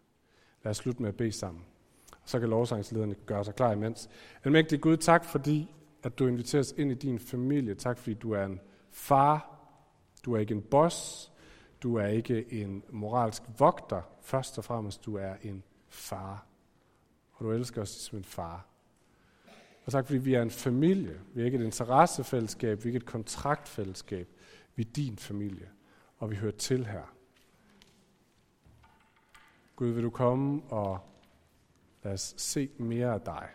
Lad 0.65 0.71
os 0.71 0.77
slutte 0.77 1.03
med 1.03 1.09
at 1.09 1.17
bede 1.17 1.33
sammen. 1.33 1.65
Og 2.11 2.29
så 2.29 2.41
kan 2.41 2.49
lovsangslederne 2.49 3.15
gøre 3.27 3.45
sig 3.45 3.55
klar 3.55 3.73
imens. 3.73 4.11
Almægtig 4.45 4.81
Gud, 4.81 4.97
tak 4.97 5.25
fordi, 5.25 5.75
at 6.03 6.19
du 6.19 6.27
inviterer 6.27 6.61
os 6.61 6.75
ind 6.77 6.91
i 6.91 6.95
din 6.95 7.19
familie. 7.19 7.75
Tak 7.75 7.99
fordi 7.99 8.15
du 8.15 8.33
er 8.33 8.45
en 8.45 8.61
far. 8.91 9.59
Du 10.25 10.35
er 10.35 10.39
ikke 10.39 10.55
en 10.55 10.63
boss. 10.63 11.33
Du 11.83 11.97
er 11.97 12.07
ikke 12.07 12.53
en 12.53 12.85
moralsk 12.91 13.43
vogter. 13.59 14.03
Først 14.21 14.59
og 14.59 14.65
fremmest, 14.65 15.05
du 15.05 15.17
er 15.17 15.35
en 15.43 15.63
far 15.89 16.49
og 17.39 17.45
du 17.45 17.53
elsker 17.53 17.83
os 17.83 17.89
som 17.89 18.19
en 18.19 18.25
far. 18.25 18.67
Og 19.85 19.93
tak, 19.93 20.07
fordi 20.07 20.19
vi 20.19 20.35
er 20.35 20.43
en 20.43 20.51
familie. 20.51 21.21
Vi 21.35 21.41
er 21.41 21.45
ikke 21.45 21.59
et 21.59 21.65
interessefællesskab, 21.65 22.79
vi 22.79 22.83
er 22.83 22.87
ikke 22.87 22.97
et 22.97 23.07
kontraktfællesskab. 23.07 24.29
Vi 24.75 24.83
er 24.83 24.93
din 24.97 25.17
familie, 25.17 25.71
og 26.19 26.31
vi 26.31 26.37
hører 26.37 26.53
til 26.53 26.87
her. 26.87 27.15
Gud, 29.77 29.89
vil 29.89 30.03
du 30.03 30.11
komme 30.11 30.63
og 30.63 31.01
lad 32.03 32.13
os 32.13 32.35
se 32.37 32.71
mere 32.79 33.15
af 33.15 33.21
dig. 33.21 33.49